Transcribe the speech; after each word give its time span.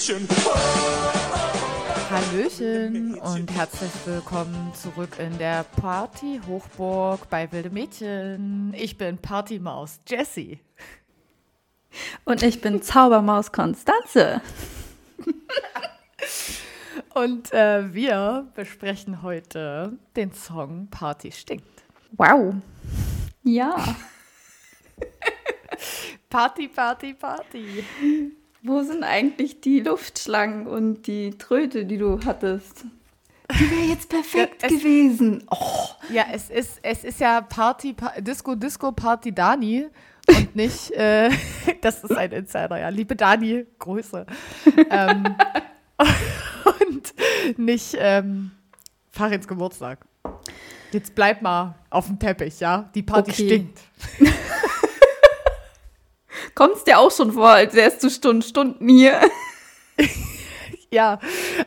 Mädchen. 0.00 0.26
Hallöchen 2.10 3.20
und 3.20 3.50
herzlich 3.50 3.90
willkommen 4.06 4.72
zurück 4.72 5.18
in 5.18 5.36
der 5.36 5.64
Party 5.64 6.40
Hochburg 6.48 7.28
bei 7.28 7.52
Wilde 7.52 7.68
Mädchen. 7.68 8.72
Ich 8.74 8.96
bin 8.96 9.18
Partymaus 9.18 10.00
Jessie. 10.08 10.58
Und 12.24 12.42
ich 12.42 12.62
bin 12.62 12.80
Zaubermaus 12.80 13.52
Konstanze. 13.52 14.40
Und 17.12 17.52
äh, 17.52 17.92
wir 17.92 18.50
besprechen 18.54 19.20
heute 19.20 19.98
den 20.16 20.32
Song 20.32 20.88
Party 20.88 21.30
stinkt. 21.30 21.84
Wow. 22.12 22.54
Ja. 23.42 23.76
Party, 26.30 26.68
Party, 26.68 27.12
Party. 27.12 27.84
Wo 28.62 28.82
sind 28.82 29.04
eigentlich 29.04 29.60
die 29.60 29.80
Luftschlangen 29.80 30.66
und 30.66 31.06
die 31.06 31.30
Tröte, 31.38 31.84
die 31.86 31.96
du 31.98 32.20
hattest? 32.24 32.84
Die 33.58 33.70
wäre 33.70 33.88
jetzt 33.88 34.08
perfekt 34.08 34.62
Ja, 34.62 34.68
es- 34.68 34.74
gewesen. 34.74 35.44
Oh. 35.50 35.88
Ja, 36.12 36.24
es 36.32 36.50
ist, 36.50 36.78
es 36.82 37.04
ist 37.04 37.20
ja 37.20 37.40
Party, 37.40 37.94
pa 37.94 38.12
Disco, 38.20 38.54
Disco, 38.54 38.92
Party 38.92 39.32
Dani 39.34 39.86
und 40.28 40.54
nicht, 40.56 40.90
äh, 40.92 41.30
das 41.80 42.04
ist 42.04 42.12
ein 42.16 42.30
Insider, 42.32 42.78
ja. 42.78 42.88
Liebe 42.90 43.16
Dani, 43.16 43.66
Grüße. 43.78 44.26
ähm, 44.90 45.34
und 46.80 47.58
nicht 47.58 47.96
ähm, 47.98 48.50
Farins 49.10 49.48
Geburtstag. 49.48 49.98
Jetzt 50.92 51.14
bleib 51.14 51.40
mal 51.42 51.74
auf 51.88 52.06
dem 52.06 52.18
Teppich, 52.18 52.60
ja? 52.60 52.90
Die 52.94 53.02
Party 53.02 53.30
Okay. 53.30 53.44
stinkt. 53.46 53.78
Kommst 56.54 56.86
dir 56.86 56.98
auch 56.98 57.10
schon 57.10 57.32
vor, 57.32 57.50
als 57.50 57.74
wärst 57.74 58.02
du 58.02 58.10
Stunden, 58.10 58.42
Stunden 58.42 58.88
hier. 58.88 59.20
Ja, 60.92 61.20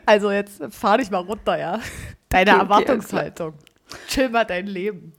also 0.04 0.30
jetzt 0.30 0.62
fahr 0.68 0.98
dich 0.98 1.10
mal 1.10 1.22
runter, 1.22 1.58
ja? 1.58 1.80
Deine 2.28 2.50
Okay, 2.50 2.60
okay, 2.60 2.60
Erwartungshaltung. 2.60 3.54
Chill 4.06 4.28
mal 4.28 4.44
dein 4.44 4.66
Leben. 4.66 5.14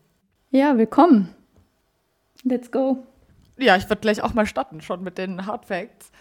Ja, 0.51 0.77
willkommen. 0.77 1.33
Let's 2.43 2.69
go. 2.69 3.03
Ja, 3.57 3.75
ich 3.77 3.89
würde 3.89 4.01
gleich 4.01 4.21
auch 4.21 4.35
mal 4.35 4.45
starten, 4.45 4.81
schon 4.81 5.01
mit 5.01 5.17
den 5.17 5.47
Hard 5.47 5.65
Facts. 5.65 6.11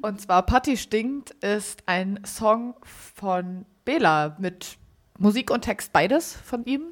Und 0.00 0.20
zwar 0.20 0.46
Party 0.46 0.76
stinkt 0.78 1.32
ist 1.44 1.82
ein 1.86 2.20
Song 2.24 2.74
von 2.84 3.66
Bela 3.84 4.36
mit 4.38 4.78
Musik 5.18 5.50
und 5.50 5.62
Text 5.62 5.92
beides 5.92 6.34
von 6.34 6.64
ihm. 6.64 6.84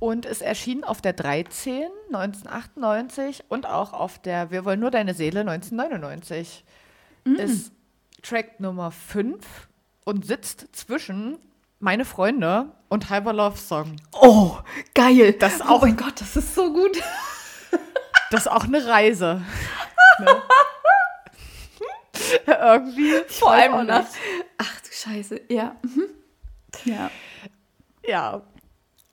Und 0.00 0.24
es 0.26 0.40
erschien 0.40 0.82
auf 0.82 1.00
der 1.02 1.12
13 1.12 1.84
1998 2.12 3.44
und 3.48 3.66
auch 3.66 3.92
auf 3.92 4.18
der 4.18 4.50
Wir 4.50 4.64
wollen 4.64 4.80
nur 4.80 4.90
deine 4.90 5.14
Seele 5.14 5.40
1999. 5.40 6.64
Ist 7.24 7.70
Track 8.22 8.58
Nummer 8.60 8.90
5 8.90 9.68
und 10.04 10.24
sitzt 10.26 10.68
zwischen 10.74 11.38
Meine 11.80 12.04
Freunde 12.06 12.70
und 12.88 13.10
Hyper 13.10 13.32
Love 13.34 13.58
Song. 13.58 13.96
Oh, 14.12 14.56
geil. 14.94 15.34
Das 15.34 15.60
oh 15.60 15.64
auch- 15.64 15.82
mein 15.82 15.96
Gott, 15.96 16.18
das 16.20 16.34
ist 16.34 16.54
so 16.54 16.72
gut. 16.72 16.98
Das 18.30 18.42
ist 18.42 18.48
auch 18.50 18.64
eine 18.64 18.84
Reise. 18.86 19.42
ne? 20.18 20.42
Irgendwie. 22.46 23.12
Vor 23.28 23.50
weiß 23.50 23.68
auch 23.68 23.74
allem 23.74 23.86
nach. 23.86 24.06
Ach 24.58 24.80
du 24.80 24.88
Scheiße, 24.92 25.40
ja. 25.48 25.76
Mhm. 25.82 26.04
Ja. 26.84 27.10
Ja. 28.06 28.42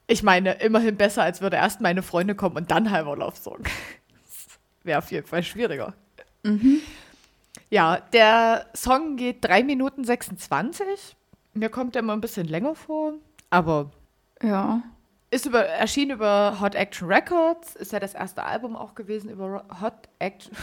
Ich 0.07 0.23
meine, 0.23 0.53
immerhin 0.53 0.95
besser, 0.95 1.23
als 1.23 1.41
würde 1.41 1.57
erst 1.57 1.81
meine 1.81 2.01
Freunde 2.01 2.33
kommen 2.33 2.55
und 2.55 2.71
dann 2.71 2.91
halber 2.91 3.15
Love. 3.17 3.33
Wäre 4.83 4.99
auf 4.99 5.11
jeden 5.11 5.27
Fall 5.27 5.43
schwieriger. 5.43 5.93
Ja, 7.69 7.97
der 8.13 8.67
Song 8.73 9.17
geht 9.17 9.43
3 9.43 9.63
Minuten 9.63 10.05
26. 10.05 11.15
Mir 11.53 11.69
kommt 11.69 11.95
der 11.95 12.03
immer 12.03 12.13
ein 12.13 12.21
bisschen 12.21 12.47
länger 12.47 12.73
vor, 12.75 13.13
aber 13.49 13.91
Ja. 14.41 14.81
ist 15.29 15.45
über, 15.45 15.65
erschien 15.65 16.11
über 16.11 16.57
Hot 16.61 16.75
Action 16.75 17.09
Records, 17.11 17.75
ist 17.75 17.91
ja 17.91 17.99
das 17.99 18.13
erste 18.13 18.43
Album 18.43 18.77
auch 18.77 18.95
gewesen 18.95 19.29
über 19.29 19.65
Hot 19.81 20.07
Action. 20.19 20.55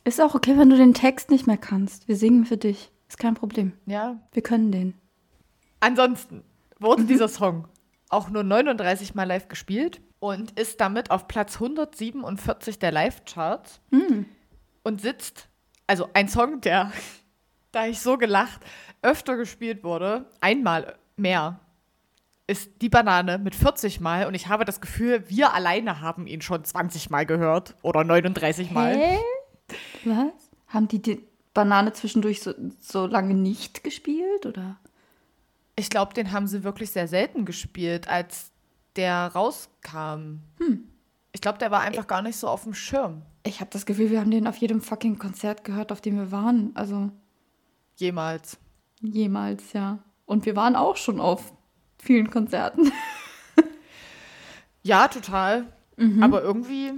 Ist 0.03 0.19
auch 0.19 0.35
okay, 0.35 0.57
wenn 0.57 0.69
du 0.69 0.75
den 0.75 0.93
Text 0.93 1.29
nicht 1.29 1.47
mehr 1.47 1.55
kannst. 1.55 2.09
Wir 2.09 2.17
singen 2.17 2.45
für 2.45 2.57
dich. 2.57 2.91
Ist 3.07 3.19
kein 3.19 3.35
Problem. 3.35 3.71
Ja? 3.85 4.19
Wir 4.33 4.41
können 4.41 4.73
den. 4.73 4.95
Ansonsten 5.79 6.43
wurde 6.77 7.05
dieser 7.05 7.29
Song 7.29 7.69
auch 8.09 8.29
nur 8.29 8.43
39 8.43 9.15
Mal 9.15 9.23
live 9.23 9.47
gespielt 9.47 10.01
und 10.19 10.59
ist 10.59 10.81
damit 10.81 11.11
auf 11.11 11.27
Platz 11.27 11.55
147 11.55 12.79
der 12.79 12.91
Live-Charts 12.91 13.81
und 14.83 15.01
sitzt, 15.01 15.47
also 15.87 16.09
ein 16.13 16.27
Song, 16.27 16.61
der, 16.61 16.91
da 17.71 17.87
ich 17.87 17.99
so 17.99 18.17
gelacht, 18.17 18.61
öfter 19.01 19.37
gespielt 19.37 19.83
wurde, 19.83 20.25
einmal 20.41 20.97
mehr, 21.15 21.59
ist 22.47 22.81
Die 22.81 22.89
Banane 22.89 23.37
mit 23.37 23.53
40 23.53 23.99
Mal 23.99 24.25
und 24.25 24.33
ich 24.33 24.47
habe 24.47 24.65
das 24.65 24.81
Gefühl, 24.81 25.23
wir 25.29 25.53
alleine 25.53 26.01
haben 26.01 26.25
ihn 26.25 26.41
schon 26.41 26.63
20 26.63 27.11
Mal 27.11 27.25
gehört 27.27 27.75
oder 27.83 28.03
39 28.03 28.71
Mal. 28.71 28.97
Hä? 28.97 29.19
Was? 30.03 30.49
Haben 30.67 30.87
die 30.87 30.99
die 30.99 31.27
Banane 31.53 31.93
zwischendurch 31.93 32.41
so, 32.41 32.53
so 32.79 33.05
lange 33.05 33.35
nicht 33.35 33.83
gespielt, 33.83 34.47
oder? 34.47 34.77
Ich 35.75 35.91
glaube, 35.91 36.13
den 36.15 36.31
haben 36.31 36.47
sie 36.47 36.63
wirklich 36.63 36.89
sehr 36.89 37.07
selten 37.07 37.45
gespielt, 37.45 38.07
als 38.07 38.51
der 38.95 39.27
rauskam. 39.27 40.39
Ich 41.31 41.41
glaube, 41.41 41.57
der 41.59 41.71
war 41.71 41.81
einfach 41.81 42.07
gar 42.07 42.21
nicht 42.21 42.37
so 42.37 42.47
auf 42.47 42.63
dem 42.63 42.73
Schirm. 42.73 43.21
Ich 43.43 43.59
habe 43.61 43.69
das 43.71 43.85
Gefühl, 43.85 44.09
wir 44.09 44.19
haben 44.19 44.31
den 44.31 44.47
auf 44.47 44.57
jedem 44.57 44.81
fucking 44.81 45.17
Konzert 45.19 45.63
gehört, 45.63 45.91
auf 45.91 46.01
dem 46.01 46.17
wir 46.17 46.31
waren. 46.31 46.71
Also 46.75 47.09
Jemals. 47.95 48.57
jemals, 49.01 49.73
ja. 49.73 49.99
Und 50.25 50.45
wir 50.45 50.55
waren 50.55 50.75
auch 50.75 50.95
schon 50.97 51.19
auf 51.19 51.53
vielen 51.97 52.29
Konzerten. 52.29 52.91
Ja, 54.83 55.07
total. 55.07 55.65
Aber 56.21 56.41
irgendwie 56.41 56.93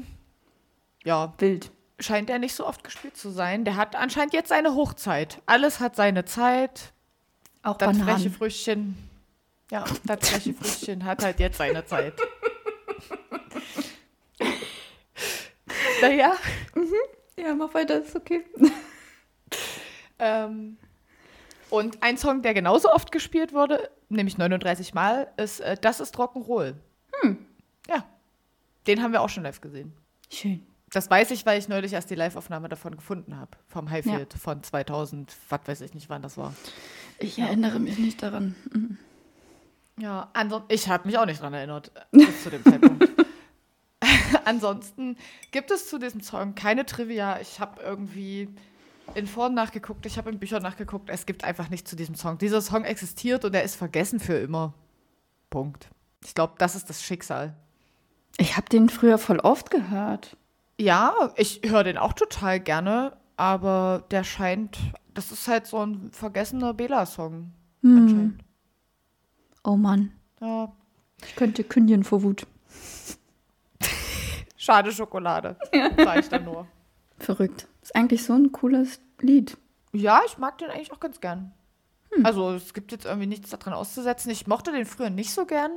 ja, 1.04 1.34
Wild. 1.40 1.72
scheint 2.00 2.30
er 2.30 2.38
nicht 2.38 2.54
so 2.54 2.68
oft 2.68 2.84
gespielt 2.84 3.18
zu 3.18 3.32
sein. 3.32 3.66
Der 3.66 3.76
hat 3.76 3.96
anscheinend 3.96 4.34
jetzt 4.34 4.50
seine 4.50 4.76
Hochzeit. 4.76 5.42
Alles 5.48 5.80
hat 5.80 5.96
seine 5.96 6.24
Zeit. 6.26 6.94
Auch 7.64 7.78
Das 7.78 7.90
freche 7.98 8.06
Bananen. 8.06 8.32
Früchtchen, 8.32 8.98
ja, 9.72 9.84
das 10.06 10.30
freche 10.30 10.54
Früchtchen 10.54 11.04
hat 11.04 11.24
halt 11.24 11.40
jetzt 11.40 11.58
seine 11.58 11.84
Zeit. 11.86 12.14
naja, 16.02 16.34
Ja, 17.38 17.56
mach 17.56 17.74
weiter, 17.74 18.02
ist 18.04 18.16
okay. 18.16 18.44
ähm, 20.20 20.78
und 21.70 22.04
ein 22.04 22.18
Song, 22.18 22.42
der 22.42 22.54
genauso 22.54 22.92
oft 22.92 23.12
gespielt 23.12 23.54
wurde, 23.54 23.90
nämlich 24.10 24.38
39 24.38 24.94
Mal, 24.94 25.32
ist 25.38 25.62
äh, 25.62 25.78
Das 25.80 26.00
ist 26.00 26.16
Rock'n'Roll. 26.18 26.76
Hm. 27.22 27.38
Ja, 27.88 28.06
den 28.88 29.02
haben 29.02 29.14
wir 29.14 29.22
auch 29.22 29.30
schon 29.30 29.44
live 29.44 29.62
gesehen. 29.62 29.94
Schön. 30.30 30.66
Das 30.92 31.10
weiß 31.10 31.32
ich, 31.32 31.46
weil 31.46 31.58
ich 31.58 31.70
neulich 31.70 31.94
erst 31.94 32.10
die 32.10 32.16
Live-Aufnahme 32.16 32.68
davon 32.68 32.96
gefunden 32.98 33.38
habe. 33.38 33.52
Vom 33.70 33.90
Highfield 33.90 34.34
von 34.34 34.62
2000, 34.62 35.34
was 35.48 35.62
weiß 35.66 35.82
ich 35.82 35.94
nicht, 35.94 36.10
wann 36.10 36.22
das 36.22 36.38
war. 36.38 36.54
Ich 37.18 37.40
erinnere 37.40 37.80
mich 37.80 37.98
nicht 37.98 38.22
daran. 38.22 38.56
Mhm. 38.74 38.98
Ja, 40.02 40.30
ansonsten, 40.34 40.74
ich 40.74 40.90
habe 40.90 41.08
mich 41.08 41.18
auch 41.20 41.28
nicht 41.28 41.42
dran 41.42 41.54
erinnert, 41.54 41.92
bis 42.12 42.44
zu 42.44 42.50
dem 42.50 42.64
Zeitpunkt. 42.64 43.08
ansonsten 44.46 45.16
gibt 45.52 45.70
es 45.70 45.88
zu 45.88 46.00
diesem 46.00 46.22
Song 46.22 46.56
keine 46.56 46.88
Trivia. 46.88 47.40
Ich 47.40 47.60
habe 47.60 47.82
irgendwie 47.84 48.50
in 49.14 49.28
Foren 49.28 49.54
nachgeguckt, 49.54 50.08
ich 50.08 50.18
habe 50.18 50.32
in 50.32 50.40
Büchern 50.40 50.64
nachgeguckt. 50.64 51.12
Es 51.12 51.28
gibt 51.28 51.44
einfach 51.44 51.70
nichts 51.70 51.88
zu 51.90 51.96
diesem 51.96 52.16
Song. 52.16 52.40
Dieser 52.40 52.62
Song 52.62 52.84
existiert 52.84 53.46
und 53.46 53.54
er 53.54 53.62
ist 53.62 53.76
vergessen 53.76 54.20
für 54.20 54.34
immer. 54.34 54.74
Punkt. 55.52 55.90
Ich 56.26 56.34
glaube, 56.34 56.54
das 56.58 56.76
ist 56.76 56.90
das 56.90 57.04
Schicksal. 57.04 57.56
Ich 58.38 58.58
habe 58.58 58.70
den 58.70 58.90
früher 58.90 59.20
voll 59.20 59.40
oft 59.40 59.70
gehört. 59.70 60.36
Ja, 60.80 61.14
ich 61.36 61.62
höre 61.64 61.84
den 61.84 62.00
auch 62.00 62.14
total 62.14 62.60
gerne, 62.60 63.16
aber 63.38 64.06
der 64.10 64.24
scheint, 64.24 64.80
das 65.14 65.32
ist 65.32 65.48
halt 65.48 65.68
so 65.68 65.86
ein 65.86 66.12
vergessener 66.12 66.74
Bela-Song. 66.74 67.52
Anscheinend. 67.84 68.44
Oh 69.64 69.76
Mann. 69.76 70.12
Ja, 70.40 70.72
Ich 71.24 71.36
könnte 71.36 71.64
kündigen 71.64 72.04
vor 72.04 72.24
Wut. 72.24 72.48
schade 74.58 74.92
Schokolade, 74.92 75.56
sag 75.98 76.20
ich 76.20 76.30
dann 76.30 76.46
nur. 76.46 76.68
Verrückt. 77.20 77.68
Ist 77.82 77.96
eigentlich 77.96 78.24
so 78.24 78.34
ein 78.34 78.52
cooles 78.52 79.00
Lied. 79.20 79.58
Ja, 79.94 80.22
ich 80.26 80.38
mag 80.38 80.58
den 80.58 80.70
eigentlich 80.70 80.92
auch 80.92 81.00
ganz 81.00 81.20
gern. 81.22 81.54
Also 82.24 82.52
es 82.52 82.74
gibt 82.74 82.92
jetzt 82.92 83.06
irgendwie 83.06 83.28
nichts 83.28 83.52
daran 83.52 83.74
auszusetzen. 83.74 84.32
Ich 84.32 84.48
mochte 84.48 84.72
den 84.72 84.86
früher 84.86 85.10
nicht 85.10 85.32
so 85.32 85.46
gern. 85.46 85.72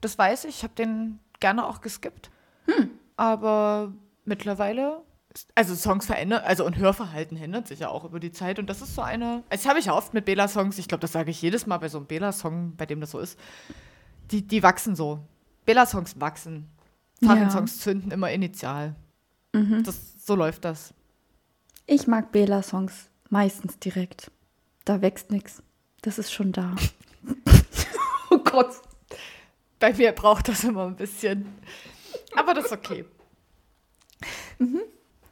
Das 0.00 0.16
weiß 0.18 0.44
ich. 0.44 0.58
Ich 0.58 0.62
habe 0.62 0.74
den 0.74 1.18
gerne 1.40 1.66
auch 1.66 1.80
geskippt. 1.80 2.30
Aber 3.16 3.92
mittlerweile, 4.24 5.02
also 5.54 5.74
Songs 5.74 6.06
verändern, 6.06 6.42
also 6.44 6.64
und 6.64 6.76
Hörverhalten 6.76 7.36
ändert 7.36 7.68
sich 7.68 7.80
ja 7.80 7.88
auch 7.88 8.04
über 8.04 8.20
die 8.20 8.32
Zeit. 8.32 8.58
Und 8.58 8.68
das 8.68 8.82
ist 8.82 8.94
so 8.94 9.02
eine, 9.02 9.42
das 9.50 9.66
habe 9.66 9.78
ich 9.78 9.86
ja 9.86 9.94
oft 9.94 10.14
mit 10.14 10.24
Bela-Songs. 10.24 10.78
Ich 10.78 10.88
glaube, 10.88 11.00
das 11.00 11.12
sage 11.12 11.30
ich 11.30 11.40
jedes 11.42 11.66
Mal 11.66 11.78
bei 11.78 11.88
so 11.88 11.98
einem 11.98 12.06
Bela-Song, 12.06 12.74
bei 12.76 12.86
dem 12.86 13.00
das 13.00 13.10
so 13.12 13.18
ist. 13.18 13.38
Die, 14.30 14.46
die 14.46 14.62
wachsen 14.62 14.96
so. 14.96 15.20
Bela-Songs 15.64 16.20
wachsen. 16.20 16.68
Farin-Songs 17.24 17.78
zünden 17.80 18.10
immer 18.10 18.30
initial. 18.30 18.96
Das, 19.84 20.24
so 20.24 20.34
läuft 20.34 20.64
das. 20.64 20.94
Ich 21.86 22.06
mag 22.06 22.32
Bela-Songs 22.32 23.10
meistens 23.28 23.78
direkt. 23.78 24.30
Da 24.84 25.02
wächst 25.02 25.30
nix. 25.30 25.62
Das 26.00 26.18
ist 26.18 26.32
schon 26.32 26.52
da. 26.52 26.74
Oh 28.30 28.38
Gott. 28.38 28.74
Bei 29.78 29.92
mir 29.92 30.12
braucht 30.12 30.48
das 30.48 30.64
immer 30.64 30.86
ein 30.86 30.96
bisschen. 30.96 31.52
Aber 32.34 32.54
das 32.54 32.64
ist 32.64 32.72
okay. 32.72 33.04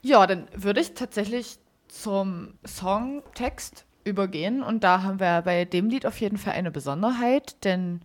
Ja, 0.02 0.26
dann 0.26 0.49
würde 0.55 0.81
ich 0.81 0.94
tatsächlich 0.94 1.58
zum 1.88 2.55
Songtext 2.67 3.85
übergehen. 4.05 4.62
Und 4.62 4.85
da 4.85 5.02
haben 5.02 5.20
wir 5.20 5.43
bei 5.43 5.64
dem 5.64 5.88
Lied 5.88 6.06
auf 6.06 6.20
jeden 6.20 6.38
Fall 6.38 6.55
eine 6.55 6.70
Besonderheit, 6.70 7.62
denn 7.64 8.00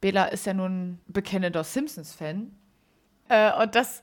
Bela 0.00 0.26
ist 0.26 0.46
ja 0.46 0.54
nun 0.54 1.00
bekennender 1.06 1.64
Simpsons-Fan. 1.64 2.54
Äh, 3.28 3.62
und 3.62 3.74
das 3.74 4.02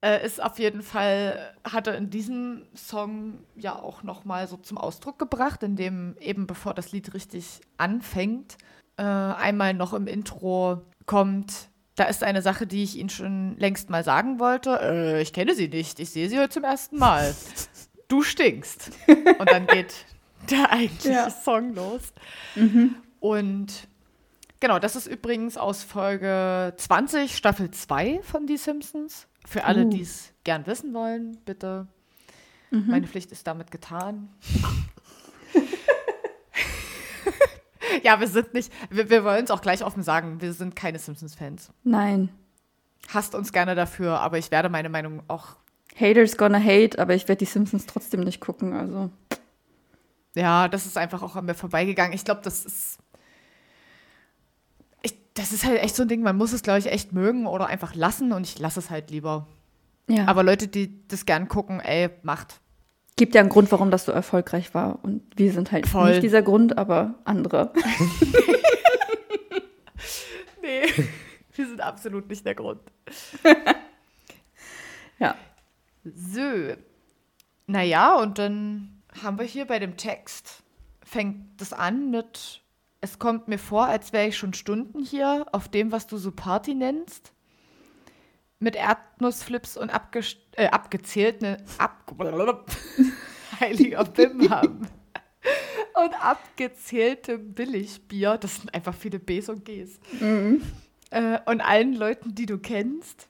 äh, 0.00 0.24
ist 0.24 0.42
auf 0.42 0.58
jeden 0.58 0.82
Fall, 0.82 1.54
hat 1.64 1.86
er 1.86 1.96
in 1.96 2.10
diesem 2.10 2.66
Song 2.74 3.38
ja 3.54 3.78
auch 3.78 4.02
nochmal 4.02 4.48
so 4.48 4.56
zum 4.56 4.78
Ausdruck 4.78 5.18
gebracht, 5.18 5.62
indem 5.62 6.16
eben 6.18 6.46
bevor 6.46 6.74
das 6.74 6.92
Lied 6.92 7.14
richtig 7.14 7.60
anfängt, 7.76 8.56
äh, 8.96 9.02
einmal 9.02 9.74
noch 9.74 9.92
im 9.92 10.06
Intro 10.06 10.82
kommt, 11.06 11.68
da 11.96 12.04
ist 12.04 12.22
eine 12.24 12.42
Sache, 12.42 12.66
die 12.66 12.82
ich 12.82 12.96
Ihnen 12.96 13.08
schon 13.10 13.56
längst 13.58 13.88
mal 13.90 14.02
sagen 14.04 14.38
wollte. 14.40 14.78
Äh, 14.82 15.22
ich 15.22 15.32
kenne 15.32 15.54
sie 15.54 15.68
nicht, 15.68 16.00
ich 16.00 16.10
sehe 16.10 16.28
sie 16.28 16.38
heute 16.38 16.50
zum 16.50 16.64
ersten 16.64 16.98
Mal. 16.98 17.34
Du 18.08 18.22
stinkst. 18.22 18.90
Und 19.38 19.50
dann 19.50 19.66
geht 19.66 19.94
der 20.50 20.70
eigentliche 20.72 21.10
Ja. 21.14 21.30
Song 21.30 21.74
los. 21.74 22.12
Und 23.20 23.88
genau, 24.60 24.78
das 24.78 24.96
ist 24.96 25.06
übrigens 25.06 25.56
aus 25.56 25.82
Folge 25.82 26.74
20, 26.76 27.36
Staffel 27.36 27.70
2 27.70 28.20
von 28.22 28.46
Die 28.46 28.56
Simpsons. 28.56 29.26
Für 29.46 29.64
alle, 29.64 29.84
Uh. 29.84 29.90
die 29.90 30.00
es 30.02 30.32
gern 30.44 30.66
wissen 30.66 30.94
wollen, 30.94 31.38
bitte. 31.44 31.86
Meine 32.70 33.06
Pflicht 33.06 33.30
ist 33.30 33.46
damit 33.46 33.70
getan. 33.70 34.30
Ja, 38.02 38.20
wir 38.20 38.28
sind 38.28 38.54
nicht, 38.54 38.72
wir, 38.90 39.10
wir 39.10 39.24
wollen 39.24 39.44
es 39.44 39.50
auch 39.50 39.60
gleich 39.60 39.84
offen 39.84 40.02
sagen, 40.02 40.40
wir 40.40 40.52
sind 40.52 40.76
keine 40.76 40.98
Simpsons-Fans. 40.98 41.70
Nein. 41.82 42.30
Hasst 43.12 43.34
uns 43.34 43.52
gerne 43.52 43.74
dafür, 43.74 44.20
aber 44.20 44.38
ich 44.38 44.50
werde 44.50 44.68
meine 44.68 44.88
Meinung 44.88 45.22
auch, 45.28 45.56
Haters 45.98 46.36
gonna 46.36 46.58
hate, 46.58 46.98
aber 46.98 47.14
ich 47.14 47.28
werde 47.28 47.40
die 47.40 47.50
Simpsons 47.50 47.86
trotzdem 47.86 48.20
nicht 48.20 48.40
gucken. 48.40 48.72
Also. 48.72 49.10
ja, 50.34 50.68
das 50.68 50.86
ist 50.86 50.98
einfach 50.98 51.22
auch 51.22 51.36
an 51.36 51.44
mir 51.44 51.54
vorbeigegangen. 51.54 52.14
Ich 52.14 52.24
glaube, 52.24 52.40
das 52.42 52.64
ist, 52.64 52.98
ich, 55.02 55.16
das 55.34 55.52
ist 55.52 55.64
halt 55.64 55.80
echt 55.80 55.94
so 55.94 56.02
ein 56.02 56.08
Ding, 56.08 56.22
man 56.22 56.36
muss 56.36 56.52
es, 56.52 56.62
glaube 56.62 56.80
ich, 56.80 56.86
echt 56.86 57.12
mögen 57.12 57.46
oder 57.46 57.66
einfach 57.66 57.94
lassen 57.94 58.32
und 58.32 58.44
ich 58.44 58.58
lasse 58.58 58.80
es 58.80 58.90
halt 58.90 59.10
lieber. 59.10 59.46
Ja. 60.08 60.26
Aber 60.26 60.42
Leute, 60.42 60.68
die 60.68 61.06
das 61.08 61.26
gern 61.26 61.48
gucken, 61.48 61.80
ey, 61.80 62.10
macht. 62.22 62.60
Gibt 63.16 63.34
ja 63.34 63.40
einen 63.40 63.50
Grund, 63.50 63.70
warum 63.72 63.90
das 63.90 64.04
so 64.04 64.12
erfolgreich 64.12 64.74
war. 64.74 64.98
Und 65.02 65.22
wir 65.36 65.52
sind 65.52 65.72
halt 65.72 65.86
Voll. 65.86 66.10
nicht 66.10 66.22
dieser 66.22 66.42
Grund, 66.42 66.78
aber 66.78 67.14
andere. 67.24 67.72
Nee, 70.62 70.86
wir 71.54 71.66
sind 71.68 71.82
absolut 71.82 72.28
nicht 72.28 72.44
der 72.46 72.54
Grund. 72.54 72.80
Ja. 75.18 75.36
So. 76.02 76.74
Naja, 77.66 78.16
und 78.16 78.38
dann 78.38 79.02
haben 79.22 79.38
wir 79.38 79.46
hier 79.46 79.64
bei 79.64 79.78
dem 79.78 79.96
Text, 79.96 80.64
fängt 81.04 81.60
das 81.60 81.72
an 81.72 82.10
mit, 82.10 82.62
es 83.00 83.18
kommt 83.18 83.46
mir 83.48 83.58
vor, 83.58 83.86
als 83.86 84.12
wäre 84.12 84.26
ich 84.26 84.36
schon 84.36 84.54
Stunden 84.54 85.04
hier 85.04 85.46
auf 85.52 85.68
dem, 85.68 85.92
was 85.92 86.08
du 86.08 86.16
so 86.16 86.32
Party 86.32 86.74
nennst. 86.74 87.32
Mit 88.58 88.74
Erdnussflips 88.76 89.76
und 89.76 89.90
abge 89.90 90.22
äh, 90.56 90.68
abgezählten, 90.68 91.56
ab 91.78 92.12
heiliger 93.60 94.04
Bim 94.04 94.50
haben. 94.50 94.86
Und 96.02 96.14
abgezähltem 96.24 97.54
Billigbier, 97.54 98.36
das 98.36 98.56
sind 98.56 98.74
einfach 98.74 98.94
viele 98.94 99.18
Bs 99.18 99.48
und 99.50 99.64
Gs. 99.64 100.00
Äh, 101.10 101.38
und 101.46 101.60
allen 101.60 101.94
Leuten, 101.94 102.34
die 102.34 102.46
du 102.46 102.58
kennst. 102.58 103.28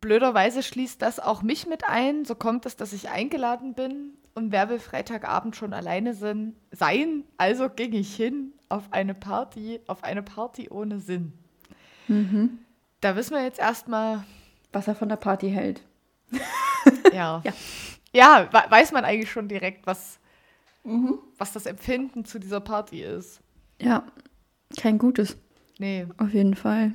Blöderweise 0.00 0.62
schließt 0.62 1.02
das 1.02 1.20
auch 1.20 1.42
mich 1.42 1.66
mit 1.66 1.84
ein. 1.84 2.24
So 2.24 2.34
kommt 2.34 2.66
es, 2.66 2.76
dass 2.76 2.92
ich 2.92 3.10
eingeladen 3.10 3.74
bin 3.74 4.14
und 4.34 4.52
wer 4.52 4.68
will 4.68 4.78
Freitagabend 4.78 5.56
schon 5.56 5.72
alleine 5.72 6.14
sind, 6.14 6.54
sein. 6.72 7.24
Also 7.36 7.68
ging 7.68 7.92
ich 7.92 8.14
hin 8.14 8.52
auf 8.68 8.84
eine 8.90 9.14
Party, 9.14 9.80
auf 9.86 10.02
eine 10.04 10.22
Party 10.22 10.68
ohne 10.70 10.98
Sinn. 10.98 11.32
Da 13.00 13.16
wissen 13.16 13.34
wir 13.34 13.44
jetzt 13.44 13.58
erstmal, 13.58 14.24
Was 14.72 14.88
er 14.88 14.94
von 14.96 15.08
der 15.08 15.16
Party 15.16 15.50
hält. 15.50 15.82
ja. 17.12 17.42
Ja. 17.44 17.52
Ja, 18.12 18.48
we- 18.52 18.70
weiß 18.70 18.92
man 18.92 19.04
eigentlich 19.04 19.30
schon 19.30 19.48
direkt, 19.48 19.86
was, 19.86 20.18
was 21.38 21.52
das 21.52 21.66
Empfinden 21.66 22.24
zu 22.24 22.38
dieser 22.38 22.60
Party 22.60 23.02
ist. 23.02 23.40
Ja, 23.80 24.04
kein 24.78 24.98
gutes. 24.98 25.36
Nee. 25.78 26.06
Auf 26.18 26.32
jeden 26.32 26.54
Fall. 26.54 26.92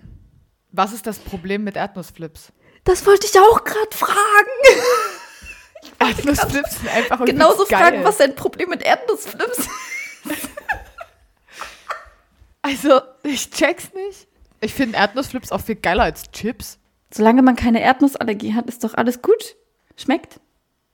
Was 0.71 0.93
ist 0.93 1.05
das 1.07 1.19
Problem 1.19 1.63
mit 1.65 1.75
Erdnussflips? 1.75 2.53
Das 2.85 3.05
wollte 3.05 3.27
ich 3.27 3.37
auch 3.37 3.63
gerade 3.65 3.91
fragen. 3.91 4.17
Erdnussflips 5.99 6.79
sind 6.79 6.89
einfach 6.89 7.25
Genauso 7.25 7.65
geil. 7.65 7.79
fragen, 7.79 8.03
was 8.03 8.17
dein 8.17 8.35
Problem 8.35 8.69
mit 8.69 8.83
Erdnussflips 8.83 9.57
ist. 9.59 9.69
Also, 12.61 13.01
ich 13.23 13.49
check's 13.49 13.93
nicht. 13.93 14.27
Ich 14.61 14.73
finde 14.73 14.97
Erdnussflips 14.97 15.51
auch 15.51 15.61
viel 15.61 15.75
geiler 15.75 16.03
als 16.03 16.29
Chips. 16.31 16.77
Solange 17.11 17.41
man 17.41 17.55
keine 17.55 17.81
Erdnussallergie 17.81 18.53
hat, 18.53 18.67
ist 18.67 18.83
doch 18.83 18.93
alles 18.93 19.21
gut. 19.21 19.55
Schmeckt. 19.95 20.39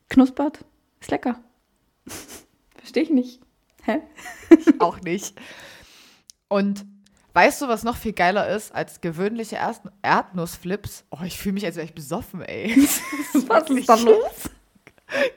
Knuspert. 0.10 0.63
Ist 1.00 1.12
lecker. 1.12 1.41
Verstehe 2.77 3.03
ich 3.03 3.10
nicht. 3.10 3.41
Hä? 3.84 4.01
auch 4.79 5.01
nicht. 5.01 5.39
Und 6.48 6.86
Weißt 7.36 7.62
du, 7.62 7.67
was 7.67 7.84
noch 7.84 7.98
viel 7.98 8.13
geiler 8.13 8.48
ist 8.48 8.74
als 8.74 9.01
gewöhnliche 9.01 9.57
Erd 9.57 9.81
Erdnussflips? 10.01 11.03
Oh, 11.12 11.19
ich 11.25 11.38
fühle 11.38 11.55
mich, 11.55 11.65
als 11.65 11.75
wäre 11.75 11.86
ich 11.86 11.93
besoffen, 11.93 12.41
ey. 12.41 12.74
Was 13.48 13.69
ist 13.69 13.89
da 13.89 13.95
los? 13.95 14.50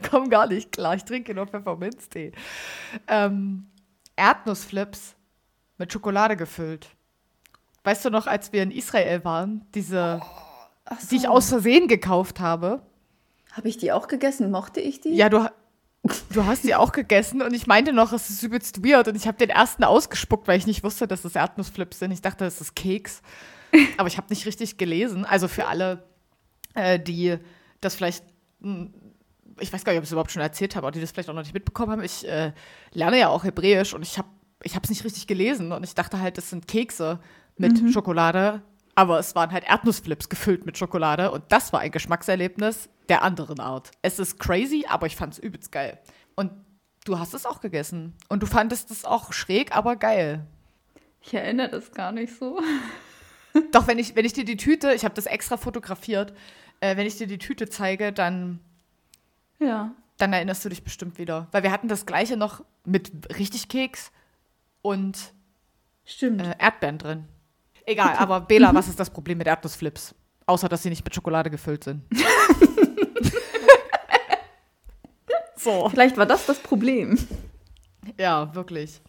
Komm 0.09 0.31
gar 0.31 0.47
nicht 0.47 0.71
klar, 0.71 0.95
ich 0.95 1.03
trinke 1.03 1.35
nur 1.35 1.49
Pfefferminztee. 1.49 2.31
Ähm, 3.09 3.67
Erdnussflips 4.15 5.17
mit 5.77 5.93
Schokolade 5.93 6.37
gefüllt. 6.37 6.89
Weißt 7.83 8.05
du 8.05 8.11
noch, 8.11 8.29
als 8.29 8.53
wir 8.53 8.63
in 8.63 8.71
Israel 8.71 9.25
waren, 9.25 9.67
diese, 9.75 10.21
oh, 10.23 10.48
so. 11.01 11.09
die 11.11 11.17
ich 11.17 11.29
aus 11.29 11.49
Versehen 11.49 11.89
gekauft 11.89 12.41
habe? 12.41 12.83
Habe 13.53 13.69
ich 13.69 13.77
die 13.77 13.93
auch 13.93 14.09
gegessen? 14.09 14.51
Mochte 14.51 14.81
ich 14.81 15.01
die? 15.01 15.15
Ja, 15.15 15.29
du, 15.29 15.49
du 16.33 16.45
hast 16.45 16.65
die 16.65 16.75
auch 16.75 16.93
gegessen 16.93 17.43
und 17.43 17.55
ich 17.55 17.67
meinte 17.67 17.93
noch, 17.93 18.13
es 18.13 18.31
ist 18.31 18.43
übelst 18.43 18.85
weird 18.85 19.09
und 19.09 19.17
ich 19.17 19.27
habe 19.27 19.39
den 19.39 19.51
ersten 19.51 19.85
ausgespuckt, 19.85 20.49
weil 20.49 20.59
ich 20.59 20.67
nicht 20.67 20.85
wusste, 20.85 21.09
dass 21.09 21.23
das 21.23 21.35
Erdnussflips 21.35 21.99
sind. 21.99 22.13
Ich 22.13 22.23
dachte, 22.23 22.45
das 22.45 22.61
ist 22.61 22.77
Keks. 22.77 23.23
Aber 23.97 24.09
ich 24.09 24.17
habe 24.17 24.29
nicht 24.31 24.47
richtig 24.47 24.79
gelesen. 24.79 25.25
Also 25.25 25.49
für 25.49 25.67
alle, 25.67 26.05
äh, 26.75 26.99
die 26.99 27.37
das 27.81 27.95
vielleicht 27.95 28.25
ich 29.61 29.73
weiß 29.73 29.85
gar 29.85 29.93
nicht, 29.93 29.99
ob 29.99 30.05
ich 30.05 30.09
es 30.09 30.13
überhaupt 30.13 30.31
schon 30.31 30.43
erzählt 30.43 30.77
habe, 30.77 30.87
aber 30.87 30.93
die 30.93 31.01
das 31.01 31.11
vielleicht 31.11 31.29
auch 31.29 31.35
noch 31.35 31.43
nicht 31.43 31.55
mitbekommen 31.55 31.93
haben. 31.93 32.03
Ich 32.03 32.27
äh, 32.27 32.53
lerne 32.93 33.19
ja 33.19 33.29
auch 33.29 33.45
Hebräisch 33.45 33.95
und 33.95 34.03
ich 34.03 34.19
habe 34.19 34.29
ich 34.63 34.75
es 34.75 34.91
nicht 34.91 35.05
richtig 35.05 35.27
gelesen 35.27 35.71
und 35.71 35.85
ich 35.85 35.95
dachte 35.95 36.21
halt, 36.21 36.37
das 36.37 36.51
sind 36.51 36.67
Kekse 36.67 37.21
mit 37.57 37.81
mhm. 37.81 37.93
Schokolade, 37.93 38.63
aber 38.99 39.21
es 39.21 39.37
waren 39.37 39.53
halt 39.53 39.63
Erdnussflips 39.63 40.29
gefüllt 40.29 40.67
mit 40.67 40.77
Schokolade 40.77 41.31
und 41.31 41.45
das 41.51 41.73
war 41.73 41.79
ein 41.79 41.93
Geschmackserlebnis 41.93 42.89
der 43.09 43.23
anderen 43.23 43.61
Art. 43.61 43.93
Es 44.03 44.19
ist 44.19 44.41
crazy, 44.41 44.87
aber 44.89 45.07
ich 45.07 45.15
fand 45.15 45.35
es 45.35 45.39
übelst 45.39 45.71
geil. 45.71 46.01
Und 46.35 46.51
du 47.05 47.17
hast 47.17 47.33
es 47.33 47.47
auch 47.47 47.61
gegessen 47.61 48.17
und 48.29 48.43
du 48.43 48.47
fandest 48.47 48.91
es 48.91 49.05
auch 49.05 49.33
schräg, 49.33 49.77
aber 49.77 49.95
geil. 49.95 50.45
Ich 51.21 51.33
erinnere 51.33 51.69
das 51.69 51.93
gar 51.93 52.11
nicht 52.11 52.37
so. 52.37 52.61
Doch, 53.71 53.87
wenn 53.87 54.01
ich, 54.01 54.17
wenn 54.17 54.25
ich 54.25 54.33
dir 54.33 54.45
die 54.45 54.57
Tüte, 54.57 54.93
ich 54.93 55.05
habe 55.05 55.15
das 55.15 55.27
extra 55.27 55.59
fotografiert, 55.59 56.33
äh, 56.81 56.97
wenn 56.97 57.07
ich 57.07 57.17
dir 57.17 57.29
die 57.29 57.39
Tüte 57.39 57.69
zeige, 57.69 58.13
dann 58.13 58.59
ja. 59.61 59.93
Dann 60.17 60.33
erinnerst 60.33 60.65
du 60.65 60.71
dich 60.71 60.83
bestimmt 60.83 61.19
wieder. 61.19 61.47
Weil 61.53 61.63
wir 61.63 61.71
hatten 61.71 61.87
das 61.87 62.05
gleiche 62.05 62.37
noch 62.37 62.65
mit 62.85 63.13
richtig 63.39 63.69
Keks 63.69 64.11
und 64.83 65.35
Stimmt. 66.05 66.43
Äh, 66.43 66.57
Erdbeeren 66.59 66.99
drin. 66.99 67.29
Egal, 67.89 68.17
aber 68.17 68.41
Bela, 68.49 68.71
mhm. 68.73 68.77
was 68.77 68.89
ist 68.89 69.01
das 69.01 69.11
Problem 69.11 69.39
mit 69.39 69.47
Erdnussflips? 69.47 70.15
Außer, 70.47 70.69
dass 70.69 70.83
sie 70.83 70.91
nicht 70.91 71.05
mit 71.05 71.15
Schokolade 71.15 71.51
gefüllt 71.51 71.85
sind. 71.85 72.03
so. 75.57 75.89
Vielleicht 75.89 76.17
war 76.17 76.27
das 76.27 76.47
das 76.47 76.59
Problem. 76.59 77.19
Ja, 78.19 78.55
wirklich. 78.55 79.01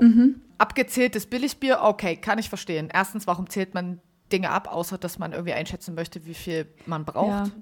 Mhm. 0.00 0.42
Abgezähltes 0.58 1.26
Billigbier, 1.26 1.80
okay, 1.82 2.16
kann 2.16 2.38
ich 2.38 2.48
verstehen. 2.48 2.90
Erstens, 2.92 3.26
warum 3.26 3.48
zählt 3.48 3.74
man 3.74 4.00
Dinge 4.32 4.50
ab, 4.50 4.68
außer 4.72 4.98
dass 4.98 5.18
man 5.18 5.32
irgendwie 5.32 5.54
einschätzen 5.54 5.94
möchte, 5.94 6.26
wie 6.26 6.34
viel 6.34 6.66
man 6.86 7.04
braucht? 7.04 7.48
Ja. 7.48 7.52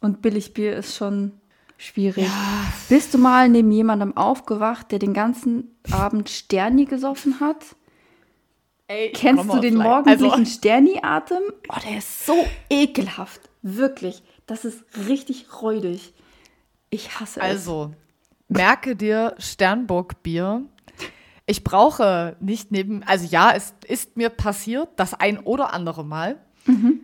Und 0.00 0.22
Billigbier 0.22 0.76
ist 0.76 0.96
schon 0.96 1.40
Schwierig. 1.80 2.24
Ja. 2.24 2.72
Bist 2.88 3.14
du 3.14 3.18
mal 3.18 3.48
neben 3.48 3.70
jemandem 3.70 4.16
aufgewacht, 4.16 4.90
der 4.90 4.98
den 4.98 5.14
ganzen 5.14 5.76
Abend 5.92 6.28
Sterni 6.28 6.86
gesoffen 6.86 7.38
hat? 7.38 7.76
Ey, 8.88 9.12
Kennst 9.12 9.52
du 9.52 9.60
den 9.60 9.76
morgendlichen 9.76 10.30
also. 10.32 10.44
Sterni-Atem? 10.46 11.42
Oh, 11.68 11.76
der 11.84 11.98
ist 11.98 12.24
so 12.24 12.46
ekelhaft. 12.70 13.42
Wirklich. 13.60 14.22
Das 14.46 14.64
ist 14.64 14.82
richtig 15.06 15.60
räudig. 15.60 16.14
Ich 16.88 17.20
hasse 17.20 17.40
es. 17.40 17.44
Also, 17.44 17.92
merke 18.48 18.96
dir 18.96 19.34
Sternburg-Bier. 19.38 20.62
Ich 21.44 21.64
brauche 21.64 22.36
nicht 22.40 22.72
neben, 22.72 23.02
also 23.04 23.26
ja, 23.26 23.52
es 23.54 23.74
ist 23.86 24.16
mir 24.16 24.30
passiert, 24.30 24.88
das 24.96 25.12
ein 25.12 25.38
oder 25.38 25.74
andere 25.74 26.02
Mal. 26.02 26.38
Mhm. 26.64 27.00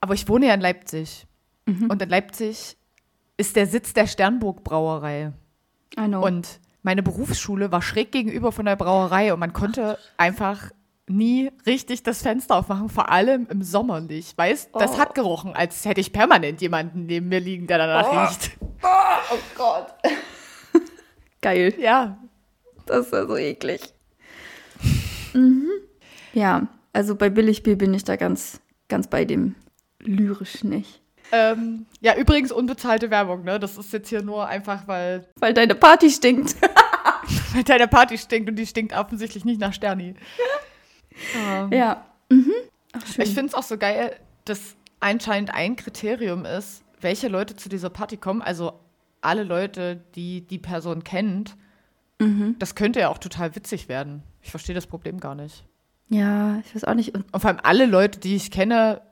Aber 0.00 0.12
ich 0.12 0.28
wohne 0.28 0.48
ja 0.48 0.54
in 0.54 0.60
Leipzig. 0.60 1.26
Mhm. 1.64 1.90
Und 1.90 2.02
in 2.02 2.10
Leipzig 2.10 2.76
ist 3.38 3.56
der 3.56 3.66
Sitz 3.66 3.94
der 3.94 4.06
Sternburg 4.06 4.64
Brauerei. 4.64 5.32
I 5.98 6.06
know. 6.06 6.24
Und 6.24 6.60
meine 6.82 7.02
Berufsschule 7.02 7.72
war 7.72 7.80
schräg 7.80 8.12
gegenüber 8.12 8.52
von 8.52 8.66
der 8.66 8.76
Brauerei 8.76 9.32
und 9.32 9.40
man 9.40 9.52
konnte 9.52 9.98
Ach, 9.98 10.18
einfach 10.18 10.70
nie 11.08 11.50
richtig 11.66 12.02
das 12.02 12.22
Fenster 12.22 12.56
aufmachen, 12.56 12.88
vor 12.88 13.10
allem 13.10 13.46
im 13.50 13.62
Sommer 13.62 14.00
nicht. 14.00 14.36
Weißt, 14.36 14.70
oh. 14.72 14.78
das 14.78 14.98
hat 14.98 15.14
gerochen, 15.14 15.54
als 15.54 15.84
hätte 15.84 16.00
ich 16.00 16.12
permanent 16.12 16.60
jemanden 16.60 17.06
neben 17.06 17.28
mir 17.28 17.40
liegen, 17.40 17.66
der 17.66 17.78
danach 17.78 18.08
oh. 18.08 18.18
riecht. 18.18 18.50
Oh, 18.82 19.34
oh 19.34 19.38
Gott. 19.56 19.86
Geil. 21.40 21.74
Ja. 21.78 22.18
Das 22.86 23.06
ist 23.06 23.12
ja 23.12 23.26
so 23.26 23.36
eklig. 23.36 23.92
mhm. 25.32 25.70
Ja, 26.32 26.68
also 26.92 27.14
bei 27.14 27.30
Billigbier 27.30 27.76
bin 27.76 27.94
ich 27.94 28.04
da 28.04 28.16
ganz, 28.16 28.60
ganz 28.88 29.08
bei 29.08 29.24
dem 29.24 29.54
lyrisch 30.00 30.64
nicht. 30.64 31.00
Ähm, 31.32 31.86
ja, 32.00 32.16
übrigens 32.16 32.52
unbezahlte 32.52 33.10
Werbung, 33.10 33.42
ne? 33.42 33.58
Das 33.58 33.76
ist 33.76 33.92
jetzt 33.92 34.08
hier 34.08 34.22
nur 34.22 34.46
einfach, 34.46 34.86
weil. 34.86 35.26
Weil 35.40 35.54
deine 35.54 35.74
Party 35.74 36.10
stinkt. 36.10 36.54
weil 37.52 37.64
deine 37.64 37.88
Party 37.88 38.16
stinkt 38.16 38.48
und 38.48 38.56
die 38.56 38.66
stinkt 38.66 38.96
offensichtlich 38.96 39.44
nicht 39.44 39.60
nach 39.60 39.72
Sterni. 39.72 40.14
ähm, 41.36 41.72
ja. 41.72 42.04
Mhm. 42.30 42.52
Ach, 42.92 43.02
ich 43.18 43.34
finde 43.34 43.46
es 43.46 43.54
auch 43.54 43.62
so 43.62 43.76
geil, 43.76 44.16
dass 44.44 44.76
anscheinend 45.00 45.54
ein 45.54 45.76
Kriterium 45.76 46.44
ist, 46.44 46.82
welche 47.00 47.28
Leute 47.28 47.56
zu 47.56 47.68
dieser 47.68 47.90
Party 47.90 48.16
kommen. 48.16 48.42
Also 48.42 48.80
alle 49.20 49.44
Leute, 49.44 50.02
die 50.14 50.46
die 50.46 50.58
Person 50.58 51.04
kennt. 51.04 51.56
Mhm. 52.20 52.56
Das 52.58 52.74
könnte 52.74 53.00
ja 53.00 53.08
auch 53.08 53.18
total 53.18 53.54
witzig 53.54 53.88
werden. 53.88 54.22
Ich 54.40 54.50
verstehe 54.50 54.74
das 54.74 54.86
Problem 54.86 55.20
gar 55.20 55.34
nicht. 55.34 55.64
Ja, 56.08 56.60
ich 56.64 56.74
weiß 56.74 56.84
auch 56.84 56.94
nicht. 56.94 57.14
Und, 57.14 57.24
und 57.32 57.40
vor 57.40 57.50
allem 57.50 57.60
alle 57.62 57.86
Leute, 57.86 58.20
die 58.20 58.36
ich 58.36 58.50
kenne, 58.50 59.02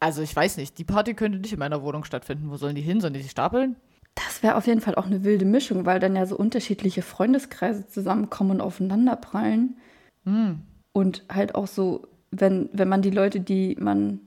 also 0.00 0.20
ich 0.20 0.34
weiß 0.34 0.56
nicht, 0.56 0.78
die 0.78 0.84
Party 0.84 1.14
könnte 1.14 1.38
nicht 1.38 1.52
in 1.52 1.58
meiner 1.58 1.82
Wohnung 1.82 2.04
stattfinden. 2.04 2.50
Wo 2.50 2.56
sollen 2.56 2.74
die 2.74 2.82
hin? 2.82 3.00
Sollen 3.00 3.14
die 3.14 3.22
sich 3.22 3.30
stapeln? 3.30 3.76
Das 4.14 4.42
wäre 4.42 4.56
auf 4.56 4.66
jeden 4.66 4.80
Fall 4.80 4.96
auch 4.96 5.06
eine 5.06 5.24
wilde 5.24 5.44
Mischung, 5.44 5.86
weil 5.86 6.00
dann 6.00 6.16
ja 6.16 6.26
so 6.26 6.36
unterschiedliche 6.36 7.02
Freundeskreise 7.02 7.86
zusammenkommen 7.86 8.52
und 8.52 8.60
aufeinanderprallen. 8.60 9.76
Hm. 10.24 10.62
Und 10.92 11.24
halt 11.32 11.54
auch 11.54 11.66
so, 11.66 12.06
wenn, 12.30 12.68
wenn 12.72 12.88
man 12.88 13.02
die 13.02 13.10
Leute, 13.10 13.40
die 13.40 13.76
man 13.78 14.20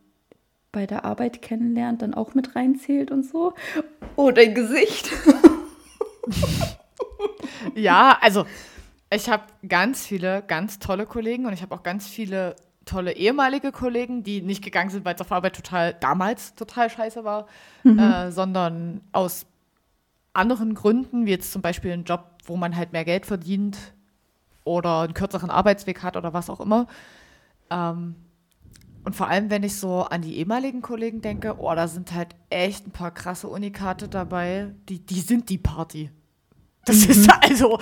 bei 0.71 0.85
der 0.85 1.05
Arbeit 1.05 1.41
kennenlernt, 1.41 2.01
dann 2.01 2.13
auch 2.13 2.33
mit 2.33 2.55
reinzählt 2.55 3.09
und 3.09 3.25
so. 3.25 3.53
Oh, 4.15 4.31
dein 4.31 4.53
Gesicht. 4.53 5.09
ja, 7.75 8.17
also 8.21 8.45
ich 9.13 9.29
habe 9.29 9.43
ganz 9.67 10.05
viele 10.05 10.43
ganz 10.45 10.79
tolle 10.79 11.05
Kollegen 11.05 11.45
und 11.45 11.53
ich 11.53 11.61
habe 11.61 11.73
auch 11.73 11.83
ganz 11.83 12.07
viele 12.07 12.55
tolle 12.83 13.13
ehemalige 13.15 13.71
Kollegen, 13.71 14.23
die 14.23 14.41
nicht 14.41 14.63
gegangen 14.63 14.89
sind, 14.89 15.05
weil 15.05 15.15
es 15.15 15.21
auf 15.21 15.31
Arbeit 15.31 15.55
total 15.55 15.93
damals 15.93 16.55
total 16.55 16.89
scheiße 16.89 17.23
war, 17.23 17.47
mhm. 17.83 17.97
äh, 17.97 18.31
sondern 18.31 19.01
aus 19.11 19.45
anderen 20.33 20.75
Gründen, 20.75 21.25
wie 21.25 21.31
jetzt 21.31 21.51
zum 21.51 21.61
Beispiel 21.61 21.91
ein 21.91 22.03
Job, 22.03 22.25
wo 22.45 22.57
man 22.57 22.75
halt 22.75 22.91
mehr 22.91 23.05
Geld 23.05 23.25
verdient 23.25 23.77
oder 24.65 25.01
einen 25.01 25.13
kürzeren 25.13 25.49
Arbeitsweg 25.49 26.03
hat 26.03 26.17
oder 26.17 26.33
was 26.33 26.49
auch 26.49 26.59
immer. 26.59 26.87
Ähm, 27.69 28.15
und 29.05 29.15
vor 29.15 29.27
allem, 29.27 29.51
wenn 29.51 29.63
ich 29.63 29.77
so 29.77 30.01
an 30.01 30.23
die 30.23 30.37
ehemaligen 30.37 30.81
Kollegen 30.81 31.21
denke, 31.21 31.55
oh, 31.59 31.73
da 31.75 31.87
sind 31.87 32.11
halt 32.13 32.35
echt 32.49 32.87
ein 32.87 32.91
paar 32.91 33.11
krasse 33.11 33.47
Unikate 33.47 34.09
dabei, 34.09 34.73
die, 34.89 34.99
die 34.99 35.21
sind 35.21 35.49
die 35.49 35.59
Party. 35.59 36.09
Das 36.85 37.05
mhm. 37.05 37.11
ist 37.11 37.29
also, 37.41 37.79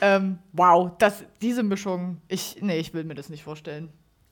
ähm, 0.00 0.38
wow, 0.52 0.90
das, 0.98 1.24
diese 1.42 1.62
Mischung, 1.62 2.22
ich, 2.28 2.58
nee, 2.60 2.78
ich 2.78 2.94
will 2.94 3.04
mir 3.04 3.14
das 3.14 3.28
nicht 3.28 3.44
vorstellen. 3.44 3.90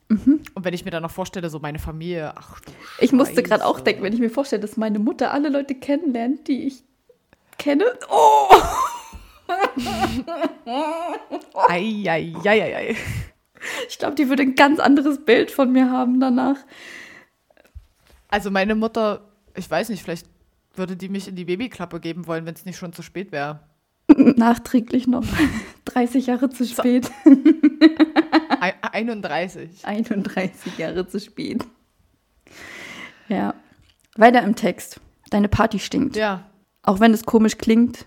Mhm. 0.09 0.41
Und 0.55 0.65
wenn 0.65 0.73
ich 0.73 0.85
mir 0.85 0.91
dann 0.91 1.03
noch 1.03 1.11
vorstelle, 1.11 1.49
so 1.49 1.59
meine 1.59 1.79
Familie, 1.79 2.33
ach 2.35 2.59
du 2.61 2.71
Ich 2.99 3.11
musste 3.11 3.43
gerade 3.43 3.65
auch 3.65 3.79
denken, 3.79 4.03
wenn 4.03 4.13
ich 4.13 4.19
mir 4.19 4.29
vorstelle, 4.29 4.61
dass 4.61 4.75
meine 4.75 4.99
Mutter 4.99 5.31
alle 5.31 5.49
Leute 5.49 5.75
kennenlernt, 5.75 6.47
die 6.47 6.63
ich 6.63 6.83
kenne. 7.57 7.85
Oh! 8.09 8.49
Eieieiei. 11.69 12.95
Ich 13.87 13.97
glaube, 13.97 14.15
die 14.15 14.29
würde 14.29 14.43
ein 14.43 14.55
ganz 14.55 14.79
anderes 14.79 15.23
Bild 15.23 15.51
von 15.51 15.71
mir 15.71 15.89
haben 15.89 16.19
danach. 16.19 16.57
Also 18.29 18.51
meine 18.51 18.75
Mutter, 18.75 19.21
ich 19.55 19.69
weiß 19.69 19.89
nicht, 19.89 20.03
vielleicht 20.03 20.27
würde 20.75 20.95
die 20.95 21.09
mich 21.09 21.27
in 21.27 21.35
die 21.35 21.45
Babyklappe 21.45 21.99
geben 21.99 22.27
wollen, 22.27 22.45
wenn 22.45 22.55
es 22.55 22.65
nicht 22.65 22.77
schon 22.77 22.93
zu 22.93 23.01
spät 23.03 23.31
wäre. 23.31 23.59
Nachträglich 24.17 25.07
noch. 25.07 25.23
30 25.85 26.27
Jahre 26.27 26.49
zu 26.49 26.65
spät. 26.65 27.05
So. 27.05 27.31
31. 28.91 29.85
31 29.85 30.77
Jahre 30.77 31.07
zu 31.07 31.19
spät. 31.19 31.65
Ja. 33.27 33.53
Weiter 34.15 34.41
im 34.43 34.55
Text. 34.55 34.99
Deine 35.29 35.47
Party 35.47 35.79
stinkt. 35.79 36.15
Ja. 36.15 36.45
Auch 36.83 36.99
wenn 36.99 37.13
es 37.13 37.23
komisch 37.23 37.57
klingt, 37.57 38.05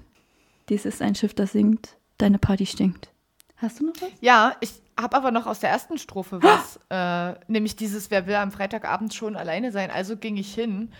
dies 0.69 0.85
ist 0.85 1.03
ein 1.03 1.15
Schiff, 1.15 1.35
das 1.35 1.53
singt. 1.53 1.97
Deine 2.19 2.39
Party 2.39 2.67
stinkt. 2.67 3.11
Hast 3.57 3.81
du 3.81 3.87
noch 3.87 3.95
was? 4.01 4.11
Ja, 4.21 4.57
ich 4.61 4.83
habe 4.99 5.17
aber 5.17 5.31
noch 5.31 5.47
aus 5.47 5.61
der 5.61 5.71
ersten 5.71 5.99
Strophe 5.99 6.43
was. 6.43 6.81
äh, 6.91 7.39
nämlich 7.51 7.77
dieses, 7.77 8.11
wer 8.11 8.27
will 8.27 8.35
am 8.35 8.53
Freitagabend 8.53 9.15
schon 9.15 9.37
alleine 9.37 9.73
sein. 9.73 9.91
Also 9.91 10.17
ging 10.17 10.37
ich 10.37 10.55
hin. 10.55 10.91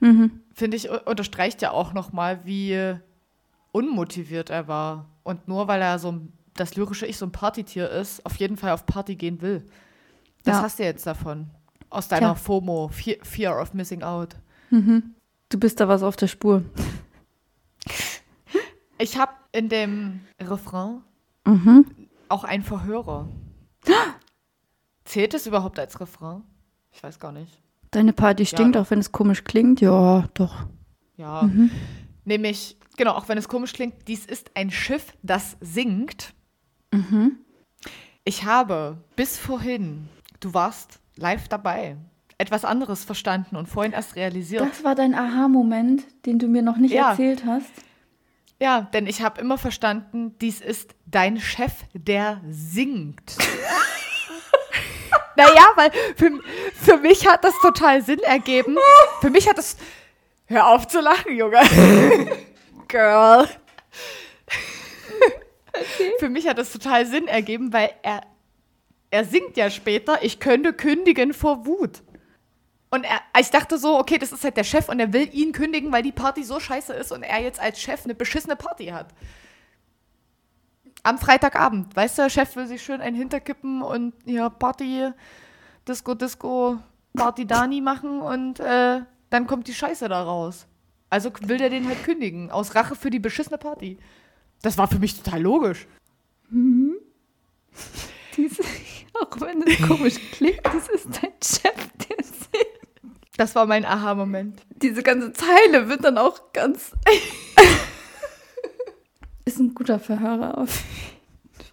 Mhm. 0.00 0.40
Finde 0.52 0.76
ich, 0.76 0.90
unterstreicht 0.90 1.62
ja 1.62 1.70
auch 1.70 1.92
noch 1.92 2.12
mal, 2.12 2.44
wie 2.44 2.96
unmotiviert 3.72 4.50
er 4.50 4.68
war. 4.68 5.06
Und 5.22 5.48
nur 5.48 5.68
weil 5.68 5.80
er 5.82 5.98
so 5.98 6.20
das 6.54 6.76
lyrische 6.76 7.06
Ich 7.06 7.16
so 7.16 7.26
ein 7.26 7.32
Partytier 7.32 7.90
ist, 7.90 8.24
auf 8.24 8.36
jeden 8.36 8.56
Fall 8.56 8.72
auf 8.72 8.86
Party 8.86 9.16
gehen 9.16 9.42
will. 9.42 9.68
Das 10.44 10.56
ja. 10.56 10.62
hast 10.62 10.78
du 10.78 10.84
jetzt 10.84 11.06
davon. 11.06 11.50
Aus 11.90 12.08
deiner 12.08 12.34
Tja. 12.34 12.34
FOMO, 12.34 12.88
Fear, 12.88 13.16
Fear 13.22 13.60
of 13.60 13.74
Missing 13.74 14.02
Out. 14.02 14.36
Mhm. 14.70 15.14
Du 15.48 15.58
bist 15.58 15.80
da 15.80 15.88
was 15.88 16.02
auf 16.02 16.16
der 16.16 16.28
Spur. 16.28 16.62
Ich 18.98 19.18
habe 19.18 19.32
in 19.52 19.68
dem 19.68 20.20
Refrain 20.40 21.02
mhm. 21.46 21.84
auch 22.28 22.44
einen 22.44 22.62
Verhörer. 22.62 23.28
Zählt 25.04 25.34
es 25.34 25.46
überhaupt 25.46 25.78
als 25.78 26.00
Refrain? 26.00 26.42
Ich 26.92 27.02
weiß 27.02 27.18
gar 27.18 27.32
nicht. 27.32 27.60
Deine 27.90 28.12
Party 28.12 28.46
stinkt, 28.46 28.76
ja, 28.76 28.82
auch 28.82 28.90
wenn 28.90 28.98
es 28.98 29.12
komisch 29.12 29.44
klingt? 29.44 29.80
Ja, 29.80 30.28
doch. 30.34 30.66
Ja. 31.16 31.42
Mhm. 31.42 31.70
Nämlich, 32.24 32.76
genau, 32.96 33.12
auch 33.12 33.28
wenn 33.28 33.38
es 33.38 33.48
komisch 33.48 33.72
klingt, 33.72 34.08
dies 34.08 34.26
ist 34.26 34.50
ein 34.54 34.70
Schiff, 34.70 35.12
das 35.22 35.56
singt. 35.60 36.32
Mhm. 36.92 37.38
Ich 38.24 38.44
habe 38.44 38.98
bis 39.16 39.36
vorhin, 39.36 40.08
du 40.40 40.54
warst 40.54 41.00
live 41.16 41.48
dabei, 41.48 41.96
etwas 42.38 42.64
anderes 42.64 43.04
verstanden 43.04 43.56
und 43.56 43.68
vorhin 43.68 43.92
erst 43.92 44.16
realisiert. 44.16 44.62
Das 44.62 44.82
war 44.82 44.94
dein 44.94 45.14
Aha-Moment, 45.14 46.04
den 46.26 46.38
du 46.38 46.48
mir 46.48 46.62
noch 46.62 46.78
nicht 46.78 46.92
ja. 46.92 47.10
erzählt 47.10 47.44
hast. 47.44 47.70
Ja, 48.60 48.82
denn 48.92 49.06
ich 49.06 49.22
habe 49.22 49.40
immer 49.40 49.58
verstanden, 49.58 50.38
dies 50.38 50.60
ist 50.60 50.94
dein 51.06 51.40
Chef, 51.40 51.72
der 51.92 52.40
singt. 52.48 53.36
naja, 55.36 55.66
weil 55.74 55.90
für, 56.16 56.30
für 56.80 56.96
mich 56.98 57.26
hat 57.26 57.44
das 57.44 57.54
total 57.60 58.02
Sinn 58.02 58.20
ergeben. 58.20 58.76
Für 59.20 59.30
mich 59.30 59.48
hat 59.48 59.58
das. 59.58 59.76
Hör 60.46 60.68
auf 60.68 60.86
zu 60.86 61.00
lachen, 61.00 61.36
Junge. 61.36 61.60
Girl. 62.88 63.48
Okay. 65.74 66.12
Für 66.20 66.28
mich 66.28 66.46
hat 66.46 66.58
das 66.58 66.70
total 66.70 67.04
Sinn 67.06 67.26
ergeben, 67.26 67.72
weil 67.72 67.90
er, 68.02 68.20
er 69.10 69.24
singt 69.24 69.56
ja 69.56 69.70
später, 69.70 70.22
ich 70.22 70.38
könnte 70.38 70.72
kündigen 70.72 71.34
vor 71.34 71.66
Wut. 71.66 72.03
Und 72.94 73.02
er, 73.02 73.20
ich 73.40 73.50
dachte 73.50 73.76
so, 73.76 73.98
okay, 73.98 74.18
das 74.18 74.30
ist 74.30 74.44
halt 74.44 74.56
der 74.56 74.62
Chef 74.62 74.88
und 74.88 75.00
er 75.00 75.12
will 75.12 75.28
ihn 75.32 75.50
kündigen, 75.50 75.90
weil 75.90 76.04
die 76.04 76.12
Party 76.12 76.44
so 76.44 76.60
scheiße 76.60 76.92
ist 76.92 77.10
und 77.10 77.24
er 77.24 77.42
jetzt 77.42 77.58
als 77.58 77.80
Chef 77.80 78.04
eine 78.04 78.14
beschissene 78.14 78.54
Party 78.54 78.86
hat. 78.86 79.08
Am 81.02 81.18
Freitagabend, 81.18 81.96
weißt 81.96 82.18
du, 82.18 82.22
der 82.22 82.30
Chef 82.30 82.54
will 82.54 82.68
sich 82.68 82.84
schön 82.84 83.00
einen 83.00 83.16
hinterkippen 83.16 83.82
und 83.82 84.14
ja, 84.26 84.48
Party, 84.48 85.10
Disco, 85.88 86.14
Disco, 86.14 86.78
Party 87.14 87.44
Dani 87.44 87.80
machen 87.80 88.20
und 88.20 88.60
äh, 88.60 89.00
dann 89.28 89.48
kommt 89.48 89.66
die 89.66 89.74
Scheiße 89.74 90.08
da 90.08 90.22
raus. 90.22 90.68
Also 91.10 91.32
will 91.40 91.58
der 91.58 91.70
den 91.70 91.88
halt 91.88 92.04
kündigen, 92.04 92.52
aus 92.52 92.76
Rache 92.76 92.94
für 92.94 93.10
die 93.10 93.18
beschissene 93.18 93.58
Party. 93.58 93.98
Das 94.62 94.78
war 94.78 94.86
für 94.86 95.00
mich 95.00 95.20
total 95.20 95.42
logisch. 95.42 95.88
Mhm. 96.48 96.94
Diese, 98.36 98.62
auch 99.14 99.40
wenn 99.40 99.62
es 99.62 99.82
komisch 99.82 100.14
klingt, 100.30 100.64
das 100.64 100.88
ist 100.90 101.08
dein 101.20 101.32
Chef, 101.42 101.88
der 102.08 102.24
singt. 102.24 102.73
Das 103.36 103.54
war 103.54 103.66
mein 103.66 103.84
Aha-Moment. 103.84 104.62
Diese 104.76 105.02
ganze 105.02 105.32
Zeile 105.32 105.88
wird 105.88 106.04
dann 106.04 106.18
auch 106.18 106.52
ganz. 106.52 106.92
ist 109.44 109.58
ein 109.58 109.74
guter 109.74 109.98
Verhörer 109.98 110.58
auf 110.58 110.82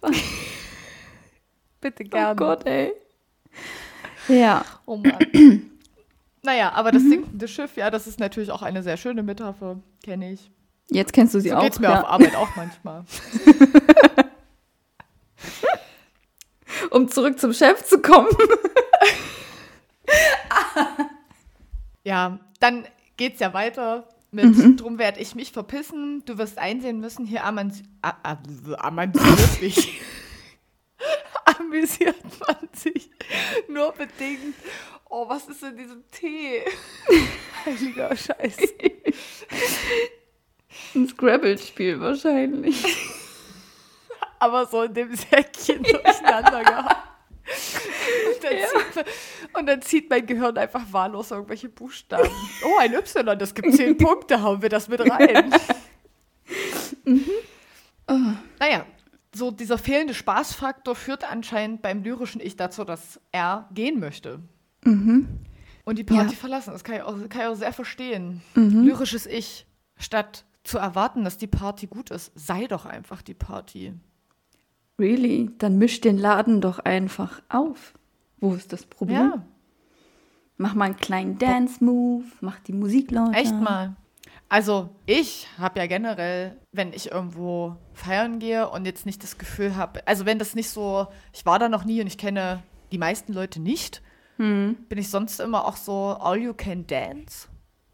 Fall. 0.00 0.22
Bitte 1.80 2.04
gerne. 2.04 2.32
Oh 2.32 2.34
Gott, 2.34 2.66
ey. 2.66 2.92
Ja. 4.28 4.64
Oh 4.86 4.96
Mann. 4.96 5.70
naja, 6.42 6.72
aber 6.72 6.90
das 6.90 7.02
mhm. 7.02 7.10
sinkende 7.10 7.48
Schiff, 7.48 7.76
ja, 7.76 7.90
das 7.90 8.06
ist 8.06 8.18
natürlich 8.18 8.50
auch 8.50 8.62
eine 8.62 8.82
sehr 8.82 8.96
schöne 8.96 9.22
Metapher. 9.22 9.78
Kenne 10.02 10.32
ich. 10.32 10.50
Jetzt 10.90 11.12
kennst 11.12 11.34
du 11.34 11.40
sie 11.40 11.50
so 11.50 11.56
auch. 11.56 11.62
Geht's 11.62 11.78
mir 11.78 11.88
ja. 11.88 12.00
auf 12.00 12.08
Arbeit 12.08 12.34
auch 12.36 12.56
manchmal. 12.56 13.04
um 16.90 17.08
zurück 17.08 17.38
zum 17.38 17.52
Chef 17.52 17.84
zu 17.84 18.00
kommen. 18.00 18.28
Ja, 22.04 22.40
dann 22.60 22.86
geht's 23.16 23.40
ja 23.40 23.54
weiter 23.54 24.08
mit 24.34 24.56
mhm. 24.56 24.76
drum 24.78 24.98
werde 24.98 25.20
ich 25.20 25.34
mich 25.34 25.52
verpissen. 25.52 26.24
Du 26.24 26.38
wirst 26.38 26.58
einsehen 26.58 27.00
müssen, 27.00 27.26
hier 27.26 27.44
amüsiert 27.44 27.84
mich. 29.60 30.00
amüsiert 31.44 32.16
man 32.40 32.56
sich 32.72 33.10
nur 33.68 33.92
bedingt. 33.92 34.54
Oh, 35.10 35.28
was 35.28 35.46
ist 35.48 35.62
in 35.62 35.76
diesem 35.76 36.02
Tee? 36.10 36.62
Heiliger 37.66 38.16
Scheiß. 38.16 38.56
Ein 40.94 41.08
Scrabble-Spiel 41.08 42.00
wahrscheinlich. 42.00 42.82
Aber 44.38 44.66
so 44.66 44.82
in 44.82 44.94
dem 44.94 45.14
Säckchen 45.14 45.82
durcheinander 45.82 46.64
gehabt. 46.64 46.91
Und 48.42 48.50
dann, 48.50 48.58
ja. 48.58 48.66
zieht, 48.92 49.06
und 49.58 49.66
dann, 49.66 49.82
zieht, 49.82 50.10
mein 50.10 50.26
Gehirn 50.26 50.56
einfach 50.58 50.82
wahllos 50.90 51.30
irgendwelche 51.30 51.68
Buchstaben. 51.68 52.28
Oh, 52.64 52.78
ein 52.78 52.94
Y, 52.94 53.38
das 53.38 53.54
gibt 53.54 53.74
zehn 53.74 53.96
Punkte, 53.98 54.42
hauen 54.42 54.62
wir 54.62 54.68
das 54.68 54.88
mit 54.88 55.00
rein. 55.00 55.54
mhm. 57.04 57.24
oh. 58.08 58.18
Naja, 58.58 58.86
so 59.34 59.50
dieser 59.50 59.78
fehlende 59.78 60.14
Spaßfaktor 60.14 60.94
führt 60.94 61.30
anscheinend 61.30 61.82
beim 61.82 62.02
lyrischen 62.02 62.40
Ich 62.40 62.56
dazu, 62.56 62.84
dass 62.84 63.20
er 63.32 63.68
gehen 63.72 63.98
möchte. 63.98 64.40
Mhm. 64.84 65.28
Und 65.84 65.98
die 65.98 66.04
Party 66.04 66.34
ja. 66.34 66.36
verlassen. 66.36 66.72
Das 66.72 66.84
kann 66.84 66.96
ich, 66.96 67.02
auch, 67.02 67.16
kann 67.28 67.42
ich 67.42 67.46
auch 67.46 67.54
sehr 67.54 67.72
verstehen. 67.72 68.42
Mhm. 68.54 68.84
Lyrisches 68.84 69.26
Ich, 69.26 69.66
statt 69.96 70.44
zu 70.64 70.78
erwarten, 70.78 71.24
dass 71.24 71.38
die 71.38 71.46
Party 71.48 71.86
gut 71.86 72.10
ist, 72.10 72.30
sei 72.34 72.66
doch 72.66 72.86
einfach 72.86 73.22
die 73.22 73.34
Party. 73.34 73.94
Really? 74.98 75.50
Dann 75.58 75.78
misch 75.78 76.00
den 76.00 76.18
Laden 76.18 76.60
doch 76.60 76.78
einfach 76.78 77.42
auf. 77.48 77.94
Wo 78.42 78.54
ist 78.54 78.72
das 78.72 78.84
Problem? 78.84 79.16
Ja. 79.16 79.42
Mach 80.56 80.74
mal 80.74 80.86
einen 80.86 80.96
kleinen 80.96 81.38
Dance-Move, 81.38 82.24
mach 82.40 82.58
die 82.58 82.72
Musik 82.72 83.12
lauter. 83.12 83.38
Echt 83.38 83.54
mal. 83.54 83.96
Also 84.48 84.90
ich 85.06 85.46
habe 85.58 85.78
ja 85.78 85.86
generell, 85.86 86.58
wenn 86.72 86.92
ich 86.92 87.12
irgendwo 87.12 87.76
feiern 87.94 88.40
gehe 88.40 88.68
und 88.68 88.84
jetzt 88.84 89.06
nicht 89.06 89.22
das 89.22 89.38
Gefühl 89.38 89.76
habe, 89.76 90.06
also 90.06 90.26
wenn 90.26 90.40
das 90.40 90.54
nicht 90.54 90.68
so, 90.68 91.06
ich 91.32 91.46
war 91.46 91.58
da 91.58 91.68
noch 91.68 91.84
nie 91.84 92.00
und 92.00 92.06
ich 92.08 92.18
kenne 92.18 92.62
die 92.90 92.98
meisten 92.98 93.32
Leute 93.32 93.60
nicht, 93.60 94.02
hm. 94.36 94.76
bin 94.88 94.98
ich 94.98 95.08
sonst 95.08 95.38
immer 95.38 95.64
auch 95.64 95.76
so 95.76 96.18
all 96.20 96.36
you 96.36 96.52
can 96.52 96.86
dance. 96.86 97.48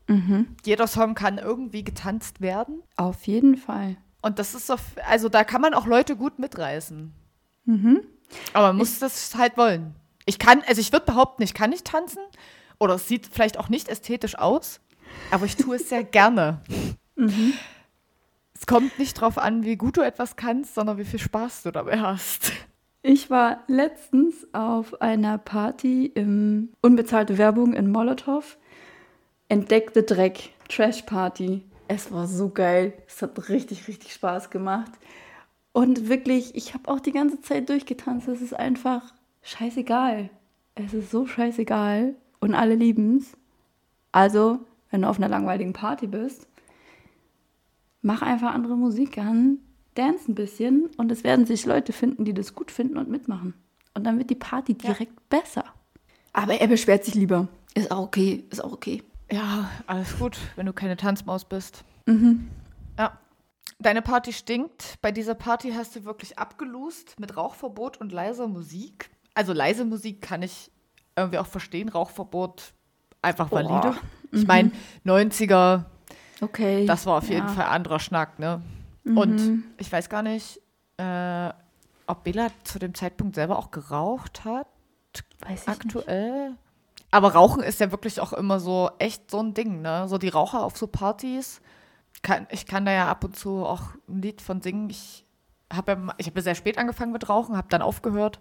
Mhm. 0.08 0.56
Jeder 0.64 0.87
Song 0.87 1.14
kann 1.14 1.37
irgendwie 1.37 1.84
getanzt 1.84 2.40
werden. 2.40 2.82
Auf 2.96 3.26
jeden 3.26 3.58
Fall. 3.58 3.98
Und 4.22 4.38
das 4.38 4.54
ist 4.54 4.66
so, 4.66 4.76
also 5.06 5.28
da 5.28 5.44
kann 5.44 5.61
man 5.61 5.74
auch 5.74 5.87
Leute 5.87 6.16
gut 6.16 6.38
mitreißen. 6.38 7.12
Mhm. 7.66 8.00
Aber 8.54 8.68
man 8.68 8.78
muss 8.78 8.94
ich, 8.94 8.98
das 9.00 9.34
halt 9.37 9.58
wollen. 9.58 9.94
Ich 10.29 10.38
kann, 10.38 10.62
also 10.69 10.79
ich 10.79 10.93
würde 10.93 11.07
behaupten, 11.07 11.43
ich 11.43 11.55
kann 11.55 11.71
nicht 11.71 11.87
tanzen 11.87 12.21
oder 12.79 12.97
es 12.97 13.09
sieht 13.09 13.27
vielleicht 13.27 13.59
auch 13.59 13.71
nicht 13.71 13.88
ästhetisch 13.88 14.38
aus, 14.38 14.79
aber 15.31 15.47
ich 15.47 15.57
tue 15.57 15.77
es 15.77 15.88
sehr 15.88 16.05
gerne. 16.05 16.61
Mhm. 17.17 17.55
Es 18.53 18.67
kommt 18.67 18.99
nicht 18.99 19.17
darauf 19.17 19.38
an, 19.38 19.64
wie 19.64 19.77
gut 19.77 19.97
du 19.97 20.03
etwas 20.03 20.37
kannst, 20.37 20.75
sondern 20.75 20.99
wie 20.99 21.07
viel 21.07 21.19
Spaß 21.19 21.62
du 21.62 21.71
dabei 21.71 22.01
hast. 22.01 22.53
Ich 23.01 23.31
war 23.31 23.64
letztens 23.69 24.47
auf 24.53 25.01
einer 25.01 25.38
Party 25.38 26.05
im 26.05 26.75
Unbezahlte 26.83 27.38
Werbung 27.38 27.73
in 27.73 27.91
Molotow. 27.91 28.59
Entdeck 29.49 29.93
the 29.95 30.05
Dreck, 30.05 30.51
Trash 30.69 31.03
Party. 31.03 31.64
Es 31.87 32.12
war 32.12 32.27
so 32.27 32.51
geil. 32.51 32.93
Es 33.07 33.23
hat 33.23 33.49
richtig, 33.49 33.88
richtig 33.88 34.12
Spaß 34.12 34.51
gemacht. 34.51 34.93
Und 35.73 36.11
wirklich, 36.11 36.55
ich 36.55 36.75
habe 36.75 36.87
auch 36.88 37.01
die 37.01 37.12
ganze 37.12 37.41
Zeit 37.41 37.71
durchgetanzt. 37.71 38.29
Es 38.29 38.43
ist 38.43 38.53
einfach 38.53 39.14
scheißegal. 39.42 40.31
Es 40.74 40.94
ist 40.94 41.11
so 41.11 41.27
scheißegal. 41.27 42.14
Und 42.40 42.55
alle 42.55 42.74
lieben 42.74 43.18
es. 43.18 43.37
Also, 44.12 44.61
wenn 44.90 45.03
du 45.03 45.09
auf 45.09 45.18
einer 45.18 45.29
langweiligen 45.29 45.72
Party 45.72 46.07
bist, 46.07 46.46
mach 48.01 48.22
einfach 48.22 48.55
andere 48.55 48.77
Musik 48.77 49.18
an, 49.18 49.59
dance 49.94 50.31
ein 50.31 50.35
bisschen 50.35 50.87
und 50.96 51.11
es 51.11 51.24
werden 51.24 51.46
sich 51.46 51.66
Leute 51.66 51.92
finden, 51.92 52.24
die 52.24 52.35
das 52.35 52.55
gut 52.55 52.70
finden 52.70 52.96
und 52.96 53.11
mitmachen. 53.11 53.55
Und 53.94 54.05
dann 54.05 54.18
wird 54.18 54.31
die 54.31 54.37
Party 54.37 54.74
direkt 54.74 55.12
ja. 55.12 55.40
besser. 55.40 55.64
Aber 56.33 56.55
er 56.61 56.68
beschwert 56.68 57.05
sich 57.05 57.14
lieber. 57.14 57.48
Ist 57.74 57.90
auch 57.90 58.05
okay, 58.05 58.44
ist 58.51 58.62
auch 58.62 58.72
okay. 58.72 59.03
Ja, 59.31 59.68
alles 59.87 60.18
gut, 60.18 60.38
wenn 60.57 60.66
du 60.66 60.72
keine 60.72 60.96
Tanzmaus 60.96 61.44
bist. 61.44 61.85
Mhm. 62.07 62.48
Ja. 62.98 63.18
Deine 63.81 64.03
Party 64.03 64.33
stinkt. 64.33 64.94
Bei 65.03 65.12
dieser 65.12 65.35
Party 65.35 65.72
hast 65.72 65.94
du 65.94 66.05
wirklich 66.05 66.38
abgelust 66.38 67.20
mit 67.20 67.37
Rauchverbot 67.37 67.98
und 67.98 68.12
leiser 68.12 68.48
Musik. 68.48 69.11
Also 69.38 69.53
leise 69.53 69.85
Musik 69.85 70.20
kann 70.20 70.42
ich 70.42 70.68
irgendwie 71.14 71.38
auch 71.38 71.46
verstehen. 71.46 71.88
Rauchverbot 71.88 72.72
einfach 73.22 73.53
valide. 73.53 73.94
Oh. 73.94 74.37
Ich 74.37 74.48
meine, 74.48 74.72
90er, 75.07 75.85
okay. 76.40 76.85
das 76.87 77.07
war 77.07 77.18
auf 77.18 77.29
jeden 77.29 77.46
ja. 77.46 77.53
Fall 77.53 77.66
anderer 77.66 78.01
Schnack, 78.01 78.40
ne? 78.40 78.62
Mhm. 79.05 79.16
Und 79.16 79.64
ich 79.77 79.92
weiß 79.92 80.09
gar 80.09 80.22
nicht, 80.22 80.61
äh, 80.96 81.51
ob 82.09 82.24
Bela 82.24 82.48
zu 82.64 82.81
dem 82.81 82.96
Zeitpunkt 82.96 83.37
selber 83.37 83.61
auch 83.61 83.70
geraucht 83.70 84.44
hat. 84.44 84.66
Weiß 85.46 85.62
ich 85.62 85.68
aktuell. 85.68 86.51
Nicht. 86.51 86.59
Aber 87.12 87.35
Rauchen 87.35 87.62
ist 87.62 87.79
ja 87.79 87.92
wirklich 87.92 88.20
auch 88.20 88.33
immer 88.33 88.59
so 88.59 88.90
echt 88.98 89.31
so 89.31 89.38
ein 89.38 89.55
Ding, 89.55 89.83
ne? 89.83 90.09
So 90.09 90.18
die 90.18 90.31
Raucher 90.31 90.64
auf 90.64 90.77
so 90.77 90.88
Partys. 90.88 91.61
Kann, 92.22 92.48
ich 92.51 92.66
kann 92.66 92.85
da 92.85 92.90
ja 92.90 93.09
ab 93.09 93.22
und 93.22 93.37
zu 93.37 93.64
auch 93.64 93.83
ein 94.09 94.20
Lied 94.20 94.42
von 94.42 94.62
singen. 94.62 94.90
Ich 94.90 95.24
habe 95.72 96.12
ich 96.16 96.27
habe 96.27 96.42
sehr 96.42 96.57
spät 96.57 96.77
angefangen 96.77 97.12
mit 97.12 97.29
Rauchen, 97.29 97.57
habe 97.57 97.68
dann 97.68 97.83
aufgehört, 97.83 98.40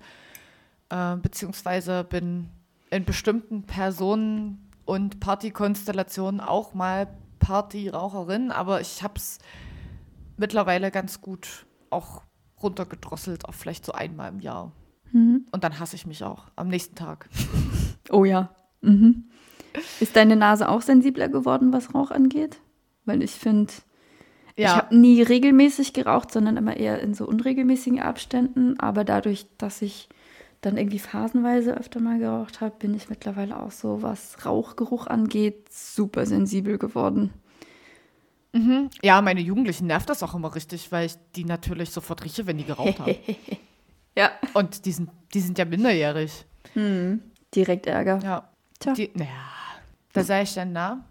äh, 0.89 1.15
beziehungsweise 1.17 2.03
bin 2.03 2.49
in 2.89 3.05
bestimmten 3.05 3.63
Personen 3.63 4.71
und 4.85 5.19
Partykonstellationen 5.19 6.39
auch 6.39 6.73
mal 6.73 7.07
Partyraucherin, 7.39 8.51
aber 8.51 8.81
ich 8.81 9.03
habe 9.03 9.15
es 9.17 9.39
mittlerweile 10.37 10.91
ganz 10.91 11.21
gut 11.21 11.65
auch 11.89 12.23
runtergedrosselt 12.61 13.45
auf 13.45 13.55
vielleicht 13.55 13.85
so 13.85 13.91
einmal 13.91 14.31
im 14.31 14.39
Jahr. 14.39 14.71
Mhm. 15.11 15.45
Und 15.51 15.63
dann 15.63 15.79
hasse 15.79 15.95
ich 15.95 16.05
mich 16.05 16.23
auch 16.23 16.45
am 16.55 16.67
nächsten 16.67 16.95
Tag. 16.95 17.29
Oh 18.09 18.23
ja. 18.23 18.55
Mhm. 18.79 19.25
Ist 19.99 20.15
deine 20.15 20.37
Nase 20.37 20.69
auch 20.69 20.81
sensibler 20.81 21.27
geworden, 21.27 21.73
was 21.73 21.93
Rauch 21.93 22.09
angeht? 22.09 22.61
Weil 23.03 23.21
ich 23.21 23.31
finde, 23.31 23.73
ja. 24.55 24.65
ich 24.65 24.75
habe 24.77 24.97
nie 24.97 25.21
regelmäßig 25.21 25.91
geraucht, 25.91 26.31
sondern 26.31 26.55
immer 26.55 26.77
eher 26.77 27.01
in 27.01 27.13
so 27.13 27.27
unregelmäßigen 27.27 27.99
Abständen. 27.99 28.79
Aber 28.79 29.03
dadurch, 29.03 29.45
dass 29.57 29.81
ich 29.81 30.07
dann 30.61 30.77
irgendwie 30.77 30.99
phasenweise 30.99 31.77
öfter 31.77 31.99
mal 31.99 32.19
geraucht 32.19 32.61
habe, 32.61 32.75
bin 32.77 32.93
ich 32.95 33.09
mittlerweile 33.09 33.59
auch 33.61 33.71
so, 33.71 34.01
was 34.01 34.45
Rauchgeruch 34.45 35.07
angeht, 35.07 35.71
super 35.71 36.25
sensibel 36.25 36.77
geworden. 36.77 37.31
Mhm. 38.53 38.89
Ja, 39.03 39.21
meine 39.21 39.41
Jugendlichen 39.41 39.87
nervt 39.87 40.09
das 40.09 40.23
auch 40.23 40.33
immer 40.33 40.55
richtig, 40.55 40.91
weil 40.91 41.05
ich 41.05 41.15
die 41.35 41.45
natürlich 41.45 41.91
sofort 41.91 42.23
rieche, 42.23 42.47
wenn 42.47 42.57
die 42.57 42.63
geraucht 42.63 42.99
haben. 42.99 43.15
ja. 44.15 44.31
Und 44.53 44.85
die 44.85 44.91
sind, 44.91 45.09
die 45.33 45.41
sind 45.41 45.57
ja 45.57 45.65
minderjährig. 45.65 46.45
Hm. 46.73 47.21
Direkt 47.53 47.85
Ärger. 47.85 48.19
Ja. 48.23 48.49
Tja. 48.79 48.93
Die, 48.93 49.11
naja, 49.13 49.29
da 50.13 50.23
sage 50.23 50.43
ich 50.43 50.53
dann, 50.53 50.71
na, 50.71 51.05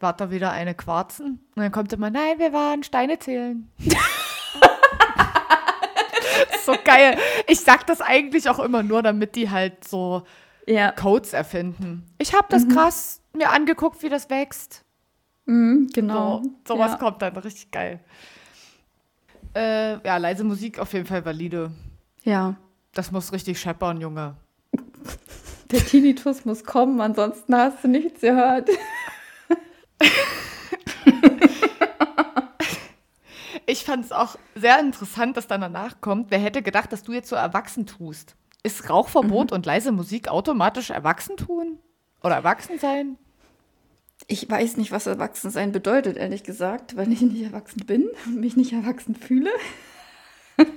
warte 0.00 0.30
wieder 0.30 0.52
eine 0.52 0.74
Quarzen. 0.74 1.40
Und 1.54 1.62
dann 1.62 1.72
kommt 1.72 1.92
immer, 1.92 2.10
nein, 2.10 2.38
wir 2.38 2.52
waren 2.52 2.82
Steine 2.82 3.18
zählen. 3.18 3.70
so 6.64 6.74
geil. 6.84 7.18
Ich 7.46 7.60
sag 7.60 7.86
das 7.86 8.00
eigentlich 8.00 8.48
auch 8.48 8.58
immer 8.58 8.82
nur, 8.82 9.02
damit 9.02 9.36
die 9.36 9.50
halt 9.50 9.84
so 9.86 10.22
ja. 10.66 10.92
Codes 10.92 11.32
erfinden. 11.32 12.06
Ich 12.18 12.34
habe 12.34 12.46
das 12.50 12.64
mhm. 12.64 12.70
krass 12.70 13.20
mir 13.32 13.50
angeguckt, 13.50 14.02
wie 14.02 14.08
das 14.08 14.30
wächst. 14.30 14.84
Mhm, 15.46 15.88
genau. 15.92 16.42
So, 16.66 16.74
sowas 16.74 16.92
ja. 16.92 16.98
kommt 16.98 17.22
dann 17.22 17.36
richtig 17.36 17.70
geil. 17.70 18.00
Äh, 19.54 20.04
ja, 20.06 20.16
leise 20.16 20.44
Musik 20.44 20.78
auf 20.78 20.92
jeden 20.92 21.06
Fall 21.06 21.24
valide. 21.24 21.70
Ja. 22.24 22.56
Das 22.92 23.10
muss 23.12 23.32
richtig 23.32 23.60
scheppern, 23.60 24.00
Junge. 24.00 24.36
Der 25.70 25.84
Tinnitus 25.84 26.44
muss 26.44 26.64
kommen, 26.64 27.00
ansonsten 27.00 27.54
hast 27.54 27.82
du 27.84 27.88
nichts 27.88 28.20
gehört. 28.20 28.68
ich 33.66 33.84
fand 33.84 34.04
es 34.04 34.12
auch 34.12 34.36
sehr 34.54 34.78
interessant, 34.80 35.36
dass 35.36 35.46
dann 35.46 35.60
danach 35.60 36.00
kommt. 36.00 36.30
Wer 36.30 36.38
hätte 36.38 36.62
gedacht, 36.62 36.92
dass 36.92 37.02
du 37.02 37.12
jetzt 37.12 37.28
so 37.28 37.36
erwachsen 37.36 37.86
tust? 37.86 38.36
Ist 38.62 38.88
Rauchverbot 38.88 39.50
mhm. 39.50 39.56
und 39.56 39.66
leise 39.66 39.92
Musik 39.92 40.28
automatisch 40.28 40.90
erwachsen 40.90 41.36
tun? 41.36 41.78
Oder 42.22 42.36
erwachsen 42.36 42.78
sein? 42.78 43.18
Ich 44.26 44.48
weiß 44.48 44.76
nicht, 44.76 44.92
was 44.92 45.06
Erwachsensein 45.06 45.72
bedeutet, 45.72 46.16
ehrlich 46.16 46.44
gesagt, 46.44 46.96
weil 46.96 47.12
ich 47.12 47.20
nicht 47.20 47.42
erwachsen 47.42 47.84
bin 47.84 48.08
und 48.26 48.36
mich 48.40 48.56
nicht 48.56 48.72
erwachsen 48.72 49.14
fühle. 49.14 49.50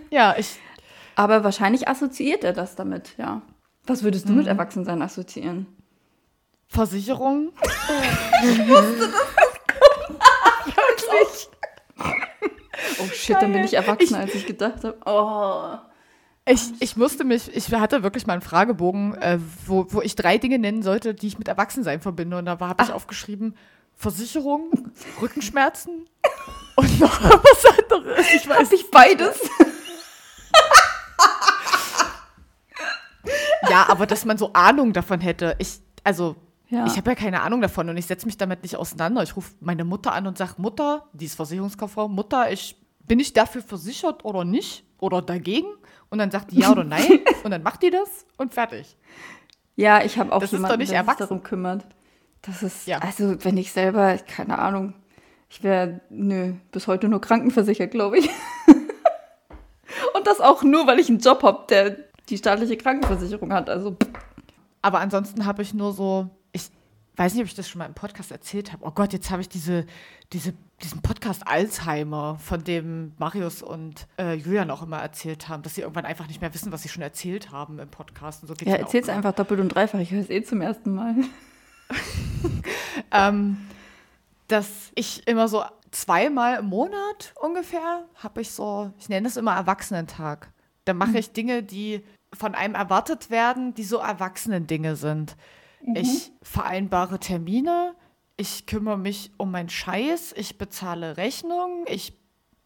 Ja, 0.10 0.36
ich. 0.38 0.60
Aber 1.16 1.44
wahrscheinlich 1.44 1.88
assoziiert 1.88 2.44
er 2.44 2.54
das 2.54 2.76
damit, 2.76 3.16
ja. 3.18 3.42
Was 3.86 4.04
würdest 4.04 4.28
du 4.28 4.34
mhm. 4.34 4.40
mit 4.40 4.48
Erwachsensein 4.48 5.02
assoziieren? 5.02 5.68
Versicherung. 6.68 7.54
ich 8.44 8.68
wusste, 8.68 9.08
dass 9.08 9.34
das 9.36 9.58
Wirklich. 10.76 11.50
Oh 13.00 13.08
shit, 13.14 13.36
Geil. 13.36 13.42
dann 13.42 13.54
bin 13.54 13.64
ich 13.64 13.74
erwachsener, 13.74 14.20
als 14.20 14.36
ich 14.36 14.46
gedacht 14.46 14.84
habe. 14.84 14.98
Oh. 15.06 15.78
Ich, 16.50 16.62
ich 16.80 16.96
musste 16.96 17.26
mich, 17.26 17.54
ich 17.54 17.74
hatte 17.74 18.04
wirklich 18.04 18.26
mal 18.26 18.34
einen 18.34 18.42
Fragebogen, 18.42 19.16
äh, 19.16 19.38
wo, 19.66 19.86
wo 19.90 20.02
ich 20.02 20.16
drei 20.16 20.38
Dinge 20.38 20.58
nennen 20.60 20.82
sollte, 20.82 21.14
die 21.14 21.28
ich 21.28 21.38
mit 21.38 21.50
Erwachsensein 21.50 22.00
verbinde. 22.00 22.38
Und 22.38 22.46
da 22.46 22.58
habe 22.58 22.84
ich 22.84 22.92
aufgeschrieben, 22.92 23.56
Versicherung, 23.96 24.92
Rückenschmerzen 25.22 26.08
und 26.76 27.00
noch 27.00 27.22
was 27.22 27.66
anderes. 27.66 28.28
Ich 28.34 28.48
weiß 28.48 28.72
nicht 28.72 28.90
beides. 28.92 29.38
ja, 33.70 33.90
aber 33.90 34.06
dass 34.06 34.24
man 34.24 34.38
so 34.38 34.54
Ahnung 34.54 34.94
davon 34.94 35.20
hätte. 35.20 35.56
Ich, 35.58 35.82
also, 36.06 36.38
ja. 36.70 36.86
ich 36.86 36.96
habe 36.96 37.10
ja 37.10 37.16
keine 37.16 37.42
Ahnung 37.42 37.60
davon 37.60 37.90
und 37.90 37.98
ich 37.98 38.06
setze 38.06 38.26
mich 38.26 38.38
damit 38.38 38.64
nicht 38.64 38.78
auseinander. 38.78 39.22
Ich 39.24 39.36
rufe 39.36 39.52
meine 39.60 39.84
Mutter 39.84 40.14
an 40.14 40.28
und 40.28 40.38
sage, 40.38 40.54
Mutter, 40.58 41.08
die 41.12 41.26
ist 41.26 41.36
Versicherungskauffrau, 41.36 42.08
Mutter, 42.08 42.52
ich 42.52 42.78
bin 43.08 43.20
ich 43.20 43.34
dafür 43.34 43.62
versichert 43.62 44.26
oder 44.26 44.44
nicht? 44.46 44.84
Oder 45.00 45.22
dagegen? 45.22 45.68
Und 46.10 46.20
dann 46.20 46.32
sagt 46.32 46.52
die 46.52 46.60
ja 46.60 46.72
oder 46.72 46.84
nein 46.86 47.20
und 47.44 47.52
dann 47.52 47.64
macht 47.64 47.84
die 47.84 47.90
das 47.90 48.26
und 48.38 48.54
fertig. 48.54 48.98
Ja, 49.76 50.04
ich 50.04 50.18
habe 50.18 50.34
auch 50.34 50.40
das 50.40 50.52
jemanden, 50.52 50.80
der 50.80 51.04
sich 51.04 51.16
darum 51.18 51.44
kümmert. 51.44 51.86
Das 52.42 52.64
ist, 52.64 52.88
ja. 52.88 53.00
also 53.00 53.44
wenn 53.44 53.58
ich 53.58 53.72
selber, 53.72 54.18
keine 54.18 54.58
Ahnung, 54.58 54.94
ich 55.50 55.64
wäre, 55.64 56.02
nö, 56.10 56.54
bis 56.72 56.88
heute 56.88 57.08
nur 57.08 57.22
krankenversichert, 57.22 57.92
glaube 57.92 58.20
ich. 58.20 58.30
und 60.14 60.28
das 60.28 60.42
auch 60.42 60.64
nur, 60.64 60.88
weil 60.88 61.00
ich 61.00 61.10
einen 61.10 61.20
Job 61.20 61.44
habe, 61.44 61.66
der 61.70 61.98
die 62.30 62.38
staatliche 62.38 62.78
Krankenversicherung 62.78 63.54
hat. 63.54 63.70
Also. 63.70 63.96
Aber 64.82 65.00
ansonsten 65.00 65.46
habe 65.46 65.62
ich 65.62 65.74
nur 65.74 65.94
so, 65.94 66.30
weiß 67.18 67.34
nicht, 67.34 67.42
ob 67.42 67.48
ich 67.48 67.56
das 67.56 67.68
schon 67.68 67.80
mal 67.80 67.86
im 67.86 67.94
Podcast 67.94 68.32
erzählt 68.32 68.72
habe. 68.72 68.86
Oh 68.86 68.92
Gott, 68.92 69.12
jetzt 69.12 69.30
habe 69.30 69.42
ich 69.42 69.50
diese, 69.50 69.86
diese 70.32 70.54
diesen 70.84 71.02
Podcast 71.02 71.48
Alzheimer, 71.48 72.38
von 72.40 72.64
dem 72.64 73.14
Marius 73.18 73.64
und 73.64 74.08
äh, 74.20 74.34
Julian 74.36 74.70
auch 74.70 74.84
immer 74.84 75.00
erzählt 75.00 75.50
haben, 75.50 75.64
dass 75.64 75.76
sie 75.76 75.82
irgendwann 75.82 76.06
einfach 76.06 76.28
nicht 76.28 76.40
mehr 76.40 76.54
wissen, 76.54 76.72
was 76.72 76.84
sie 76.84 76.90
schon 76.90 77.02
erzählt 77.02 77.52
haben 77.52 77.80
im 77.80 77.90
Podcast. 77.90 78.44
Und 78.44 78.50
so 78.50 78.66
ja, 78.66 78.76
erzähl's 78.76 79.10
einfach 79.10 79.34
doppelt 79.34 79.60
und 79.60 79.70
dreifach. 79.70 80.00
Ich 80.00 80.12
höre 80.12 80.22
es 80.22 80.30
eh 80.30 80.44
zum 80.44 80.62
ersten 80.62 80.94
Mal. 80.94 81.16
ähm, 83.12 83.58
dass 84.48 84.92
ich 84.94 85.28
immer 85.28 85.48
so 85.48 85.64
zweimal 85.90 86.60
im 86.60 86.66
Monat 86.66 87.34
ungefähr 87.42 88.06
habe 88.16 88.42
ich 88.42 88.52
so, 88.52 88.92
ich 89.00 89.10
nenne 89.10 89.28
es 89.28 89.38
immer 89.38 89.56
Erwachsenentag. 89.56 90.52
Da 90.86 90.94
mache 90.94 91.12
mhm. 91.12 91.16
ich 91.18 91.32
Dinge, 91.34 91.64
die 91.64 92.04
von 92.34 92.54
einem 92.54 92.76
erwartet 92.76 93.32
werden, 93.32 93.74
die 93.74 93.84
so 93.84 93.98
Erwachsenen-Dinge 93.98 94.96
sind. 94.96 95.36
Mhm. 95.88 95.96
Ich 95.96 96.32
vereinbare 96.42 97.20
Termine, 97.20 97.96
ich 98.36 98.66
kümmere 98.66 98.98
mich 98.98 99.32
um 99.38 99.52
meinen 99.52 99.70
Scheiß, 99.70 100.34
ich 100.38 100.58
bezahle 100.58 101.18
Rechnungen, 101.18 101.86
ich 101.88 102.14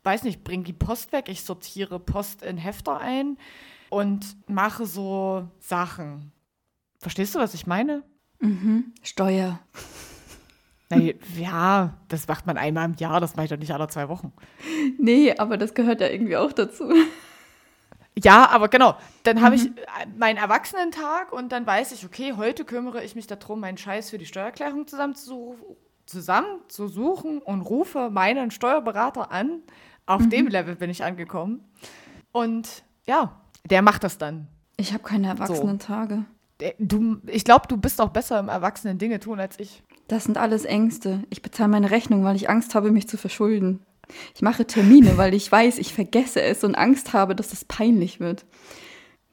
weiß 0.03 0.23
nicht, 0.23 0.43
bringe 0.43 0.63
die 0.63 0.73
Post 0.73 1.11
weg, 1.11 1.29
ich 1.29 1.43
sortiere 1.43 1.99
Post 1.99 2.41
in 2.41 2.57
Hefter 2.57 2.99
ein 2.99 3.37
und 3.89 4.35
mache 4.49 4.85
so 4.85 5.47
Sachen. 5.59 6.31
Verstehst 6.99 7.35
du, 7.35 7.39
was 7.39 7.53
ich 7.53 7.67
meine? 7.67 8.03
Mhm. 8.39 8.93
Steuer. 9.03 9.59
Na, 10.89 10.97
ja, 11.37 11.97
das 12.07 12.27
macht 12.27 12.47
man 12.47 12.57
einmal 12.57 12.85
im 12.85 12.95
Jahr, 12.95 13.21
das 13.21 13.35
mache 13.35 13.45
ich 13.45 13.51
doch 13.51 13.57
nicht 13.57 13.71
alle 13.71 13.87
zwei 13.87 14.09
Wochen. 14.09 14.33
Nee, 14.97 15.33
aber 15.37 15.57
das 15.57 15.73
gehört 15.73 16.01
ja 16.01 16.07
irgendwie 16.07 16.37
auch 16.37 16.51
dazu. 16.51 16.91
Ja, 18.23 18.49
aber 18.49 18.67
genau, 18.67 18.95
dann 19.23 19.37
mhm. 19.37 19.41
habe 19.41 19.55
ich 19.55 19.71
meinen 20.17 20.37
Erwachsenentag 20.37 21.31
und 21.31 21.51
dann 21.51 21.65
weiß 21.65 21.91
ich, 21.91 22.05
okay, 22.05 22.33
heute 22.35 22.65
kümmere 22.65 23.03
ich 23.03 23.15
mich 23.15 23.27
darum, 23.27 23.59
meinen 23.61 23.77
Scheiß 23.77 24.09
für 24.09 24.17
die 24.17 24.25
Steuererklärung 24.25 24.85
zusammenzusuchen 26.05 27.39
und 27.39 27.61
rufe 27.61 28.09
meinen 28.09 28.51
Steuerberater 28.51 29.31
an. 29.31 29.61
Auf 30.05 30.21
mhm. 30.21 30.29
dem 30.29 30.47
Level 30.47 30.75
bin 30.75 30.89
ich 30.89 31.03
angekommen. 31.03 31.63
Und 32.31 32.83
ja, 33.05 33.41
der 33.65 33.81
macht 33.81 34.03
das 34.03 34.17
dann. 34.17 34.47
Ich 34.77 34.93
habe 34.93 35.03
keine 35.03 35.27
Erwachsenentage. 35.27 36.25
So. 36.59 36.67
Du, 36.79 37.17
ich 37.27 37.43
glaube, 37.43 37.67
du 37.67 37.77
bist 37.77 37.99
auch 38.01 38.09
besser 38.09 38.39
im 38.39 38.49
Erwachsenen 38.49 38.97
Dinge 38.97 39.19
tun 39.19 39.39
als 39.39 39.59
ich. 39.59 39.83
Das 40.07 40.25
sind 40.25 40.37
alles 40.37 40.65
Ängste. 40.65 41.23
Ich 41.29 41.41
bezahle 41.41 41.69
meine 41.69 41.89
Rechnung, 41.89 42.23
weil 42.23 42.35
ich 42.35 42.49
Angst 42.49 42.75
habe, 42.75 42.91
mich 42.91 43.07
zu 43.07 43.17
verschulden. 43.17 43.85
Ich 44.35 44.41
mache 44.41 44.65
Termine, 44.65 45.17
weil 45.17 45.33
ich 45.33 45.51
weiß, 45.51 45.77
ich 45.77 45.93
vergesse 45.93 46.41
es 46.41 46.63
und 46.63 46.75
Angst 46.75 47.13
habe, 47.13 47.35
dass 47.35 47.53
es 47.53 47.65
peinlich 47.65 48.19
wird. 48.19 48.45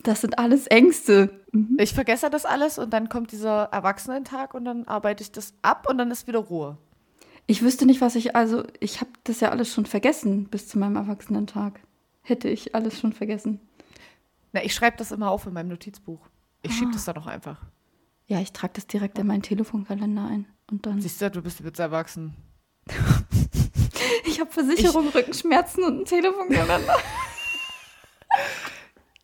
Das 0.02 0.20
sind 0.20 0.38
alles 0.38 0.66
Ängste. 0.66 1.30
Mhm. 1.52 1.76
Ich 1.80 1.94
vergesse 1.94 2.30
das 2.30 2.44
alles 2.44 2.78
und 2.78 2.90
dann 2.90 3.08
kommt 3.08 3.32
dieser 3.32 3.64
Erwachsenentag 3.64 4.54
und 4.54 4.64
dann 4.64 4.86
arbeite 4.86 5.22
ich 5.22 5.32
das 5.32 5.54
ab 5.62 5.86
und 5.88 5.98
dann 5.98 6.10
ist 6.10 6.26
wieder 6.26 6.38
Ruhe. 6.38 6.78
Ich 7.46 7.62
wüsste 7.62 7.86
nicht, 7.86 8.00
was 8.00 8.14
ich, 8.14 8.36
also 8.36 8.64
ich 8.78 9.00
habe 9.00 9.10
das 9.24 9.40
ja 9.40 9.50
alles 9.50 9.72
schon 9.72 9.86
vergessen 9.86 10.48
bis 10.48 10.68
zu 10.68 10.78
meinem 10.78 10.96
Erwachsenentag. 10.96 11.80
Hätte 12.22 12.48
ich 12.48 12.74
alles 12.74 13.00
schon 13.00 13.12
vergessen. 13.12 13.60
Na, 14.52 14.62
ich 14.62 14.74
schreibe 14.74 14.98
das 14.98 15.12
immer 15.12 15.30
auf 15.30 15.46
in 15.46 15.54
meinem 15.54 15.68
Notizbuch. 15.68 16.20
Ich 16.62 16.72
ah. 16.72 16.74
schiebe 16.74 16.92
das 16.92 17.06
da 17.06 17.12
doch 17.12 17.26
einfach. 17.26 17.60
Ja, 18.26 18.40
ich 18.40 18.52
trage 18.52 18.74
das 18.74 18.86
direkt 18.86 19.18
in 19.18 19.26
meinen 19.26 19.42
Telefonkalender 19.42 20.26
ein. 20.26 20.46
Und 20.70 20.84
dann. 20.84 21.00
Siehst 21.00 21.22
du, 21.22 21.30
du 21.30 21.42
bist 21.42 21.60
jetzt 21.60 21.78
erwachsen. 21.78 22.34
Ich 24.24 24.40
habe 24.40 24.50
Versicherung, 24.50 25.08
ich, 25.08 25.14
Rückenschmerzen 25.14 25.84
und 25.84 26.00
ein 26.00 26.04
Telefonkalender. 26.04 26.96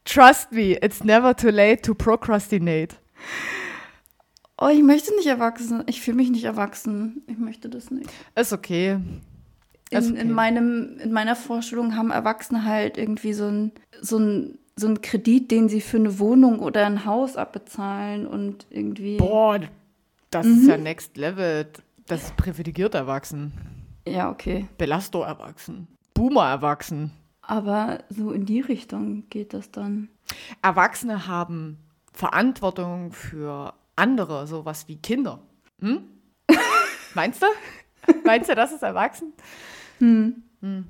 Trust 0.04 0.52
me, 0.52 0.76
it's 0.82 1.04
never 1.04 1.34
too 1.34 1.50
late 1.50 1.82
to 1.82 1.94
procrastinate. 1.94 2.96
Oh, 4.58 4.68
ich 4.68 4.82
möchte 4.82 5.14
nicht 5.16 5.26
erwachsen. 5.26 5.82
Ich 5.86 6.00
fühle 6.00 6.16
mich 6.16 6.30
nicht 6.30 6.44
erwachsen. 6.44 7.22
Ich 7.26 7.38
möchte 7.38 7.68
das 7.68 7.90
nicht. 7.90 8.08
Ist 8.34 8.52
okay. 8.52 8.98
in, 9.90 9.98
okay. 9.98 10.20
in, 10.20 10.32
meinem, 10.32 10.98
in 10.98 11.12
meiner 11.12 11.36
Vorstellung 11.36 11.96
haben 11.96 12.10
Erwachsene 12.10 12.64
halt 12.64 12.98
irgendwie 12.98 13.32
so 13.32 13.46
ein, 13.46 13.72
so 14.00 14.18
ein 14.18 14.58
so 14.76 14.88
ein 14.88 15.00
Kredit, 15.00 15.50
den 15.50 15.68
sie 15.68 15.80
für 15.80 15.98
eine 15.98 16.18
Wohnung 16.18 16.58
oder 16.58 16.86
ein 16.86 17.04
Haus 17.04 17.36
abbezahlen 17.36 18.26
und 18.26 18.66
irgendwie. 18.70 19.18
Boah, 19.18 19.60
das 20.30 20.46
mhm. 20.46 20.60
ist 20.60 20.68
ja 20.68 20.76
Next 20.76 21.16
Level. 21.16 21.66
Das 22.06 22.24
ist 22.24 22.36
privilegiert 22.36 22.94
erwachsen. 22.94 23.52
Ja, 24.06 24.30
okay. 24.30 24.68
Belasto 24.78 25.22
erwachsen. 25.22 25.88
Boomer 26.12 26.48
erwachsen. 26.48 27.12
Aber 27.42 28.04
so 28.08 28.30
in 28.30 28.46
die 28.46 28.60
Richtung 28.60 29.28
geht 29.28 29.52
das 29.52 29.70
dann. 29.70 30.08
Erwachsene 30.62 31.26
haben 31.26 31.78
Verantwortung 32.12 33.12
für 33.12 33.74
andere, 33.96 34.46
sowas 34.46 34.88
wie 34.88 34.96
Kinder. 34.96 35.40
Hm? 35.80 36.04
Meinst 37.14 37.42
du? 37.42 37.46
Meinst 38.24 38.48
du, 38.48 38.54
das 38.54 38.72
ist 38.72 38.82
erwachsen? 38.82 39.32
Hm. 39.98 40.42
Hm. 40.60 40.86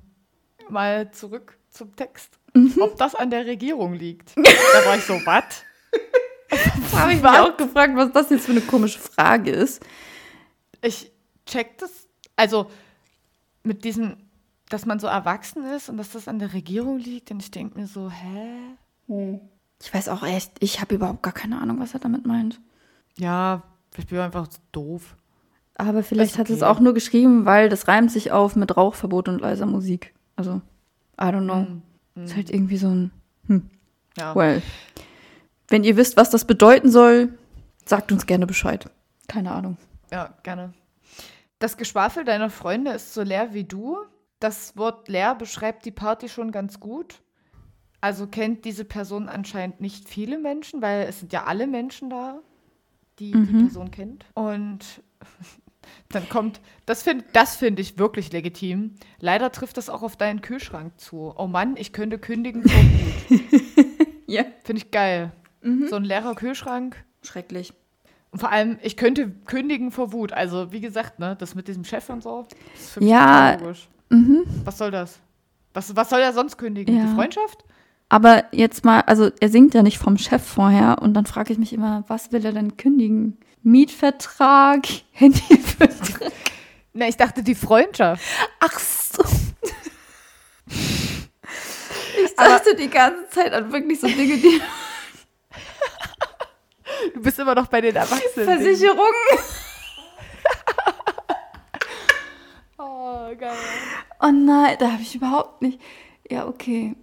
Mal 0.68 1.10
zurück 1.12 1.58
zum 1.70 1.94
Text. 1.96 2.38
Mhm. 2.54 2.74
Ob 2.80 2.96
das 2.96 3.14
an 3.14 3.30
der 3.30 3.46
Regierung 3.46 3.94
liegt. 3.94 4.36
da 4.36 4.86
war 4.86 4.96
ich 4.96 5.04
so, 5.04 5.14
was? 5.24 5.64
habe 6.94 7.12
ich 7.12 7.22
mich 7.22 7.30
auch 7.30 7.56
gefragt, 7.56 7.96
was 7.96 8.12
das 8.12 8.30
jetzt 8.30 8.46
für 8.46 8.52
eine 8.52 8.60
komische 8.60 8.98
Frage 8.98 9.50
ist. 9.50 9.84
Ich 10.82 11.10
check 11.46 11.78
das. 11.78 12.06
Also 12.36 12.70
mit 13.64 13.84
diesem, 13.84 14.16
dass 14.68 14.86
man 14.86 15.00
so 15.00 15.06
erwachsen 15.06 15.64
ist 15.64 15.88
und 15.88 15.96
dass 15.96 16.12
das 16.12 16.28
an 16.28 16.38
der 16.38 16.52
Regierung 16.52 16.98
liegt. 16.98 17.30
Und 17.30 17.40
ich 17.42 17.50
denke 17.50 17.78
mir 17.78 17.86
so, 17.86 18.10
hä? 18.10 18.76
Hm. 19.08 19.40
Ich 19.82 19.92
weiß 19.92 20.08
auch 20.08 20.22
echt, 20.22 20.52
ich 20.60 20.80
habe 20.80 20.94
überhaupt 20.94 21.22
gar 21.22 21.32
keine 21.32 21.60
Ahnung, 21.60 21.80
was 21.80 21.94
er 21.94 22.00
damit 22.00 22.26
meint. 22.26 22.60
Ja, 23.18 23.62
ich 23.96 24.06
bin 24.06 24.18
einfach 24.18 24.48
doof. 24.72 25.16
Aber 25.76 26.02
vielleicht 26.02 26.34
okay. 26.34 26.40
hat 26.40 26.50
es 26.50 26.62
auch 26.62 26.78
nur 26.78 26.94
geschrieben, 26.94 27.44
weil 27.46 27.68
das 27.68 27.88
reimt 27.88 28.10
sich 28.10 28.30
auf 28.30 28.54
mit 28.54 28.76
Rauchverbot 28.76 29.28
und 29.28 29.40
leiser 29.40 29.66
Musik. 29.66 30.14
Also, 30.36 30.62
I 31.20 31.24
don't 31.24 31.44
know. 31.44 31.62
Mm, 31.62 31.82
mm. 32.14 32.24
Ist 32.24 32.36
halt 32.36 32.50
irgendwie 32.50 32.76
so 32.76 32.88
ein. 32.88 33.10
Hm. 33.48 33.70
Ja. 34.16 34.34
Well. 34.36 34.62
Wenn 35.68 35.82
ihr 35.82 35.96
wisst, 35.96 36.16
was 36.16 36.30
das 36.30 36.44
bedeuten 36.44 36.90
soll, 36.90 37.36
sagt 37.84 38.12
uns 38.12 38.26
gerne 38.26 38.46
Bescheid. 38.46 38.88
Keine 39.26 39.50
Ahnung. 39.50 39.76
Ja, 40.12 40.34
gerne. 40.42 40.72
Das 41.64 41.78
Geschwafel 41.78 42.26
deiner 42.26 42.50
Freunde 42.50 42.90
ist 42.90 43.14
so 43.14 43.22
leer 43.22 43.54
wie 43.54 43.64
du. 43.64 43.96
Das 44.38 44.76
Wort 44.76 45.08
leer 45.08 45.34
beschreibt 45.34 45.86
die 45.86 45.92
Party 45.92 46.28
schon 46.28 46.52
ganz 46.52 46.78
gut. 46.78 47.22
Also 48.02 48.26
kennt 48.26 48.66
diese 48.66 48.84
Person 48.84 49.30
anscheinend 49.30 49.80
nicht 49.80 50.06
viele 50.06 50.36
Menschen, 50.38 50.82
weil 50.82 51.06
es 51.06 51.20
sind 51.20 51.32
ja 51.32 51.44
alle 51.44 51.66
Menschen 51.66 52.10
da, 52.10 52.40
die 53.18 53.34
mhm. 53.34 53.46
die 53.46 53.52
Person 53.62 53.90
kennt. 53.90 54.26
Und 54.34 55.02
dann 56.10 56.28
kommt, 56.28 56.60
das 56.84 57.02
finde 57.02 57.24
das 57.32 57.56
find 57.56 57.80
ich 57.80 57.98
wirklich 57.98 58.30
legitim. 58.30 58.96
Leider 59.18 59.50
trifft 59.50 59.78
das 59.78 59.88
auch 59.88 60.02
auf 60.02 60.16
deinen 60.16 60.42
Kühlschrank 60.42 61.00
zu. 61.00 61.32
Oh 61.34 61.46
Mann, 61.46 61.78
ich 61.78 61.94
könnte 61.94 62.18
kündigen 62.18 62.62
ja. 64.26 64.44
Finde 64.64 64.82
ich 64.82 64.90
geil. 64.90 65.32
Mhm. 65.62 65.88
So 65.88 65.96
ein 65.96 66.04
leerer 66.04 66.34
Kühlschrank. 66.34 67.02
Schrecklich. 67.22 67.72
Und 68.34 68.40
vor 68.40 68.50
allem, 68.50 68.78
ich 68.82 68.96
könnte 68.96 69.30
kündigen 69.46 69.92
vor 69.92 70.12
Wut. 70.12 70.32
Also, 70.32 70.72
wie 70.72 70.80
gesagt, 70.80 71.20
ne, 71.20 71.36
das 71.38 71.54
mit 71.54 71.68
diesem 71.68 71.84
Chef 71.84 72.10
und 72.10 72.20
so, 72.20 72.44
ist 72.74 72.90
für 72.90 72.98
mich 72.98 73.10
ja, 73.10 73.54
logisch. 73.54 73.88
Mhm. 74.08 74.42
Was 74.64 74.76
soll 74.76 74.90
das? 74.90 75.20
Was, 75.72 75.94
was 75.94 76.10
soll 76.10 76.18
er 76.18 76.32
sonst 76.32 76.56
kündigen? 76.56 76.96
Ja. 76.96 77.06
Die 77.06 77.14
Freundschaft? 77.14 77.64
Aber 78.08 78.42
jetzt 78.50 78.84
mal, 78.84 79.02
also 79.02 79.30
er 79.38 79.48
singt 79.50 79.72
ja 79.72 79.84
nicht 79.84 79.98
vom 79.98 80.18
Chef 80.18 80.42
vorher 80.42 81.00
und 81.00 81.14
dann 81.14 81.26
frage 81.26 81.52
ich 81.52 81.60
mich 81.60 81.72
immer, 81.72 82.02
was 82.08 82.32
will 82.32 82.44
er 82.44 82.50
denn 82.50 82.76
kündigen? 82.76 83.38
Mietvertrag, 83.62 84.84
Handyvertrag? 85.12 86.32
Na, 86.92 87.06
ich 87.06 87.16
dachte 87.16 87.44
die 87.44 87.54
Freundschaft. 87.54 88.20
Ach 88.58 88.80
so. 88.80 89.22
Ich 90.66 92.34
dachte 92.34 92.70
Aber 92.70 92.74
die 92.80 92.90
ganze 92.90 93.28
Zeit 93.30 93.52
an 93.52 93.72
wirklich 93.72 94.00
so 94.00 94.08
Dinge, 94.08 94.38
die. 94.38 94.60
Du 97.14 97.20
bist 97.20 97.38
immer 97.38 97.54
noch 97.54 97.66
bei 97.66 97.80
den 97.80 97.96
Erwachsenen. 97.96 98.46
Versicherungen. 98.46 99.08
oh, 102.78 103.34
geil. 103.36 103.56
Oh 104.20 104.30
nein, 104.30 104.76
da 104.78 104.92
habe 104.92 105.02
ich 105.02 105.14
überhaupt 105.14 105.62
nicht. 105.62 105.80
Ja, 106.30 106.46
okay. 106.46 106.94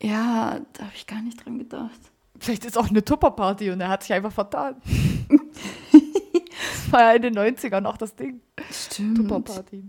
Ja, 0.00 0.60
da 0.72 0.84
habe 0.84 0.92
ich 0.94 1.06
gar 1.06 1.20
nicht 1.22 1.44
dran 1.44 1.58
gedacht. 1.58 2.00
Vielleicht 2.38 2.64
ist 2.64 2.78
auch 2.78 2.88
eine 2.88 3.04
Tupperparty 3.04 3.70
und 3.70 3.80
er 3.80 3.88
hat 3.88 4.02
sich 4.02 4.12
einfach 4.14 4.32
vertan. 4.32 4.76
das 5.92 6.82
war 6.90 7.02
ja 7.02 7.12
in 7.12 7.22
den 7.22 7.38
90ern 7.38 7.84
auch 7.84 7.98
das 7.98 8.16
Ding. 8.16 8.40
Stimmt. 8.70 9.18
Tupperparty. 9.18 9.84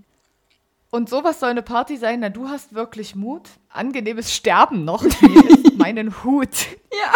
Und 0.89 1.09
sowas 1.09 1.39
soll 1.39 1.49
eine 1.49 1.61
Party 1.61 1.95
sein, 1.95 2.19
na 2.19 2.27
du 2.27 2.49
hast 2.49 2.73
wirklich 2.73 3.15
Mut. 3.15 3.49
Angenehmes 3.69 4.35
Sterben 4.35 4.83
noch. 4.83 5.05
meinen 5.77 6.23
Hut. 6.23 6.67
Ja. 6.91 7.13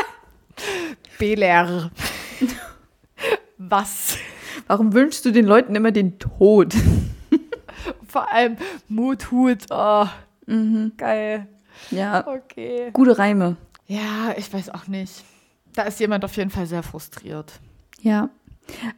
Belehr. 1.20 1.92
Was? 3.70 4.18
Warum 4.68 4.94
wünschst 4.94 5.26
du 5.26 5.32
den 5.32 5.46
Leuten 5.46 5.76
immer 5.76 5.92
den 5.92 6.20
Tod? 6.20 6.74
Vor 8.08 8.32
allem 8.32 8.58
Mut, 8.88 9.32
Hut. 9.32 9.66
Oh, 9.70 10.06
mhm. 10.46 10.94
Geil. 10.98 11.48
Ja. 11.92 12.26
Okay. 12.28 12.90
Gute 12.94 13.18
Reime. 13.18 13.58
Ja, 13.88 14.34
ich 14.38 14.52
weiß 14.52 14.70
auch 14.70 14.88
nicht. 14.88 15.24
Da 15.74 15.84
ist 15.84 16.00
jemand 16.00 16.24
auf 16.24 16.38
jeden 16.38 16.50
Fall 16.50 16.66
sehr 16.66 16.84
frustriert. 16.84 17.60
Ja. 18.02 18.30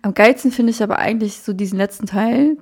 Am 0.02 0.14
geilsten 0.14 0.52
finde 0.52 0.72
ich 0.72 0.82
aber 0.84 1.00
eigentlich 1.00 1.40
so 1.40 1.54
diesen 1.54 1.78
letzten 1.78 2.06
Teil. 2.06 2.58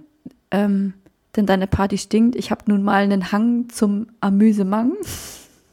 Ähm, 0.52 0.94
denn 1.36 1.46
deine 1.46 1.68
Party 1.68 1.98
stinkt. 1.98 2.36
Ich 2.36 2.50
habe 2.52 2.64
nun 2.68 2.82
mal 2.82 3.04
einen 3.04 3.32
Hang 3.32 3.68
zum 3.70 4.08
Amüsement. 4.22 4.96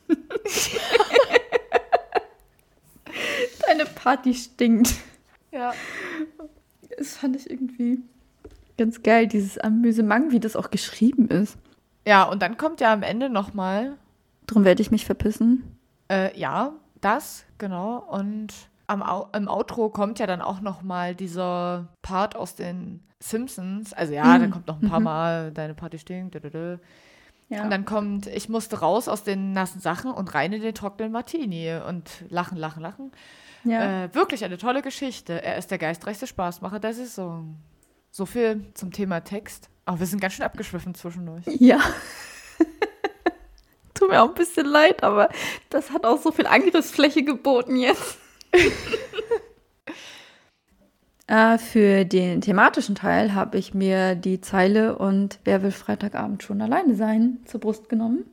deine 3.66 3.84
Party 3.86 4.34
stinkt. 4.34 4.94
Ja. 5.52 5.72
Das 6.98 7.16
fand 7.16 7.36
ich 7.36 7.50
irgendwie 7.50 8.00
ganz 8.76 9.02
geil, 9.02 9.26
dieses 9.26 9.58
Amüsement, 9.58 10.32
wie 10.32 10.40
das 10.40 10.56
auch 10.56 10.70
geschrieben 10.70 11.28
ist. 11.28 11.56
Ja, 12.06 12.24
und 12.24 12.42
dann 12.42 12.56
kommt 12.56 12.80
ja 12.80 12.92
am 12.92 13.02
Ende 13.02 13.28
nochmal. 13.28 13.96
Drum 14.46 14.64
werde 14.64 14.82
ich 14.82 14.90
mich 14.90 15.04
verpissen. 15.04 15.78
Äh, 16.10 16.36
ja, 16.38 16.72
das, 17.00 17.44
genau. 17.58 17.98
Und 17.98 18.52
am, 18.86 19.04
im 19.34 19.48
Outro 19.48 19.88
kommt 19.88 20.18
ja 20.18 20.26
dann 20.26 20.42
auch 20.42 20.60
nochmal 20.60 21.14
dieser 21.14 21.88
Part 22.02 22.34
aus 22.34 22.54
den 22.54 23.00
Simpsons. 23.20 23.92
Also 23.92 24.12
ja, 24.12 24.24
mhm. 24.24 24.40
dann 24.40 24.50
kommt 24.50 24.66
noch 24.66 24.82
ein 24.82 24.88
paar 24.88 25.00
mhm. 25.00 25.04
Mal, 25.04 25.52
deine 25.52 25.74
Party 25.74 25.98
stinkt. 25.98 26.34
Ja. 27.48 27.62
Und 27.62 27.70
dann 27.70 27.84
kommt, 27.84 28.26
ich 28.26 28.48
musste 28.48 28.80
raus 28.80 29.08
aus 29.08 29.24
den 29.24 29.52
nassen 29.52 29.80
Sachen 29.80 30.10
und 30.10 30.34
rein 30.34 30.52
in 30.52 30.62
den 30.62 30.74
trockenen 30.74 31.12
Martini 31.12 31.78
und 31.86 32.10
lachen, 32.30 32.56
lachen, 32.56 32.82
lachen. 32.82 33.12
Ja. 33.64 34.04
Äh, 34.04 34.14
wirklich 34.14 34.44
eine 34.44 34.58
tolle 34.58 34.82
Geschichte. 34.82 35.42
Er 35.42 35.56
ist 35.56 35.70
der 35.70 35.78
geistreichste 35.78 36.26
Spaßmacher 36.26 36.80
der 36.80 36.94
Saison. 36.94 37.56
So 38.10 38.26
viel 38.26 38.66
zum 38.74 38.92
Thema 38.92 39.20
Text. 39.20 39.68
Aber 39.84 40.00
wir 40.00 40.06
sind 40.06 40.20
ganz 40.20 40.34
schön 40.34 40.44
abgeschwiffen 40.44 40.94
zwischendurch. 40.94 41.44
Ja. 41.46 41.80
Tut 43.94 44.10
mir 44.10 44.22
auch 44.22 44.28
ein 44.28 44.34
bisschen 44.34 44.66
leid, 44.66 45.02
aber 45.02 45.28
das 45.70 45.90
hat 45.90 46.04
auch 46.04 46.20
so 46.20 46.32
viel 46.32 46.46
Angriffsfläche 46.46 47.24
geboten 47.24 47.76
jetzt. 47.76 48.18
äh, 51.26 51.58
für 51.58 52.04
den 52.04 52.40
thematischen 52.40 52.94
Teil 52.94 53.34
habe 53.34 53.58
ich 53.58 53.74
mir 53.74 54.14
die 54.14 54.40
Zeile 54.40 54.96
und 54.98 55.38
wer 55.44 55.62
will 55.62 55.70
Freitagabend 55.70 56.42
schon 56.42 56.60
alleine 56.60 56.94
sein 56.96 57.38
zur 57.44 57.60
Brust 57.60 57.88
genommen. 57.88 58.24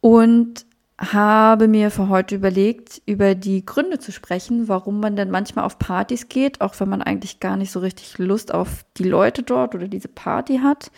Und 0.00 0.66
habe 1.00 1.66
mir 1.66 1.90
für 1.90 2.08
heute 2.10 2.34
überlegt, 2.34 3.00
über 3.06 3.34
die 3.34 3.64
Gründe 3.64 3.98
zu 3.98 4.12
sprechen, 4.12 4.68
warum 4.68 5.00
man 5.00 5.16
denn 5.16 5.30
manchmal 5.30 5.64
auf 5.64 5.78
Partys 5.78 6.28
geht, 6.28 6.60
auch 6.60 6.78
wenn 6.78 6.90
man 6.90 7.00
eigentlich 7.00 7.40
gar 7.40 7.56
nicht 7.56 7.72
so 7.72 7.80
richtig 7.80 8.18
Lust 8.18 8.52
auf 8.52 8.84
die 8.98 9.04
Leute 9.04 9.42
dort 9.42 9.74
oder 9.74 9.88
diese 9.88 10.08
Party 10.08 10.58
hat. 10.58 10.90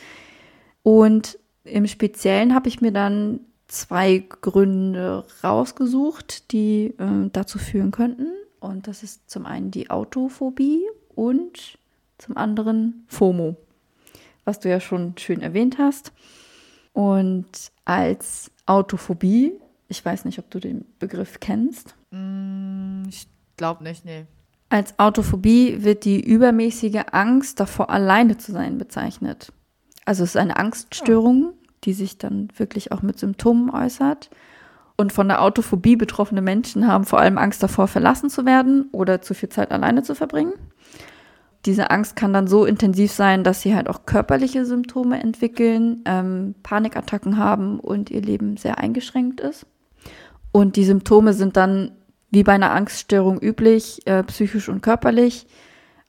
Und 0.82 1.38
im 1.62 1.86
Speziellen 1.86 2.52
habe 2.52 2.68
ich 2.68 2.80
mir 2.80 2.90
dann 2.90 3.40
zwei 3.68 4.24
Gründe 4.40 5.24
rausgesucht, 5.44 6.50
die 6.50 6.94
äh, 6.98 7.30
dazu 7.32 7.58
führen 7.58 7.92
könnten. 7.92 8.26
Und 8.58 8.88
das 8.88 9.04
ist 9.04 9.30
zum 9.30 9.46
einen 9.46 9.70
die 9.70 9.88
Autophobie 9.88 10.82
und 11.14 11.78
zum 12.18 12.36
anderen 12.36 13.04
FOMO, 13.06 13.56
was 14.44 14.58
du 14.58 14.68
ja 14.68 14.80
schon 14.80 15.14
schön 15.16 15.40
erwähnt 15.40 15.78
hast. 15.78 16.12
Und 16.92 17.46
als 17.84 18.50
Autophobie 18.66 19.52
ich 19.92 20.04
weiß 20.04 20.24
nicht, 20.24 20.38
ob 20.38 20.50
du 20.50 20.58
den 20.58 20.84
Begriff 20.98 21.38
kennst. 21.38 21.94
Mm, 22.10 23.02
ich 23.08 23.28
glaube 23.56 23.84
nicht, 23.84 24.04
nee. 24.04 24.26
Als 24.70 24.98
Autophobie 24.98 25.84
wird 25.84 26.06
die 26.06 26.18
übermäßige 26.18 27.02
Angst 27.12 27.60
davor, 27.60 27.90
alleine 27.90 28.38
zu 28.38 28.52
sein, 28.52 28.78
bezeichnet. 28.78 29.52
Also 30.06 30.24
es 30.24 30.30
ist 30.30 30.36
eine 30.36 30.56
Angststörung, 30.56 31.52
die 31.84 31.92
sich 31.92 32.16
dann 32.16 32.48
wirklich 32.56 32.90
auch 32.90 33.02
mit 33.02 33.18
Symptomen 33.18 33.68
äußert. 33.68 34.30
Und 34.96 35.12
von 35.12 35.28
der 35.28 35.42
Autophobie 35.42 35.96
betroffene 35.96 36.40
Menschen 36.40 36.86
haben 36.86 37.04
vor 37.04 37.18
allem 37.20 37.36
Angst 37.36 37.62
davor, 37.62 37.86
verlassen 37.86 38.30
zu 38.30 38.46
werden 38.46 38.88
oder 38.92 39.20
zu 39.20 39.34
viel 39.34 39.50
Zeit 39.50 39.70
alleine 39.70 40.02
zu 40.02 40.14
verbringen. 40.14 40.54
diese 41.64 41.90
Angst 41.90 42.16
kann 42.16 42.32
dann 42.32 42.48
so 42.48 42.64
intensiv 42.64 43.12
sein, 43.12 43.44
dass 43.44 43.60
sie 43.60 43.76
halt 43.76 43.88
auch 43.88 44.04
körperliche 44.04 44.64
Symptome 44.64 45.22
entwickeln, 45.22 46.02
ähm, 46.06 46.56
Panikattacken 46.64 47.36
haben 47.36 47.78
und 47.78 48.10
ihr 48.10 48.20
Leben 48.22 48.56
sehr 48.56 48.78
eingeschränkt 48.78 49.40
ist. 49.40 49.66
Und 50.52 50.76
die 50.76 50.84
Symptome 50.84 51.32
sind 51.32 51.56
dann 51.56 51.92
wie 52.30 52.42
bei 52.42 52.52
einer 52.52 52.72
Angststörung 52.72 53.40
üblich, 53.40 54.06
äh, 54.06 54.22
psychisch 54.24 54.68
und 54.68 54.82
körperlich. 54.82 55.46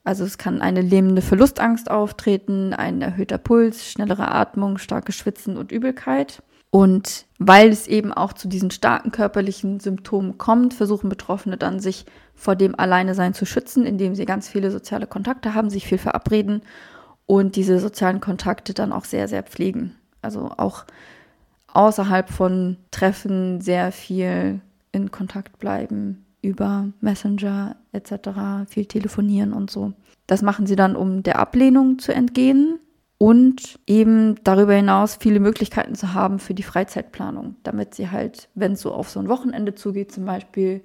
Also 0.04 0.26
es 0.26 0.38
kann 0.38 0.62
eine 0.62 0.82
lähmende 0.82 1.22
Verlustangst 1.22 1.90
auftreten, 1.90 2.74
ein 2.74 3.02
erhöhter 3.02 3.38
Puls, 3.38 3.90
schnellere 3.90 4.30
Atmung, 4.30 4.78
starke 4.78 5.14
Schwitzen 5.14 5.58
und 5.58 5.72
Übelkeit. 5.72 6.44
Und 6.70 7.26
weil 7.40 7.70
es 7.70 7.88
eben 7.88 8.12
auch 8.12 8.34
zu 8.34 8.48
diesen 8.48 8.72
starken 8.72 9.12
körperlichen 9.12 9.80
Symptomen 9.80 10.38
kommt, 10.38 10.74
versuchen 10.74 11.08
Betroffene 11.08 11.56
dann 11.56 11.80
sich 11.80 12.06
vor 12.36 12.56
dem 12.56 12.78
Alleinesein 12.78 13.34
zu 13.34 13.46
schützen, 13.46 13.86
indem 13.86 14.16
sie 14.16 14.26
ganz 14.26 14.50
viele 14.50 14.72
soziale 14.72 15.08
Kontakte 15.08 15.54
haben, 15.54 15.70
sich 15.70 15.86
viel 15.86 16.00
verabreden 16.00 16.64
und 17.26 17.56
diese 17.56 17.80
sozialen 17.80 18.22
Kontakte 18.22 18.74
dann 18.74 18.92
auch 18.92 19.06
sehr, 19.06 19.28
sehr 19.28 19.44
pflegen. 19.44 19.96
Also 20.22 20.52
auch 20.58 20.86
außerhalb 21.74 22.30
von 22.30 22.78
Treffen 22.92 23.62
sehr 23.62 23.92
viel 23.92 24.62
in 24.92 25.12
Kontakt 25.12 25.60
bleiben 25.60 26.26
über 26.42 26.90
Messenger 27.02 27.78
etc., 27.94 28.68
viel 28.68 28.86
telefonieren 28.86 29.54
und 29.54 29.72
so. 29.72 29.94
Das 30.28 30.42
machen 30.42 30.68
sie 30.68 30.76
dann, 30.76 30.96
um 30.96 31.24
der 31.24 31.40
Ablehnung 31.40 32.00
zu 32.00 32.14
entgehen 32.14 32.80
und 33.18 33.80
eben 33.88 34.36
darüber 34.44 34.74
hinaus 34.74 35.16
viele 35.16 35.40
Möglichkeiten 35.40 35.96
zu 35.96 36.14
haben 36.14 36.40
für 36.40 36.54
die 36.54 36.64
Freizeitplanung, 36.64 37.56
damit 37.64 37.96
sie 37.96 38.12
halt, 38.12 38.50
wenn 38.54 38.74
es 38.74 38.82
so 38.82 38.94
auf 38.94 39.10
so 39.10 39.20
ein 39.20 39.30
Wochenende 39.30 39.76
zugeht, 39.76 40.12
zum 40.12 40.26
Beispiel 40.26 40.84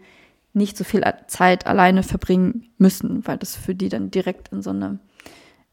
nicht 0.52 0.76
so 0.76 0.84
viel 0.84 1.02
Zeit 1.26 1.66
alleine 1.66 2.02
verbringen 2.02 2.68
müssen, 2.78 3.26
weil 3.26 3.38
das 3.38 3.56
für 3.56 3.74
die 3.74 3.88
dann 3.88 4.10
direkt 4.10 4.52
in 4.52 4.62
so 4.62 4.70
eine 4.70 4.98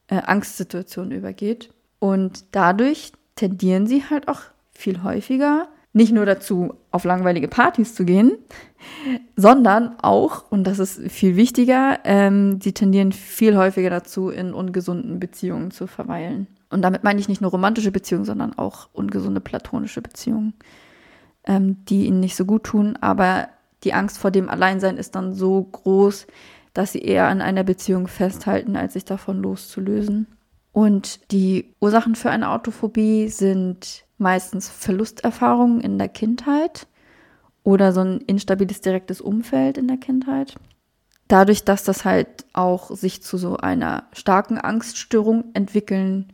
äh, 0.07 0.15
Angstsituation 0.15 1.11
übergeht. 1.11 1.71
Und 1.99 2.45
dadurch 2.51 3.11
tendieren 3.35 3.87
sie 3.87 4.03
halt 4.09 4.27
auch 4.27 4.41
viel 4.75 5.01
häufiger 5.03 5.67
nicht 5.95 6.11
nur 6.11 6.25
dazu, 6.25 6.73
auf 6.91 7.05
langweilige 7.05 7.47
Partys 7.47 7.95
zu 7.95 8.03
gehen, 8.03 8.33
sondern 9.37 9.95
auch, 10.01 10.51
und 10.51 10.65
das 10.65 10.77
ist 10.77 11.09
viel 11.09 11.37
wichtiger, 11.37 11.99
ähm, 12.03 12.59
sie 12.61 12.73
tendieren 12.73 13.13
viel 13.13 13.55
häufiger 13.55 13.89
dazu, 13.89 14.29
in 14.29 14.53
ungesunden 14.53 15.21
Beziehungen 15.21 15.71
zu 15.71 15.87
verweilen. 15.87 16.47
Und 16.69 16.81
damit 16.81 17.05
meine 17.05 17.21
ich 17.21 17.29
nicht 17.29 17.39
nur 17.39 17.51
romantische 17.51 17.93
Beziehungen, 17.93 18.25
sondern 18.25 18.57
auch 18.57 18.89
ungesunde 18.91 19.39
platonische 19.39 20.01
Beziehungen, 20.01 20.53
ähm, 21.45 21.77
die 21.85 22.07
ihnen 22.07 22.19
nicht 22.19 22.35
so 22.35 22.43
gut 22.43 22.65
tun. 22.65 22.97
Aber 22.99 23.47
die 23.85 23.93
Angst 23.93 24.17
vor 24.17 24.31
dem 24.31 24.49
Alleinsein 24.49 24.97
ist 24.97 25.15
dann 25.15 25.33
so 25.33 25.63
groß, 25.63 26.27
dass 26.73 26.91
sie 26.91 27.03
eher 27.03 27.27
an 27.27 27.41
einer 27.41 27.63
Beziehung 27.63 28.07
festhalten, 28.09 28.75
als 28.75 28.93
sich 28.93 29.05
davon 29.05 29.41
loszulösen. 29.41 30.27
Und 30.73 31.31
die 31.31 31.73
Ursachen 31.79 32.15
für 32.15 32.31
eine 32.31 32.49
Autophobie 32.49 33.29
sind 33.29 34.04
meistens 34.17 34.69
Verlusterfahrungen 34.69 35.81
in 35.81 35.97
der 35.97 36.09
Kindheit 36.09 36.87
oder 37.63 37.91
so 37.91 38.01
ein 38.01 38.21
instabiles 38.21 38.81
direktes 38.81 39.21
Umfeld 39.21 39.77
in 39.77 39.87
der 39.87 39.97
Kindheit. 39.97 40.55
Dadurch, 41.27 41.63
dass 41.63 41.83
das 41.83 42.05
halt 42.05 42.45
auch 42.53 42.91
sich 42.91 43.23
zu 43.23 43.37
so 43.37 43.57
einer 43.57 44.03
starken 44.13 44.59
Angststörung 44.59 45.45
entwickeln 45.53 46.31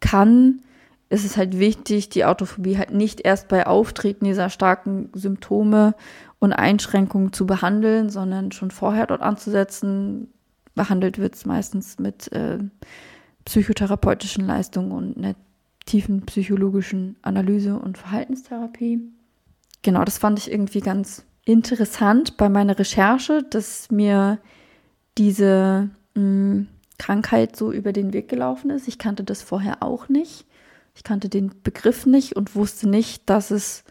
kann, 0.00 0.60
ist 1.08 1.24
es 1.24 1.36
halt 1.36 1.58
wichtig, 1.58 2.08
die 2.08 2.24
Autophobie 2.24 2.76
halt 2.76 2.92
nicht 2.92 3.20
erst 3.20 3.46
bei 3.48 3.66
Auftreten 3.66 4.24
dieser 4.24 4.50
starken 4.50 5.10
Symptome 5.14 5.94
und 6.40 6.52
Einschränkungen 6.52 7.32
zu 7.32 7.46
behandeln, 7.46 8.10
sondern 8.10 8.50
schon 8.50 8.72
vorher 8.72 9.06
dort 9.06 9.22
anzusetzen. 9.22 10.32
Behandelt 10.74 11.18
wird 11.18 11.36
es 11.36 11.46
meistens 11.46 12.00
mit 12.00 12.32
äh, 12.32 12.58
psychotherapeutischen 13.44 14.44
Leistungen 14.44 14.90
und 14.90 15.16
einer 15.16 15.36
tiefen 15.86 16.24
psychologischen 16.26 17.16
Analyse 17.22 17.78
und 17.78 17.98
Verhaltenstherapie. 17.98 19.12
Genau, 19.82 20.04
das 20.04 20.18
fand 20.18 20.38
ich 20.38 20.50
irgendwie 20.50 20.80
ganz 20.80 21.24
interessant 21.44 22.36
bei 22.36 22.48
meiner 22.48 22.78
Recherche, 22.78 23.42
dass 23.42 23.90
mir 23.90 24.38
diese 25.18 25.90
mh, 26.14 26.20
hm, 26.22 26.68
Krankheit 26.98 27.56
so 27.56 27.72
über 27.72 27.92
den 27.92 28.12
Weg 28.12 28.28
gelaufen 28.28 28.70
ist. 28.70 28.88
Ich 28.88 28.98
kannte 28.98 29.24
das 29.24 29.42
vorher 29.42 29.82
auch 29.82 30.08
nicht. 30.08 30.46
Ich 30.94 31.02
kannte 31.02 31.28
den 31.28 31.52
Begriff 31.62 32.06
nicht 32.06 32.36
und 32.36 32.54
wusste 32.54 32.88
nicht, 32.88 33.28
dass 33.28 33.50
es, 33.50 33.84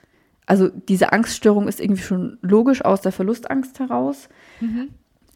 also 0.45 0.69
diese 0.69 1.11
Angststörung 1.11 1.67
ist 1.67 1.79
irgendwie 1.79 2.01
schon 2.01 2.37
logisch 2.41 2.83
aus 2.83 3.01
der 3.01 3.11
Verlustangst 3.11 3.79
heraus. 3.79 4.29
Mhm. 4.61 4.89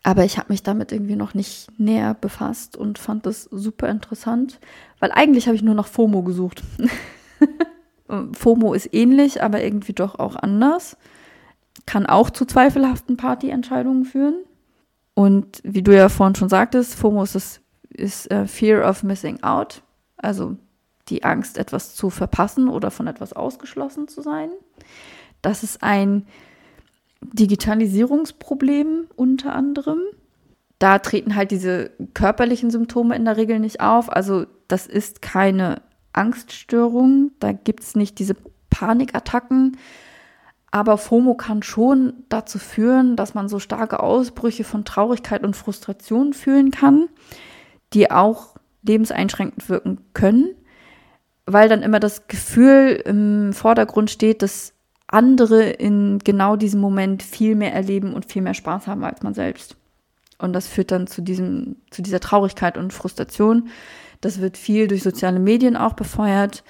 Aber 0.08 0.24
ich 0.24 0.38
habe 0.38 0.54
mich 0.54 0.64
damit 0.64 0.94
irgendwie 0.94 1.18
noch 1.18 1.34
nicht 1.34 1.68
näher 1.78 2.14
befasst 2.14 2.78
und 2.78 2.98
fand 2.98 3.26
das 3.26 3.44
super 3.44 3.90
interessant, 3.90 4.58
weil 5.02 5.12
eigentlich 5.12 5.48
habe 5.48 5.58
ich 5.58 5.64
nur 5.64 5.76
nach 5.76 5.88
FOMO 5.88 6.24
gesucht. 6.24 6.64
FOMO 8.32 8.74
ist 8.74 8.94
ähnlich, 8.94 9.44
aber 9.44 9.62
irgendwie 9.62 9.92
doch 9.92 10.18
auch 10.18 10.38
anders. 10.38 10.96
Kann 11.86 12.06
auch 12.06 12.30
zu 12.30 12.46
zweifelhaften 12.46 13.18
Partyentscheidungen 13.18 14.06
führen. 14.06 14.46
Und 15.14 15.60
wie 15.66 15.84
du 15.84 15.94
ja 15.94 16.08
vorhin 16.08 16.36
schon 16.36 16.48
sagtest, 16.48 16.96
FOMO 16.96 17.24
ist, 17.24 17.36
das, 17.36 17.60
ist 17.90 18.32
uh, 18.34 18.48
Fear 18.48 18.90
of 18.90 19.04
Missing 19.04 19.44
Out, 19.44 19.84
also 20.16 20.56
die 21.10 21.26
Angst, 21.26 21.58
etwas 21.58 21.96
zu 21.96 22.10
verpassen 22.10 22.70
oder 22.70 22.92
von 22.92 23.08
etwas 23.08 23.34
ausgeschlossen 23.34 24.08
zu 24.08 24.22
sein. 24.22 24.52
Das 25.42 25.64
ist 25.64 25.84
ein 25.84 26.28
Digitalisierungsproblem 27.22 29.08
unter 29.16 29.54
anderem. 29.54 30.00
Da 30.80 31.00
treten 31.00 31.36
halt 31.36 31.52
diese 31.52 31.92
körperlichen 32.14 32.70
Symptome 32.70 33.16
in 33.16 33.26
der 33.26 33.38
Regel 33.38 33.60
nicht 33.60 33.82
auf. 33.82 34.12
Also 34.12 34.46
das 34.68 34.86
ist 34.86 35.22
keine 35.22 35.82
Angststörung, 36.14 37.32
da 37.40 37.52
gibt 37.52 37.84
es 37.84 37.96
nicht 37.96 38.20
diese 38.20 38.36
Panikattacken. 38.70 39.78
Aber 40.70 40.98
FOMO 40.98 41.34
kann 41.36 41.64
schon 41.64 42.14
dazu 42.30 42.60
führen, 42.60 43.16
dass 43.16 43.34
man 43.34 43.48
so 43.48 43.58
starke 43.58 44.02
Ausbrüche 44.02 44.64
von 44.64 44.86
Traurigkeit 44.86 45.44
und 45.44 45.56
Frustration 45.56 46.34
fühlen 46.34 46.72
kann, 46.72 47.08
die 47.94 48.12
auch 48.12 48.58
lebenseinschränkend 48.84 49.70
wirken 49.70 50.00
können, 50.14 50.50
weil 51.46 51.70
dann 51.70 51.84
immer 51.84 52.00
das 52.00 52.28
Gefühl 52.28 53.02
im 53.06 53.54
Vordergrund 53.54 54.12
steht, 54.12 54.42
dass 54.42 54.74
andere 55.08 55.70
in 55.70 56.20
genau 56.20 56.56
diesem 56.56 56.82
Moment 56.82 57.24
viel 57.24 57.56
mehr 57.56 57.74
erleben 57.74 58.14
und 58.14 58.32
viel 58.32 58.42
mehr 58.42 58.54
Spaß 58.54 58.88
haben 58.88 59.04
als 59.04 59.24
man 59.24 59.34
selbst. 59.34 59.78
Und 60.38 60.54
das 60.54 60.68
führt 60.68 60.92
dann 60.92 61.08
zu 61.08 61.22
diesem, 61.22 61.78
zu 61.90 62.02
dieser 62.02 62.20
Traurigkeit 62.20 62.78
und 62.78 62.94
Frustration. 62.94 63.70
Das 64.22 64.42
wird 64.42 64.58
viel 64.58 64.88
durch 64.88 65.04
soziale 65.04 65.40
Medien 65.40 65.76
auch 65.76 65.94
befeuert, 65.94 66.64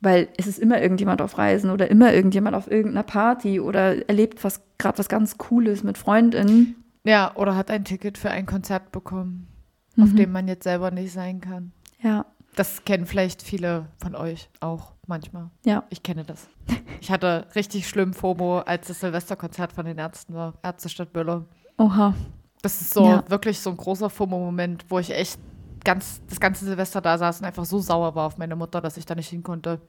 weil 0.00 0.28
es 0.36 0.46
ist 0.46 0.58
immer 0.58 0.80
irgendjemand 0.80 1.20
auf 1.20 1.38
Reisen 1.38 1.70
oder 1.70 1.90
immer 1.90 2.12
irgendjemand 2.12 2.56
auf 2.56 2.70
irgendeiner 2.70 3.02
Party 3.02 3.60
oder 3.60 4.08
erlebt 4.08 4.42
was 4.44 4.62
gerade 4.78 4.98
was 4.98 5.08
ganz 5.08 5.38
Cooles 5.38 5.82
mit 5.82 5.98
Freundinnen. 5.98 6.76
Ja, 7.04 7.34
oder 7.36 7.56
hat 7.56 7.70
ein 7.70 7.84
Ticket 7.84 8.16
für 8.16 8.30
ein 8.30 8.46
Konzert 8.46 8.92
bekommen, 8.92 9.48
mhm. 9.96 10.04
auf 10.04 10.14
dem 10.14 10.32
man 10.32 10.48
jetzt 10.48 10.64
selber 10.64 10.90
nicht 10.90 11.12
sein 11.12 11.40
kann. 11.40 11.72
Ja. 12.00 12.26
Das 12.54 12.84
kennen 12.84 13.06
vielleicht 13.06 13.42
viele 13.42 13.86
von 13.96 14.14
euch 14.14 14.50
auch 14.60 14.91
manchmal. 15.06 15.50
Ja. 15.64 15.84
Ich 15.90 16.02
kenne 16.02 16.24
das. 16.24 16.48
Ich 17.00 17.10
hatte 17.10 17.48
richtig 17.56 17.88
schlimm 17.88 18.14
FOMO, 18.14 18.60
als 18.60 18.86
das 18.86 19.00
Silvesterkonzert 19.00 19.72
von 19.72 19.84
den 19.84 19.98
Ärzten 19.98 20.34
war. 20.34 20.54
Ärztestadt 20.62 21.12
Böller. 21.12 21.44
Oha. 21.76 22.14
Das 22.62 22.80
ist 22.80 22.94
so 22.94 23.04
ja. 23.04 23.28
wirklich 23.28 23.58
so 23.58 23.70
ein 23.70 23.76
großer 23.76 24.08
FOMO-Moment, 24.08 24.84
wo 24.88 25.00
ich 25.00 25.10
echt 25.10 25.40
ganz 25.82 26.20
das 26.28 26.38
ganze 26.38 26.64
Silvester 26.64 27.00
da 27.00 27.18
saß 27.18 27.40
und 27.40 27.46
einfach 27.46 27.64
so 27.64 27.80
sauer 27.80 28.14
war 28.14 28.28
auf 28.28 28.38
meine 28.38 28.54
Mutter, 28.54 28.80
dass 28.80 28.96
ich 28.96 29.04
da 29.04 29.16
nicht 29.16 29.30
hin 29.30 29.42
konnte, 29.42 29.80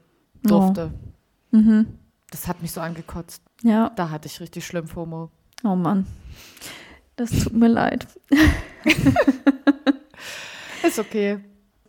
durfte. 0.42 0.92
Oh. 1.52 1.58
Mhm. 1.58 2.00
Das 2.32 2.48
hat 2.48 2.64
mich 2.64 2.72
so 2.72 2.82
angekotzt. 2.82 3.44
Ja. 3.62 3.92
Da 3.96 4.10
hatte 4.10 4.28
ich 4.28 4.40
richtig 4.40 4.66
schlimm 4.66 4.88
FOMO. 4.88 5.30
Oh 5.64 5.76
Mann. 5.76 6.08
Das 7.16 7.30
tut 7.30 7.54
mir 7.54 7.68
leid. 7.68 8.08
ist 10.84 10.98
okay 10.98 11.40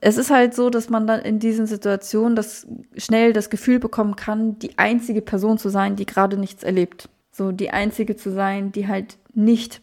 es 0.06 0.18
ist 0.18 0.28
halt 0.28 0.52
so, 0.54 0.68
dass 0.68 0.90
man 0.90 1.06
dann 1.06 1.22
in 1.22 1.38
diesen 1.38 1.66
Situationen 1.66 2.36
das 2.36 2.66
schnell 2.94 3.32
das 3.32 3.48
Gefühl 3.48 3.78
bekommen 3.78 4.16
kann, 4.16 4.58
die 4.58 4.76
einzige 4.76 5.22
Person 5.22 5.56
zu 5.56 5.70
sein, 5.70 5.96
die 5.96 6.04
gerade 6.04 6.36
nichts 6.36 6.62
erlebt. 6.62 7.08
So 7.32 7.52
die 7.52 7.70
einzige 7.70 8.14
zu 8.14 8.30
sein, 8.30 8.70
die 8.70 8.86
halt 8.86 9.16
nicht 9.32 9.80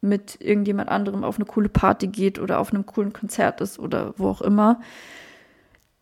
mit 0.00 0.40
irgendjemand 0.40 0.90
anderem 0.90 1.24
auf 1.24 1.38
eine 1.38 1.44
coole 1.44 1.68
Party 1.68 2.06
geht 2.06 2.38
oder 2.38 2.60
auf 2.60 2.72
einem 2.72 2.86
coolen 2.86 3.12
Konzert 3.12 3.60
ist 3.60 3.80
oder 3.80 4.14
wo 4.16 4.28
auch 4.28 4.42
immer. 4.42 4.80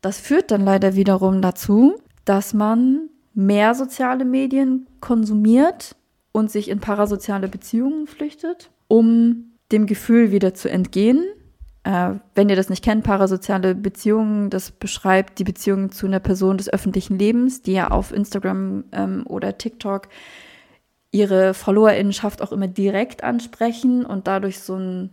Das 0.02 0.20
führt 0.20 0.50
dann 0.50 0.66
leider 0.66 0.94
wiederum 0.94 1.40
dazu, 1.40 1.94
dass 2.26 2.52
man 2.52 3.08
mehr 3.32 3.74
soziale 3.74 4.26
Medien 4.26 4.86
konsumiert 5.00 5.96
und 6.30 6.50
sich 6.50 6.68
in 6.68 6.80
parasoziale 6.80 7.48
Beziehungen 7.48 8.06
flüchtet, 8.06 8.68
um 8.86 9.52
dem 9.70 9.86
Gefühl 9.86 10.30
wieder 10.30 10.52
zu 10.52 10.68
entgehen 10.68 11.24
wenn 11.84 12.48
ihr 12.48 12.54
das 12.54 12.68
nicht 12.68 12.84
kennt, 12.84 13.02
parasoziale 13.02 13.74
Beziehungen, 13.74 14.50
das 14.50 14.70
beschreibt 14.70 15.40
die 15.40 15.44
Beziehung 15.44 15.90
zu 15.90 16.06
einer 16.06 16.20
Person 16.20 16.56
des 16.56 16.72
öffentlichen 16.72 17.18
Lebens, 17.18 17.62
die 17.62 17.72
ja 17.72 17.88
auf 17.90 18.12
Instagram 18.12 18.84
ähm, 18.92 19.24
oder 19.26 19.58
TikTok 19.58 20.08
ihre 21.10 21.54
FollowerInnenschaft 21.54 22.40
auch 22.40 22.52
immer 22.52 22.68
direkt 22.68 23.24
ansprechen 23.24 24.06
und 24.06 24.28
dadurch 24.28 24.60
so 24.60 24.76
ein, 24.76 25.10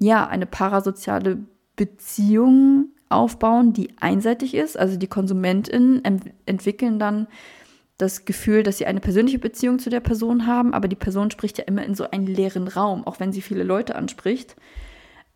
ja, 0.00 0.26
eine 0.26 0.46
parasoziale 0.46 1.38
Beziehung 1.76 2.90
aufbauen, 3.08 3.72
die 3.72 3.90
einseitig 4.00 4.54
ist. 4.54 4.78
Also 4.78 4.96
die 4.96 5.06
KonsumentInnen 5.06 6.02
entwickeln 6.44 6.98
dann 6.98 7.28
das 7.98 8.24
Gefühl, 8.24 8.62
dass 8.62 8.78
sie 8.78 8.86
eine 8.86 9.00
persönliche 9.00 9.38
Beziehung 9.38 9.78
zu 9.78 9.90
der 9.90 10.00
Person 10.00 10.46
haben, 10.46 10.74
aber 10.74 10.88
die 10.88 10.96
Person 10.96 11.30
spricht 11.30 11.58
ja 11.58 11.64
immer 11.64 11.84
in 11.84 11.94
so 11.94 12.10
einen 12.10 12.26
leeren 12.26 12.66
Raum, 12.66 13.06
auch 13.06 13.20
wenn 13.20 13.32
sie 13.32 13.42
viele 13.42 13.62
Leute 13.62 13.94
anspricht. 13.94 14.56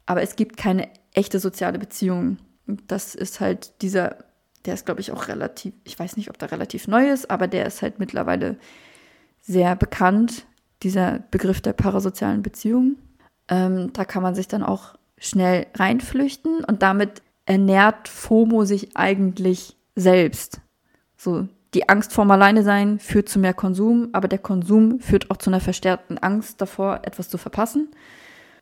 Aber 0.06 0.22
es 0.22 0.36
gibt 0.36 0.56
keine 0.56 0.88
echte 1.12 1.38
soziale 1.38 1.78
Beziehung. 1.78 2.38
Das 2.66 3.14
ist 3.14 3.40
halt 3.40 3.82
dieser, 3.82 4.16
der 4.64 4.74
ist, 4.74 4.86
glaube 4.86 5.00
ich, 5.00 5.12
auch 5.12 5.28
relativ, 5.28 5.74
ich 5.84 5.98
weiß 5.98 6.16
nicht, 6.16 6.30
ob 6.30 6.38
der 6.38 6.52
relativ 6.52 6.88
neu 6.88 7.10
ist, 7.10 7.30
aber 7.30 7.46
der 7.46 7.66
ist 7.66 7.82
halt 7.82 7.98
mittlerweile 7.98 8.58
sehr 9.40 9.76
bekannt, 9.76 10.46
dieser 10.82 11.20
Begriff 11.30 11.60
der 11.60 11.72
parasozialen 11.72 12.42
Beziehung. 12.42 12.96
Ähm, 13.48 13.92
da 13.92 14.04
kann 14.04 14.22
man 14.22 14.34
sich 14.34 14.48
dann 14.48 14.62
auch 14.62 14.94
schnell 15.18 15.66
reinflüchten 15.74 16.64
und 16.64 16.82
damit 16.82 17.22
ernährt 17.46 18.08
FOMO 18.08 18.64
sich 18.64 18.96
eigentlich 18.96 19.76
selbst. 19.94 20.60
So, 21.16 21.48
die 21.74 21.88
Angst 21.88 22.12
vorm 22.12 22.30
Alleinesein 22.30 22.98
führt 22.98 23.28
zu 23.28 23.38
mehr 23.38 23.54
Konsum, 23.54 24.08
aber 24.12 24.28
der 24.28 24.38
Konsum 24.38 25.00
führt 25.00 25.30
auch 25.30 25.36
zu 25.36 25.50
einer 25.50 25.60
verstärkten 25.60 26.18
Angst 26.18 26.60
davor, 26.60 27.00
etwas 27.02 27.28
zu 27.28 27.38
verpassen. 27.38 27.88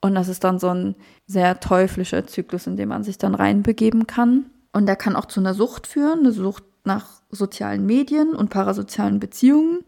Und 0.02 0.14
das 0.14 0.28
ist 0.28 0.44
dann 0.44 0.58
so 0.58 0.68
ein 0.68 0.96
sehr 1.26 1.60
teuflischer 1.60 2.26
Zyklus, 2.26 2.66
in 2.66 2.76
dem 2.76 2.90
man 2.90 3.04
sich 3.04 3.16
dann 3.18 3.34
reinbegeben 3.34 4.06
kann. 4.06 4.46
Und 4.72 4.86
der 4.86 4.96
kann 4.96 5.16
auch 5.16 5.26
zu 5.26 5.40
einer 5.40 5.54
Sucht 5.54 5.86
führen, 5.86 6.20
eine 6.20 6.32
Sucht 6.32 6.64
nach 6.84 7.22
sozialen 7.30 7.86
Medien 7.86 8.34
und 8.34 8.50
parasozialen 8.50 9.20
Beziehungen, 9.20 9.78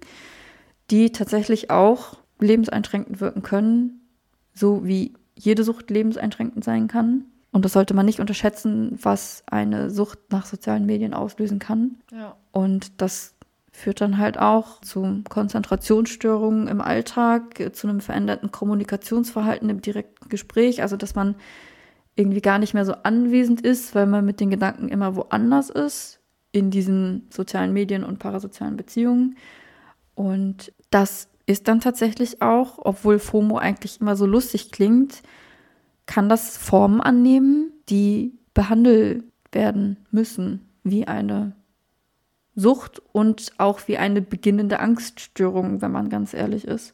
die 0.91 1.11
tatsächlich 1.11 1.71
auch 1.71 2.17
lebenseinschränkend 2.39 3.21
wirken 3.21 3.43
können, 3.43 4.01
so 4.55 4.85
wie 4.87 5.15
jede 5.35 5.65
Sucht 5.65 5.91
lebenseinschränkend 5.91 6.63
sein 6.65 6.87
kann. 6.87 7.25
Und 7.51 7.65
das 7.65 7.73
sollte 7.73 7.95
man 7.95 8.07
nicht 8.07 8.21
unterschätzen, 8.21 8.99
was 9.03 9.43
eine 9.47 9.91
Sucht 9.91 10.19
nach 10.31 10.47
sozialen 10.47 10.87
Medien 10.87 11.15
auslösen 11.15 11.59
kann. 11.59 11.97
Ja. 12.13 12.37
Und 12.53 13.01
das 13.01 13.34
führt 13.75 14.01
dann 14.01 14.19
halt 14.19 14.39
auch 14.39 14.81
zu 14.83 15.23
Konzentrationsstörungen 15.29 16.69
im 16.69 16.81
Alltag, 16.81 17.71
zu 17.75 17.89
einem 17.89 18.01
veränderten 18.01 18.53
Kommunikationsverhalten 18.53 19.69
im 19.69 19.83
direkten 19.83 20.29
Gespräch. 20.29 20.81
Also, 20.81 20.97
dass 20.97 21.17
man 21.17 21.35
irgendwie 22.15 22.41
gar 22.41 22.61
nicht 22.61 22.73
mehr 22.73 22.85
so 22.85 22.93
anwesend 23.03 23.63
ist, 23.63 23.97
weil 23.97 24.07
man 24.07 24.25
mit 24.25 24.39
den 24.39 24.51
Gedanken 24.51 24.89
immer 24.89 25.17
woanders 25.17 25.71
ist, 25.71 26.21
in 26.53 26.71
diesen 26.71 27.27
sozialen 27.31 27.73
Medien 27.73 28.05
und 28.05 28.21
parasozialen 28.21 28.77
Beziehungen. 28.77 29.37
Und 30.15 30.73
das 30.91 31.29
ist 31.47 31.67
dann 31.67 31.81
tatsächlich 31.81 32.41
auch, 32.43 32.79
obwohl 32.79 33.19
FOMO 33.19 33.59
eigentlich 33.59 34.01
immer 34.01 34.15
so 34.15 34.25
lustig 34.25 34.71
klingt, 34.71 35.21
kann 36.07 36.29
das 36.29 36.57
Formen 36.57 37.01
annehmen, 37.01 37.73
die 37.89 38.39
behandelt 38.55 39.25
werden 39.51 39.97
müssen, 40.13 40.61
wie 40.85 41.09
eine 41.09 41.57
Sucht 42.55 43.03
und 43.13 43.53
auch 43.59 43.81
wie 43.89 43.99
eine 43.99 44.23
beginnende 44.23 44.81
Angststörung, 44.81 45.83
wenn 45.83 45.93
man 45.93 46.09
ganz 46.09 46.35
ehrlich 46.35 46.65
ist. 46.65 46.93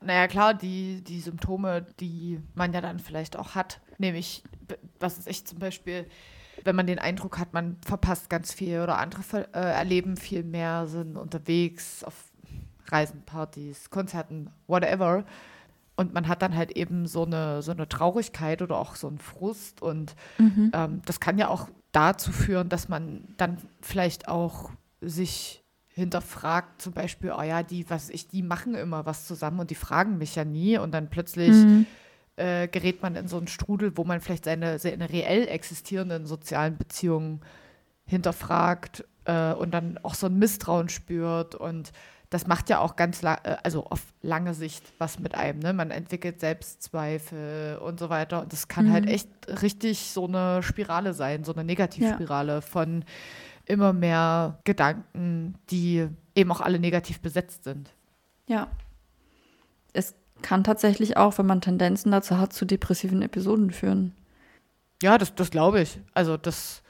Naja, 0.00 0.28
klar, 0.28 0.54
die, 0.54 1.02
die 1.02 1.20
Symptome, 1.20 1.86
die 2.00 2.40
man 2.54 2.72
ja 2.72 2.80
dann 2.80 2.98
vielleicht 2.98 3.36
auch 3.36 3.54
hat, 3.54 3.80
nämlich, 3.98 4.42
was 5.00 5.18
ist 5.18 5.28
ich 5.28 5.46
zum 5.46 5.58
Beispiel, 5.58 6.06
wenn 6.64 6.76
man 6.76 6.86
den 6.86 6.98
Eindruck 6.98 7.38
hat, 7.38 7.52
man 7.52 7.76
verpasst 7.84 8.28
ganz 8.28 8.52
viel 8.52 8.80
oder 8.80 8.98
andere 8.98 9.48
äh, 9.52 9.58
erleben 9.58 10.16
viel 10.16 10.42
mehr, 10.42 10.86
sind 10.86 11.16
unterwegs 11.16 12.04
auf 12.04 12.14
Reisen, 12.88 13.22
Partys, 13.22 13.90
Konzerten, 13.90 14.50
whatever 14.66 15.24
und 15.96 16.12
man 16.12 16.28
hat 16.28 16.42
dann 16.42 16.54
halt 16.54 16.72
eben 16.72 17.06
so 17.06 17.24
eine, 17.24 17.62
so 17.62 17.72
eine 17.72 17.88
Traurigkeit 17.88 18.60
oder 18.60 18.78
auch 18.78 18.96
so 18.96 19.08
einen 19.08 19.18
Frust. 19.18 19.80
Und 19.80 20.14
mhm. 20.38 20.70
ähm, 20.74 21.02
das 21.06 21.20
kann 21.20 21.38
ja 21.38 21.48
auch 21.48 21.68
dazu 21.96 22.30
führen, 22.30 22.68
dass 22.68 22.90
man 22.90 23.24
dann 23.38 23.56
vielleicht 23.80 24.28
auch 24.28 24.70
sich 25.00 25.64
hinterfragt, 25.88 26.82
zum 26.82 26.92
Beispiel, 26.92 27.32
oh 27.32 27.42
ja, 27.42 27.62
die, 27.62 27.88
was 27.88 28.10
ich, 28.10 28.28
die 28.28 28.42
machen 28.42 28.74
immer 28.74 29.06
was 29.06 29.26
zusammen 29.26 29.60
und 29.60 29.70
die 29.70 29.76
fragen 29.76 30.18
mich 30.18 30.34
ja 30.34 30.44
nie. 30.44 30.76
Und 30.76 30.92
dann 30.92 31.08
plötzlich 31.08 31.52
mhm. 31.52 31.86
äh, 32.36 32.68
gerät 32.68 33.00
man 33.00 33.16
in 33.16 33.28
so 33.28 33.38
einen 33.38 33.48
Strudel, 33.48 33.96
wo 33.96 34.04
man 34.04 34.20
vielleicht 34.20 34.44
seine, 34.44 34.78
seine 34.78 35.08
reell 35.08 35.48
existierenden 35.48 36.26
sozialen 36.26 36.76
Beziehungen 36.76 37.40
hinterfragt 38.04 39.06
äh, 39.24 39.54
und 39.54 39.72
dann 39.72 39.98
auch 40.02 40.14
so 40.14 40.26
ein 40.26 40.38
Misstrauen 40.38 40.90
spürt 40.90 41.54
und 41.54 41.92
das 42.30 42.46
macht 42.46 42.68
ja 42.68 42.80
auch 42.80 42.96
ganz, 42.96 43.22
äh, 43.22 43.36
also 43.62 43.84
auf 43.86 44.02
lange 44.22 44.54
Sicht 44.54 44.92
was 44.98 45.18
mit 45.18 45.34
einem. 45.34 45.60
Ne? 45.60 45.72
Man 45.72 45.90
entwickelt 45.90 46.40
Selbstzweifel 46.40 47.78
und 47.78 48.00
so 48.00 48.08
weiter. 48.08 48.42
Und 48.42 48.52
das 48.52 48.68
kann 48.68 48.92
halt 48.92 49.04
mhm. 49.04 49.08
halt 49.08 49.14
echt 49.14 49.62
richtig 49.62 50.10
so 50.10 50.26
eine 50.26 50.62
Spirale 50.62 51.14
sein, 51.14 51.44
so 51.44 51.52
eine 51.52 51.64
Negativspirale 51.64 52.54
ja. 52.54 52.60
von 52.60 53.04
immer 53.64 53.92
mehr 53.92 54.58
Gedanken, 54.64 55.56
die 55.70 56.08
eben 56.34 56.52
auch 56.52 56.60
alle 56.60 56.78
negativ 56.78 57.20
besetzt 57.20 57.64
sind. 57.64 57.90
Ja. 58.46 58.68
Es 59.92 60.14
kann 60.42 60.64
tatsächlich 60.64 61.16
auch, 61.16 61.38
wenn 61.38 61.46
man 61.46 61.60
Tendenzen 61.60 62.12
dazu 62.12 62.38
hat, 62.38 62.52
zu 62.52 62.64
depressiven 62.64 63.22
Episoden 63.22 63.70
führen. 63.70 64.14
Ja, 65.02 65.18
das, 65.18 65.34
das 65.34 65.50
glaube 65.50 65.80
ich. 65.80 66.00
Also 66.14 66.36
das 66.36 66.82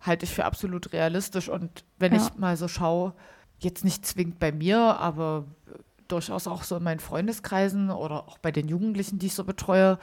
halte 0.00 0.24
ich 0.24 0.34
für 0.34 0.44
absolut 0.44 0.92
realistisch. 0.92 1.48
Und 1.48 1.84
wenn 1.98 2.14
ja. 2.14 2.20
ich 2.20 2.36
mal 2.36 2.56
so 2.56 2.68
schaue, 2.68 3.14
jetzt 3.60 3.84
nicht 3.84 4.04
zwingend 4.06 4.38
bei 4.38 4.52
mir, 4.52 4.78
aber 4.78 5.44
durchaus 6.08 6.46
auch 6.46 6.62
so 6.62 6.76
in 6.76 6.82
meinen 6.82 7.00
Freundeskreisen 7.00 7.90
oder 7.90 8.28
auch 8.28 8.38
bei 8.38 8.50
den 8.50 8.68
Jugendlichen, 8.68 9.18
die 9.18 9.26
ich 9.26 9.34
so 9.34 9.44
betreue, 9.44 9.98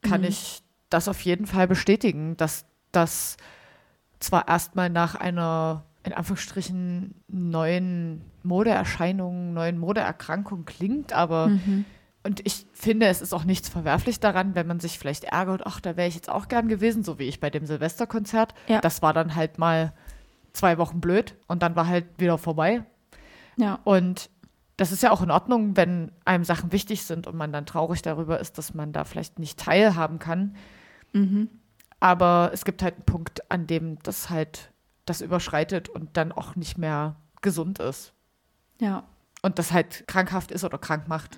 kann 0.00 0.22
mhm. 0.22 0.28
ich 0.28 0.62
das 0.88 1.08
auf 1.08 1.20
jeden 1.22 1.46
Fall 1.46 1.68
bestätigen, 1.68 2.36
dass 2.36 2.64
das 2.90 3.36
zwar 4.20 4.48
erstmal 4.48 4.90
nach 4.90 5.14
einer 5.14 5.84
in 6.04 6.12
Anführungsstrichen 6.12 7.14
neuen 7.28 8.22
Modeerscheinung, 8.42 9.52
neuen 9.52 9.78
Modeerkrankung 9.78 10.64
klingt, 10.64 11.12
aber 11.12 11.48
mhm. 11.48 11.84
und 12.24 12.44
ich 12.44 12.66
finde, 12.72 13.06
es 13.06 13.22
ist 13.22 13.32
auch 13.32 13.44
nichts 13.44 13.68
verwerflich 13.68 14.18
daran, 14.18 14.54
wenn 14.56 14.66
man 14.66 14.80
sich 14.80 14.98
vielleicht 14.98 15.24
ärgert, 15.24 15.64
ach, 15.64 15.80
da 15.80 15.96
wäre 15.96 16.08
ich 16.08 16.16
jetzt 16.16 16.28
auch 16.28 16.48
gern 16.48 16.66
gewesen, 16.66 17.04
so 17.04 17.18
wie 17.18 17.24
ich 17.24 17.38
bei 17.38 17.50
dem 17.50 17.66
Silvesterkonzert. 17.66 18.52
Ja. 18.66 18.80
Das 18.80 19.00
war 19.00 19.12
dann 19.12 19.36
halt 19.36 19.58
mal 19.58 19.92
zwei 20.52 20.76
Wochen 20.78 21.00
blöd 21.00 21.36
und 21.46 21.62
dann 21.62 21.76
war 21.76 21.86
halt 21.86 22.06
wieder 22.18 22.36
vorbei. 22.36 22.82
Ja. 23.56 23.78
Und 23.84 24.30
das 24.76 24.92
ist 24.92 25.02
ja 25.02 25.10
auch 25.10 25.22
in 25.22 25.30
Ordnung, 25.30 25.76
wenn 25.76 26.12
einem 26.24 26.44
Sachen 26.44 26.72
wichtig 26.72 27.04
sind 27.04 27.26
und 27.26 27.36
man 27.36 27.52
dann 27.52 27.66
traurig 27.66 28.02
darüber 28.02 28.40
ist, 28.40 28.58
dass 28.58 28.74
man 28.74 28.92
da 28.92 29.04
vielleicht 29.04 29.38
nicht 29.38 29.58
teilhaben 29.58 30.18
kann. 30.18 30.56
Mhm. 31.12 31.48
Aber 32.00 32.50
es 32.52 32.64
gibt 32.64 32.82
halt 32.82 32.94
einen 32.96 33.04
Punkt, 33.04 33.50
an 33.50 33.66
dem 33.66 33.98
das 34.02 34.30
halt 34.30 34.72
das 35.04 35.20
überschreitet 35.20 35.88
und 35.88 36.16
dann 36.16 36.32
auch 36.32 36.56
nicht 36.56 36.78
mehr 36.78 37.16
gesund 37.42 37.78
ist. 37.78 38.12
Ja. 38.80 39.04
Und 39.42 39.58
das 39.58 39.72
halt 39.72 40.06
krankhaft 40.08 40.50
ist 40.52 40.64
oder 40.64 40.78
krank 40.78 41.08
macht. 41.08 41.36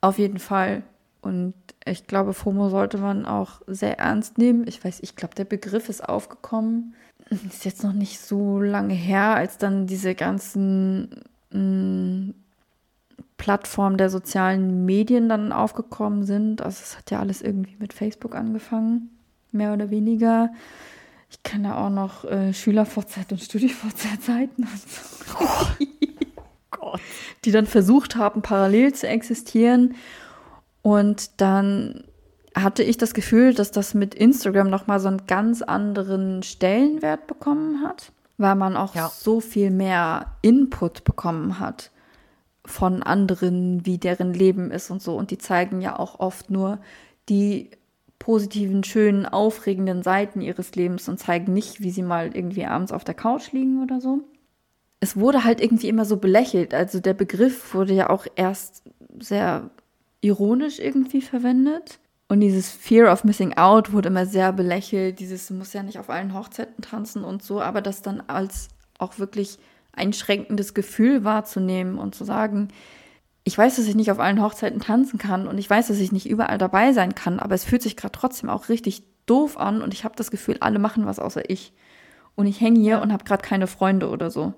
Auf 0.00 0.18
jeden 0.18 0.38
Fall. 0.38 0.82
Und 1.20 1.54
ich 1.84 2.06
glaube, 2.06 2.34
FOMO 2.34 2.68
sollte 2.68 2.98
man 2.98 3.24
auch 3.24 3.62
sehr 3.66 3.98
ernst 3.98 4.38
nehmen. 4.38 4.66
Ich 4.66 4.84
weiß, 4.84 5.00
ich 5.00 5.14
glaube, 5.14 5.34
der 5.34 5.44
Begriff 5.44 5.88
ist 5.88 6.06
aufgekommen 6.06 6.94
ist 7.32 7.64
jetzt 7.64 7.84
noch 7.84 7.92
nicht 7.92 8.20
so 8.20 8.60
lange 8.60 8.94
her, 8.94 9.34
als 9.34 9.58
dann 9.58 9.86
diese 9.86 10.14
ganzen 10.14 11.22
mh, 11.50 11.58
mm, 11.58 12.34
Plattformen 13.36 13.98
der 13.98 14.08
sozialen 14.08 14.84
Medien 14.84 15.28
dann 15.28 15.52
aufgekommen 15.52 16.24
sind. 16.24 16.62
Also 16.62 16.80
es 16.82 16.96
hat 16.96 17.10
ja 17.10 17.18
alles 17.18 17.42
irgendwie 17.42 17.74
mit 17.78 17.92
Facebook 17.92 18.36
angefangen, 18.36 19.10
mehr 19.50 19.72
oder 19.72 19.90
weniger. 19.90 20.50
Ich 21.28 21.42
kenne 21.42 21.76
auch 21.76 21.90
noch 21.90 22.24
äh, 22.24 22.52
Schüler-VZ 22.52 23.32
und 23.32 23.40
Studi-VZ-Seiten. 23.40 24.68
Oh 25.40 25.66
Gott. 26.70 27.00
Die 27.44 27.50
dann 27.50 27.66
versucht 27.66 28.14
haben, 28.14 28.42
parallel 28.42 28.92
zu 28.92 29.08
existieren. 29.08 29.96
Und 30.82 31.40
dann 31.40 32.04
hatte 32.54 32.82
ich 32.82 32.96
das 32.96 33.14
Gefühl, 33.14 33.54
dass 33.54 33.70
das 33.70 33.94
mit 33.94 34.14
Instagram 34.14 34.68
nochmal 34.68 35.00
so 35.00 35.08
einen 35.08 35.26
ganz 35.26 35.62
anderen 35.62 36.42
Stellenwert 36.42 37.26
bekommen 37.26 37.82
hat, 37.82 38.12
weil 38.36 38.54
man 38.54 38.76
auch 38.76 38.94
ja. 38.94 39.10
so 39.14 39.40
viel 39.40 39.70
mehr 39.70 40.36
Input 40.42 41.04
bekommen 41.04 41.58
hat 41.58 41.90
von 42.64 43.02
anderen, 43.02 43.84
wie 43.86 43.98
deren 43.98 44.34
Leben 44.34 44.70
ist 44.70 44.90
und 44.90 45.02
so. 45.02 45.16
Und 45.16 45.30
die 45.30 45.38
zeigen 45.38 45.80
ja 45.80 45.98
auch 45.98 46.20
oft 46.20 46.50
nur 46.50 46.78
die 47.28 47.70
positiven, 48.18 48.84
schönen, 48.84 49.26
aufregenden 49.26 50.02
Seiten 50.02 50.40
ihres 50.40 50.76
Lebens 50.76 51.08
und 51.08 51.18
zeigen 51.18 51.52
nicht, 51.52 51.80
wie 51.80 51.90
sie 51.90 52.02
mal 52.02 52.36
irgendwie 52.36 52.64
abends 52.64 52.92
auf 52.92 53.02
der 53.02 53.14
Couch 53.14 53.50
liegen 53.50 53.82
oder 53.82 54.00
so. 54.00 54.20
Es 55.00 55.16
wurde 55.16 55.42
halt 55.42 55.60
irgendwie 55.60 55.88
immer 55.88 56.04
so 56.04 56.18
belächelt. 56.18 56.72
Also 56.72 57.00
der 57.00 57.14
Begriff 57.14 57.74
wurde 57.74 57.94
ja 57.94 58.10
auch 58.10 58.26
erst 58.36 58.84
sehr 59.18 59.70
ironisch 60.20 60.78
irgendwie 60.78 61.20
verwendet. 61.20 61.98
Und 62.32 62.40
dieses 62.40 62.70
Fear 62.70 63.12
of 63.12 63.24
Missing 63.24 63.58
Out 63.58 63.92
wurde 63.92 64.08
immer 64.08 64.24
sehr 64.24 64.54
belächelt. 64.54 65.20
Dieses, 65.20 65.48
du 65.48 65.52
musst 65.52 65.74
ja 65.74 65.82
nicht 65.82 65.98
auf 65.98 66.08
allen 66.08 66.32
Hochzeiten 66.32 66.82
tanzen 66.82 67.24
und 67.24 67.42
so, 67.42 67.60
aber 67.60 67.82
das 67.82 68.00
dann 68.00 68.22
als 68.26 68.68
auch 68.98 69.18
wirklich 69.18 69.58
einschränkendes 69.92 70.72
Gefühl 70.72 71.24
wahrzunehmen 71.24 71.98
und 71.98 72.14
zu 72.14 72.24
sagen, 72.24 72.68
ich 73.44 73.58
weiß, 73.58 73.76
dass 73.76 73.86
ich 73.86 73.96
nicht 73.96 74.10
auf 74.10 74.18
allen 74.18 74.40
Hochzeiten 74.40 74.80
tanzen 74.80 75.18
kann 75.18 75.46
und 75.46 75.58
ich 75.58 75.68
weiß, 75.68 75.88
dass 75.88 75.98
ich 75.98 76.10
nicht 76.10 76.26
überall 76.26 76.56
dabei 76.56 76.94
sein 76.94 77.14
kann, 77.14 77.38
aber 77.38 77.54
es 77.54 77.64
fühlt 77.64 77.82
sich 77.82 77.98
gerade 77.98 78.18
trotzdem 78.18 78.48
auch 78.48 78.70
richtig 78.70 79.02
doof 79.26 79.58
an 79.58 79.82
und 79.82 79.92
ich 79.92 80.04
habe 80.04 80.16
das 80.16 80.30
Gefühl, 80.30 80.56
alle 80.60 80.78
machen 80.78 81.04
was 81.04 81.18
außer 81.18 81.50
ich. 81.50 81.74
Und 82.34 82.46
ich 82.46 82.62
hänge 82.62 82.80
hier 82.80 83.02
und 83.02 83.12
habe 83.12 83.24
gerade 83.24 83.42
keine 83.42 83.66
Freunde 83.66 84.08
oder 84.08 84.30
so. 84.30 84.54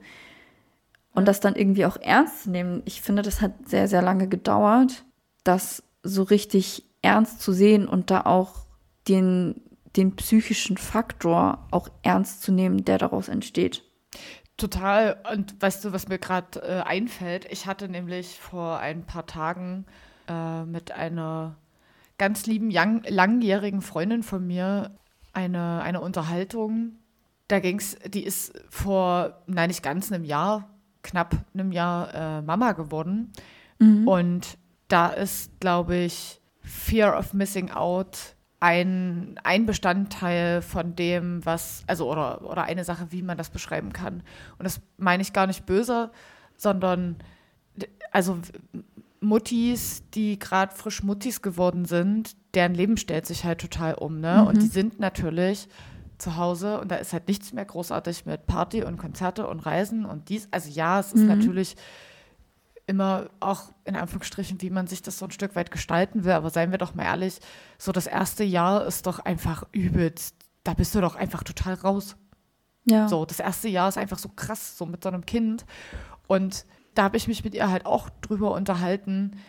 Und 1.13 1.27
das 1.27 1.41
dann 1.41 1.57
irgendwie 1.57 1.87
auch 1.87 1.97
ernst 1.97 2.45
zu 2.45 2.51
nehmen, 2.51 2.83
ich 2.85 3.03
finde, 3.03 3.23
das 3.23 3.41
hat 3.41 3.69
sehr, 3.69 3.89
sehr 3.89 4.01
lange 4.01 4.29
gedauert, 4.29 5.05
das 5.43 5.83
so 6.05 6.23
richtig 6.23 6.85
ernst 7.05 7.41
zu 7.41 7.53
sehen 7.53 7.87
und 7.87 8.11
da 8.11 8.23
auch 8.23 8.65
den, 9.07 9.61
den 9.95 10.17
psychischen 10.17 10.77
Faktor 10.77 11.67
auch 11.71 11.89
ernst 12.03 12.43
zu 12.43 12.51
nehmen, 12.51 12.85
der 12.85 12.99
daraus 12.99 13.29
entsteht. 13.29 13.83
Total. 14.57 15.21
Und 15.33 15.61
weißt 15.61 15.85
du, 15.85 15.93
was 15.93 16.09
mir 16.09 16.19
gerade 16.19 16.61
äh, 16.63 16.81
einfällt? 16.81 17.47
Ich 17.51 17.67
hatte 17.67 17.89
nämlich 17.89 18.39
vor 18.41 18.79
ein 18.79 19.05
paar 19.05 19.27
Tagen 19.27 19.85
äh, 20.29 20.65
mit 20.65 20.93
einer 20.93 21.57
ganz 22.19 22.47
lieben, 22.47 22.71
young, 22.73 23.03
langjährigen 23.07 23.83
Freundin 23.83 24.23
von 24.23 24.47
mir 24.47 24.97
eine, 25.33 25.83
eine 25.83 26.01
Unterhaltung. 26.01 26.93
Da 27.49 27.59
ging 27.59 27.79
es, 27.79 27.99
die 28.07 28.25
ist 28.25 28.55
vor, 28.71 29.43
nein, 29.47 29.69
nicht 29.69 29.83
ganz 29.83 30.11
einem 30.11 30.25
Jahr, 30.25 30.71
knapp 31.03 31.37
einem 31.53 31.73
Jahr 31.73 32.15
äh, 32.15 32.43
Mama 32.43 32.73
geworden. 32.73 33.33
Mhm. 33.79 34.09
Und 34.09 34.59
da 34.89 35.09
ist, 35.09 35.61
glaube 35.61 35.97
ich, 35.97 36.41
Fear 36.65 37.17
of 37.17 37.33
Missing 37.35 37.71
Out 37.71 38.35
ein, 38.61 39.39
ein 39.45 39.67
Bestandteil 39.67 40.63
von 40.63 40.97
dem, 40.97 41.45
was, 41.45 41.85
also 41.87 42.11
oder, 42.11 42.43
oder 42.51 42.65
eine 42.65 42.85
Sache, 42.85 43.09
wie 43.11 43.23
man 43.23 43.37
das 43.37 43.51
beschreiben 43.51 43.93
kann. 43.93 44.23
Und 44.59 44.65
das 44.65 44.81
meine 44.97 45.23
ich 45.23 45.35
gar 45.35 45.47
nicht 45.47 45.67
böse, 45.67 46.11
sondern 46.57 47.17
also 48.11 48.39
Muttis, 49.21 50.05
die 50.15 50.39
gerade 50.39 50.75
frisch 50.75 51.03
Muttis 51.03 51.43
geworden 51.43 51.85
sind, 51.85 52.37
deren 52.55 52.75
Leben 52.75 52.97
stellt 52.97 53.27
sich 53.27 53.45
halt 53.45 53.61
total 53.61 53.95
um, 53.95 54.21
ne? 54.21 54.39
Mhm. 54.41 54.47
Und 54.47 54.63
die 54.63 54.69
sind 54.69 54.99
natürlich 54.99 55.69
zu 56.17 56.37
Hause 56.37 56.81
und 56.81 56.91
da 56.91 56.97
ist 56.97 57.13
halt 57.13 57.29
nichts 57.29 57.53
mehr 57.53 57.65
großartig 57.65 58.25
mit 58.25 58.47
Party 58.47 58.83
und 58.83 58.97
Konzerte 58.97 59.47
und 59.47 59.61
Reisen 59.61 60.07
und 60.07 60.29
dies. 60.29 60.49
Also 60.53 60.71
ja, 60.71 61.01
es 61.01 61.13
ist 61.13 61.23
mhm. 61.23 61.29
natürlich 61.29 61.77
immer 62.87 63.31
auch 63.41 63.73
in 63.85 63.97
Anführungsstrichen, 63.97 64.61
wie 64.61 64.71
man 64.71 64.87
sich 64.87 65.03
das 65.03 65.19
so 65.19 65.25
ein 65.25 65.31
Stück 65.31 65.57
weit 65.57 65.71
gestalten 65.71 66.25
will. 66.25 66.33
Aber 66.33 66.51
seien 66.51 66.71
wir 66.71 66.79
doch 66.79 66.95
mal 66.95 67.05
ehrlich, 67.05 67.41
so 67.79 67.93
das 67.93 68.07
erste 68.07 68.45
Jahr 68.45 68.87
ist 68.87 69.07
doch 69.07 69.19
einfach 69.21 69.65
übelst. 69.73 70.37
Da 70.65 70.75
bist 70.75 70.95
du 70.95 71.01
doch 71.01 71.15
einfach 71.17 71.43
total 71.43 71.75
raus. 71.75 72.17
Ja. 72.85 73.09
So, 73.09 73.25
das 73.25 73.41
erste 73.41 73.69
Jahr 73.69 73.89
ist 73.89 73.99
einfach 73.99 74.19
so 74.19 74.29
krass, 74.29 74.77
so 74.77 74.87
mit 74.87 75.03
so 75.03 75.09
einem 75.09 75.25
Kind. 75.25 75.65
Und 76.27 76.67
da 76.95 77.05
habe 77.05 77.17
ich 77.17 77.27
mich 77.27 77.45
mit 77.45 77.55
ihr 77.55 77.71
halt 77.71 77.87
auch 77.87 78.11
drüber 78.21 78.53
unterhalten, 78.53 79.41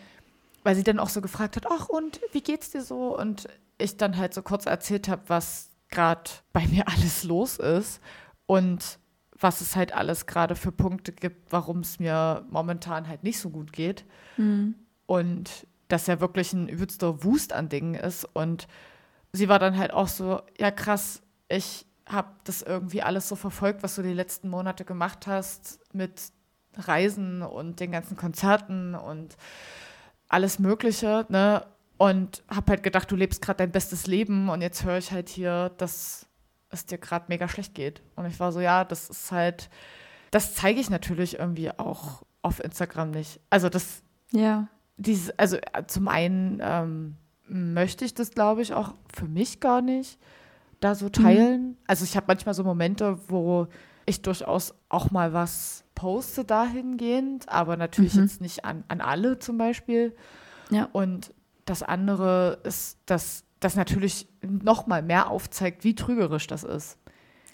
weil 0.63 0.75
sie 0.75 0.83
dann 0.83 0.99
auch 0.99 1.09
so 1.09 1.21
gefragt 1.21 1.57
hat, 1.57 1.65
ach 1.69 1.89
und 1.89 2.21
wie 2.31 2.41
geht's 2.41 2.71
dir 2.71 2.81
so? 2.81 3.17
Und 3.17 3.47
ich 3.77 3.97
dann 3.97 4.17
halt 4.17 4.33
so 4.33 4.41
kurz 4.41 4.65
erzählt 4.65 5.09
habe, 5.09 5.23
was 5.27 5.71
gerade 5.89 6.31
bei 6.53 6.65
mir 6.67 6.87
alles 6.95 7.23
los 7.23 7.57
ist. 7.57 8.01
Und 8.45 8.99
was 9.39 9.61
es 9.61 9.75
halt 9.75 9.93
alles 9.93 10.25
gerade 10.25 10.55
für 10.55 10.71
Punkte 10.71 11.11
gibt, 11.11 11.51
warum 11.51 11.79
es 11.79 11.99
mir 11.99 12.45
momentan 12.49 13.07
halt 13.07 13.23
nicht 13.23 13.39
so 13.39 13.49
gut 13.49 13.73
geht. 13.73 14.05
Mhm. 14.37 14.75
Und 15.05 15.67
dass 15.87 16.07
ja 16.07 16.19
wirklich 16.19 16.53
ein 16.53 16.67
übelster 16.67 17.23
Wust 17.23 17.53
an 17.53 17.69
Dingen 17.69 17.95
ist. 17.95 18.25
Und 18.33 18.67
sie 19.33 19.49
war 19.49 19.59
dann 19.59 19.77
halt 19.77 19.93
auch 19.93 20.07
so, 20.07 20.41
ja 20.57 20.71
krass, 20.71 21.21
ich 21.47 21.85
habe 22.07 22.29
das 22.43 22.61
irgendwie 22.61 23.01
alles 23.01 23.27
so 23.27 23.35
verfolgt, 23.35 23.83
was 23.83 23.95
du 23.95 24.01
die 24.01 24.13
letzten 24.13 24.49
Monate 24.49 24.85
gemacht 24.85 25.27
hast 25.27 25.79
mit 25.93 26.31
Reisen 26.75 27.41
und 27.41 27.79
den 27.79 27.91
ganzen 27.91 28.17
Konzerten 28.17 28.95
und 28.95 29.37
alles 30.27 30.59
Mögliche, 30.59 31.25
ne? 31.29 31.65
Und 31.97 32.43
habe 32.49 32.71
halt 32.71 32.83
gedacht, 32.83 33.09
du 33.09 33.15
lebst 33.15 33.41
gerade 33.41 33.59
dein 33.59 33.71
bestes 33.71 34.05
Leben 34.05 34.49
und 34.49 34.61
jetzt 34.61 34.83
höre 34.83 34.97
ich 34.97 35.11
halt 35.11 35.29
hier, 35.29 35.71
dass 35.77 36.27
es 36.75 36.85
dir 36.85 36.97
gerade 36.97 37.25
mega 37.27 37.47
schlecht 37.47 37.73
geht. 37.73 38.01
Und 38.15 38.25
ich 38.25 38.39
war 38.39 38.51
so, 38.51 38.59
ja, 38.59 38.83
das 38.83 39.09
ist 39.09 39.31
halt, 39.31 39.69
das 40.31 40.55
zeige 40.55 40.79
ich 40.79 40.89
natürlich 40.89 41.39
irgendwie 41.39 41.71
auch 41.71 42.23
auf 42.41 42.63
Instagram 42.63 43.11
nicht. 43.11 43.39
Also 43.49 43.69
das, 43.69 44.03
ja. 44.31 44.67
Dieses, 44.97 45.37
also 45.37 45.57
äh, 45.57 45.85
zum 45.87 46.07
einen 46.07 46.59
ähm, 46.61 47.15
möchte 47.47 48.05
ich 48.05 48.13
das, 48.13 48.31
glaube 48.31 48.61
ich, 48.61 48.73
auch 48.73 48.93
für 49.13 49.27
mich 49.27 49.59
gar 49.59 49.81
nicht 49.81 50.19
da 50.79 50.95
so 50.95 51.09
teilen. 51.09 51.69
Mhm. 51.69 51.77
Also 51.87 52.05
ich 52.05 52.15
habe 52.15 52.27
manchmal 52.27 52.53
so 52.53 52.63
Momente, 52.63 53.19
wo 53.27 53.67
ich 54.05 54.21
durchaus 54.21 54.75
auch 54.89 55.11
mal 55.11 55.33
was 55.33 55.83
poste 55.95 56.45
dahingehend, 56.45 57.49
aber 57.49 57.77
natürlich 57.77 58.15
mhm. 58.15 58.23
jetzt 58.23 58.41
nicht 58.41 58.65
an, 58.65 58.83
an 58.87 59.01
alle 59.01 59.39
zum 59.39 59.57
Beispiel. 59.57 60.15
Ja. 60.69 60.89
Und 60.91 61.33
das 61.65 61.81
andere 61.81 62.59
ist, 62.63 62.99
dass 63.05 63.44
das 63.65 63.75
natürlich 63.75 64.27
noch 64.41 64.85
mal 64.85 65.01
mehr 65.01 65.29
aufzeigt, 65.29 65.83
wie 65.83 65.95
trügerisch 65.95 66.47
das 66.47 66.63
ist. 66.63 66.97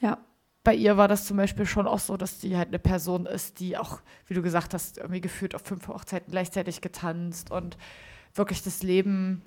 Ja. 0.02 0.18
Bei 0.64 0.76
ihr 0.76 0.98
war 0.98 1.08
das 1.08 1.26
zum 1.26 1.38
Beispiel 1.38 1.66
schon 1.66 1.88
auch 1.88 2.00
so, 2.00 2.18
dass 2.18 2.42
sie 2.42 2.58
halt 2.58 2.68
eine 2.68 2.80
Person 2.80 3.26
ist, 3.26 3.60
die 3.60 3.78
auch, 3.78 4.02
wie 4.28 4.34
du 4.34 4.42
gesagt 4.42 4.74
hast, 4.74 4.98
irgendwie 4.98 5.22
gefühlt 5.22 5.56
auf 5.56 5.62
fünf 5.64 5.88
Hochzeiten 5.88 6.30
gleichzeitig 6.30 6.82
getanzt 6.82 7.50
und 7.50 7.78
wirklich 8.36 8.62
das 8.62 8.84
Leben 8.84 9.42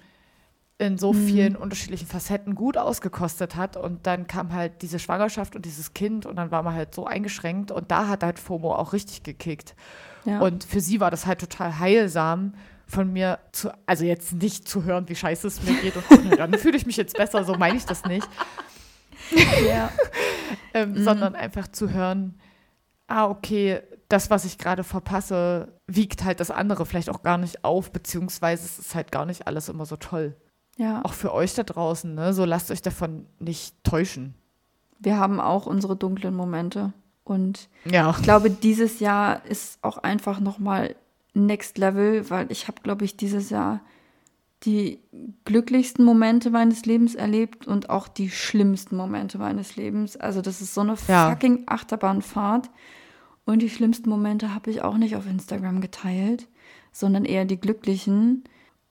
in 0.79 0.99
so 0.99 1.12
mhm. 1.12 1.27
vielen 1.27 1.57
unterschiedlichen 1.57 2.09
Facetten 2.09 2.55
gut 2.55 2.77
ausgekostet 2.77 3.55
hat. 3.55 3.77
Und 3.77 4.07
dann 4.07 4.27
kam 4.27 4.53
halt 4.53 4.83
diese 4.83 4.99
Schwangerschaft 4.99 5.55
und 5.55 5.67
dieses 5.67 5.93
Kind 5.93 6.27
und 6.27 6.37
dann 6.37 6.51
war 6.51 6.62
man 6.62 6.75
halt 6.75 6.95
so 6.95 7.07
eingeschränkt 7.07 7.71
und 7.71 7.91
da 7.91 8.09
hat 8.09 8.25
halt 8.25 8.39
FOMO 8.39 8.75
auch 8.75 8.93
richtig 8.93 9.23
gekickt. 9.23 9.77
Ja. 10.25 10.41
Und 10.41 10.65
für 10.65 10.81
sie 10.81 10.99
war 10.99 11.11
das 11.11 11.27
halt 11.27 11.41
total 11.41 11.79
heilsam, 11.79 12.55
von 12.87 13.12
mir 13.12 13.39
zu, 13.53 13.70
also 13.87 14.05
jetzt 14.05 14.32
nicht 14.35 14.68
zu 14.68 14.85
hören, 14.85 15.09
wie 15.09 15.16
scheiße 15.16 15.47
es 15.47 15.62
mir 15.62 15.74
geht 15.80 15.97
und 15.97 16.05
oh, 16.11 16.37
dann 16.37 16.55
fühle 16.55 16.76
ich 16.76 16.87
mich 16.87 16.97
jetzt 16.97 17.16
besser, 17.16 17.45
so 17.45 17.55
meine 17.55 17.76
ich 17.76 17.87
das 17.87 18.05
nicht. 18.05 18.28
Ja. 19.66 19.91
ähm, 20.74 20.93
mhm. 20.93 21.03
Sondern 21.03 21.35
einfach 21.35 21.66
zu 21.68 21.91
hören, 21.91 22.39
ah, 23.07 23.26
okay, 23.26 23.80
das, 24.09 24.28
was 24.28 24.45
ich 24.45 24.59
gerade 24.59 24.85
verpasse, 24.85 25.72
wiegt 25.87 26.24
halt 26.24 26.41
das 26.41 26.51
andere 26.51 26.85
vielleicht 26.85 27.09
auch 27.09 27.22
gar 27.22 27.39
nicht 27.39 27.64
auf, 27.64 27.91
beziehungsweise 27.91 28.66
es 28.66 28.78
ist 28.78 28.95
halt 28.95 29.11
gar 29.11 29.24
nicht 29.24 29.47
alles 29.47 29.70
immer 29.70 29.87
so 29.87 29.97
toll. 29.97 30.37
Ja. 30.76 31.03
Auch 31.05 31.12
für 31.12 31.32
euch 31.32 31.55
da 31.55 31.62
draußen, 31.62 32.14
ne? 32.14 32.35
So 32.35 32.45
lasst 32.45 32.70
euch 32.70 32.82
davon 32.82 33.26
nicht 33.39 33.82
täuschen. 33.85 34.35
Wir 34.99 35.18
haben 35.18 35.41
auch 35.41 35.66
unsere 35.66 35.97
dunklen 35.97 36.35
Momente. 36.35 36.93
Und 37.22 37.68
ja. 37.85 38.11
ich 38.11 38.22
glaube, 38.22 38.51
dieses 38.51 39.01
Jahr 39.01 39.45
ist 39.47 39.78
auch 39.82 39.99
einfach 39.99 40.41
nochmal 40.41 40.95
Next 41.35 41.78
Level, 41.78 42.28
weil 42.30 42.51
ich 42.51 42.68
habe, 42.68 42.80
glaube 42.82 43.05
ich, 43.05 43.16
dieses 43.16 43.51
Jahr 43.51 43.80
die 44.64 45.01
glücklichsten 45.45 46.05
Momente 46.05 46.51
meines 46.51 46.87
Lebens 46.87 47.14
erlebt 47.14 47.66
und 47.66 47.91
auch 47.91 48.09
die 48.09 48.30
schlimmsten 48.30 48.97
Momente 48.97 49.37
meines 49.39 49.76
Lebens. 49.76 50.16
Also 50.16 50.41
das 50.41 50.62
ist 50.62 50.74
so 50.74 50.80
eine 50.80 50.95
ja. 51.09 51.30
fucking 51.30 51.64
Achterbahnfahrt. 51.66 52.70
Und 53.45 53.61
die 53.61 53.68
schlimmsten 53.68 54.09
Momente 54.09 54.55
habe 54.55 54.70
ich 54.70 54.80
auch 54.80 54.97
nicht 54.97 55.16
auf 55.16 55.26
Instagram 55.26 55.82
geteilt, 55.82 56.49
sondern 56.93 57.26
eher 57.26 57.45
die 57.45 57.61
glücklichen. 57.61 58.45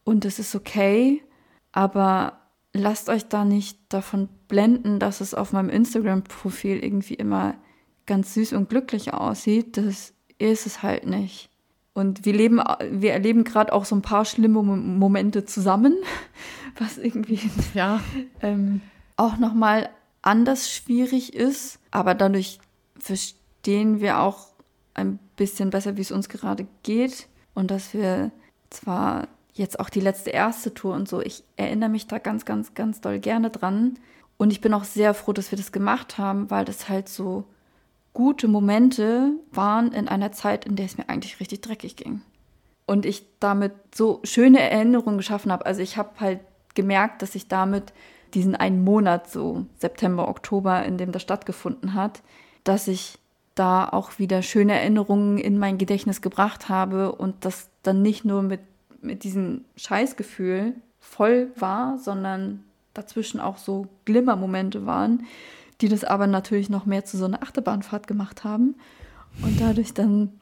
Und 0.04 0.26
das 0.26 0.38
ist 0.38 0.54
okay, 0.54 1.24
aber 1.72 2.40
lasst 2.74 3.10
euch 3.10 3.28
da 3.28 3.46
nicht 3.46 3.80
davon 3.90 4.30
blenden, 4.48 5.00
dass 5.00 5.22
es 5.22 5.34
auf 5.34 5.54
meinem 5.54 5.70
Instagram-Profil 5.70 6.84
irgendwie 6.84 7.16
immer 7.16 7.56
ganz 8.06 8.36
süß 8.36 8.54
und 8.54 8.70
glücklich 8.70 9.14
aussieht. 9.14 9.78
Das 9.78 10.14
ist 10.38 10.68
es 10.68 10.84
halt 10.84 11.08
nicht. 11.08 11.50
Und 11.94 12.26
wir 12.26 12.34
leben, 12.34 12.60
wir 12.90 13.14
erleben 13.14 13.44
gerade 13.44 13.72
auch 13.72 13.86
so 13.86 13.96
ein 13.96 14.02
paar 14.02 14.26
schlimme 14.26 14.64
Momente 14.64 15.46
zusammen, 15.46 15.96
was 16.80 16.98
irgendwie 16.98 17.40
ja. 17.74 18.02
ähm, 18.42 18.82
auch 19.16 19.38
nochmal 19.38 19.90
anders 20.22 20.72
schwierig 20.72 21.34
ist. 21.34 21.80
Aber 21.92 22.16
dadurch 22.16 22.60
verstehen 22.98 24.02
wir 24.02 24.20
auch 24.20 24.48
ein 24.96 25.20
bisschen 25.36 25.70
besser, 25.70 25.98
wie 25.98 26.02
es 26.02 26.12
uns 26.12 26.30
gerade 26.30 26.68
geht. 26.82 27.28
Und 27.54 27.70
dass 27.70 27.94
wir 27.94 28.32
zwar 28.72 29.28
jetzt 29.54 29.80
auch 29.80 29.90
die 29.90 30.00
letzte 30.00 30.32
erste 30.32 30.74
Tour 30.74 30.96
und 30.96 31.08
so, 31.08 31.22
ich 31.22 31.44
erinnere 31.58 31.90
mich 31.90 32.08
da 32.08 32.18
ganz, 32.18 32.46
ganz, 32.46 32.74
ganz 32.74 33.02
doll 33.02 33.20
gerne 33.20 33.52
dran. 33.52 34.00
Und 34.38 34.52
ich 34.52 34.62
bin 34.62 34.74
auch 34.74 34.84
sehr 34.84 35.14
froh, 35.14 35.32
dass 35.34 35.52
wir 35.52 35.58
das 35.58 35.72
gemacht 35.72 36.18
haben, 36.18 36.50
weil 36.50 36.66
das 36.66 36.90
halt 36.90 37.08
so 37.08 37.46
gute 38.14 38.48
Momente 38.48 39.32
waren 39.52 39.92
in 39.92 40.08
einer 40.08 40.32
Zeit, 40.32 40.66
in 40.66 40.76
der 40.76 40.86
es 40.86 40.98
mir 40.98 41.10
eigentlich 41.10 41.40
richtig 41.40 41.62
dreckig 41.62 41.96
ging. 41.96 42.22
Und 42.86 43.06
ich 43.06 43.26
damit 43.40 43.74
so 43.96 44.20
schöne 44.24 44.60
Erinnerungen 44.60 45.18
geschaffen 45.18 45.52
habe. 45.52 45.66
Also 45.66 45.82
ich 45.82 45.98
habe 45.98 46.12
halt 46.20 46.42
gemerkt, 46.76 47.22
dass 47.22 47.36
ich 47.36 47.48
damit 47.48 47.94
diesen 48.34 48.56
einen 48.56 48.84
Monat, 48.84 49.30
so 49.30 49.66
September, 49.78 50.28
Oktober, 50.28 50.84
in 50.86 50.98
dem 50.98 51.12
das 51.12 51.22
stattgefunden 51.22 51.94
hat, 51.94 52.22
dass 52.64 52.88
ich 52.88 53.20
da 53.56 53.88
auch 53.88 54.18
wieder 54.18 54.42
schöne 54.42 54.74
Erinnerungen 54.74 55.38
in 55.38 55.60
mein 55.60 55.78
Gedächtnis 55.78 56.22
gebracht 56.22 56.70
habe 56.70 57.12
und 57.12 57.46
das 57.46 57.70
dann 57.84 58.02
nicht 58.02 58.26
nur 58.26 58.42
mit, 58.42 58.62
mit 59.02 59.24
diesem 59.24 59.66
Scheißgefühl 59.76 60.74
voll 61.00 61.52
war, 61.56 61.98
sondern 62.00 62.64
dazwischen 62.94 63.40
auch 63.40 63.58
so 63.58 63.88
Glimmermomente 64.06 64.86
waren, 64.86 65.26
die 65.82 65.90
das 65.90 66.04
aber 66.04 66.28
natürlich 66.28 66.70
noch 66.70 66.86
mehr 66.86 67.06
zu 67.06 67.18
so 67.18 67.26
einer 67.26 67.44
Achterbahnfahrt 67.44 68.08
gemacht 68.08 68.44
haben. 68.44 68.76
Und 69.42 69.60
dadurch 69.60 69.94
dann 69.94 70.34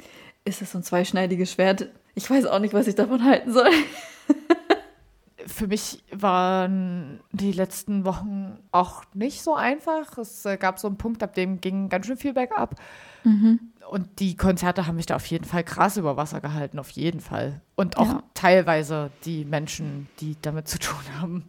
ist 0.44 0.62
es 0.62 0.72
so 0.72 0.80
ein 0.80 0.84
zweischneidiges 0.84 1.54
Schwert. 1.54 1.90
Ich 2.16 2.30
weiß 2.30 2.46
auch 2.46 2.60
nicht, 2.60 2.74
was 2.74 2.88
ich 2.88 2.96
davon 2.96 3.24
halten 3.24 3.54
soll. 3.54 3.70
für 5.48 5.68
mich 5.68 6.04
waren 6.12 7.20
die 7.32 7.52
letzten 7.52 8.06
Wochen 8.06 8.58
auch 8.72 9.04
nicht 9.14 9.42
so 9.42 9.56
einfach. 9.56 10.18
Es 10.18 10.46
äh, 10.46 10.58
gab 10.58 10.80
so 10.80 10.88
einen 10.88 10.98
Punkt, 10.98 11.24
ab 11.24 11.34
dem 11.34 11.62
ging 11.62 11.90
ganz 11.90 12.06
schön 12.06 12.18
viel 12.18 12.34
bergab. 12.34 12.76
Mhm. 13.24 13.60
Und 13.90 14.20
die 14.20 14.38
Konzerte 14.38 14.88
haben 14.88 14.96
mich 14.96 15.06
da 15.06 15.16
auf 15.16 15.26
jeden 15.26 15.46
Fall 15.46 15.64
krass 15.64 15.98
über 15.98 16.16
Wasser 16.16 16.40
gehalten, 16.40 16.80
auf 16.80 16.90
jeden 16.92 17.20
Fall. 17.20 17.62
Und 17.76 17.98
auch 17.98 18.08
ja. 18.08 18.24
teilweise 18.34 19.12
die 19.26 19.44
Menschen, 19.46 20.08
die 20.20 20.38
damit 20.42 20.68
zu 20.68 20.80
tun 20.80 21.00
haben. 21.20 21.46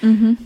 Mhm. 0.00 0.38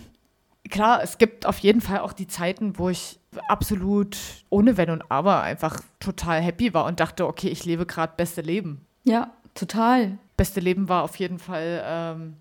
Klar, 0.69 1.03
es 1.03 1.19
gibt 1.19 1.47
auf 1.47 1.59
jeden 1.59 1.81
Fall 1.81 2.01
auch 2.01 2.13
die 2.13 2.27
Zeiten, 2.27 2.79
wo 2.79 2.89
ich 2.89 3.19
absolut 3.49 4.17
ohne 4.51 4.77
Wenn 4.77 4.91
und 4.91 5.11
Aber 5.11 5.43
einfach 5.43 5.81
total 6.01 6.41
happy 6.41 6.75
war 6.75 6.87
und 6.87 7.01
dachte, 7.01 7.27
okay, 7.27 7.49
ich 7.49 7.65
lebe 7.65 7.87
gerade 7.87 8.15
beste 8.17 8.41
Leben. 8.41 8.85
Ja, 9.05 9.31
total. 9.55 10.19
Beste 10.37 10.61
Leben 10.61 10.89
war 10.89 11.03
auf 11.03 11.17
jeden 11.17 11.39
Fall 11.39 11.83
ähm, 11.85 12.37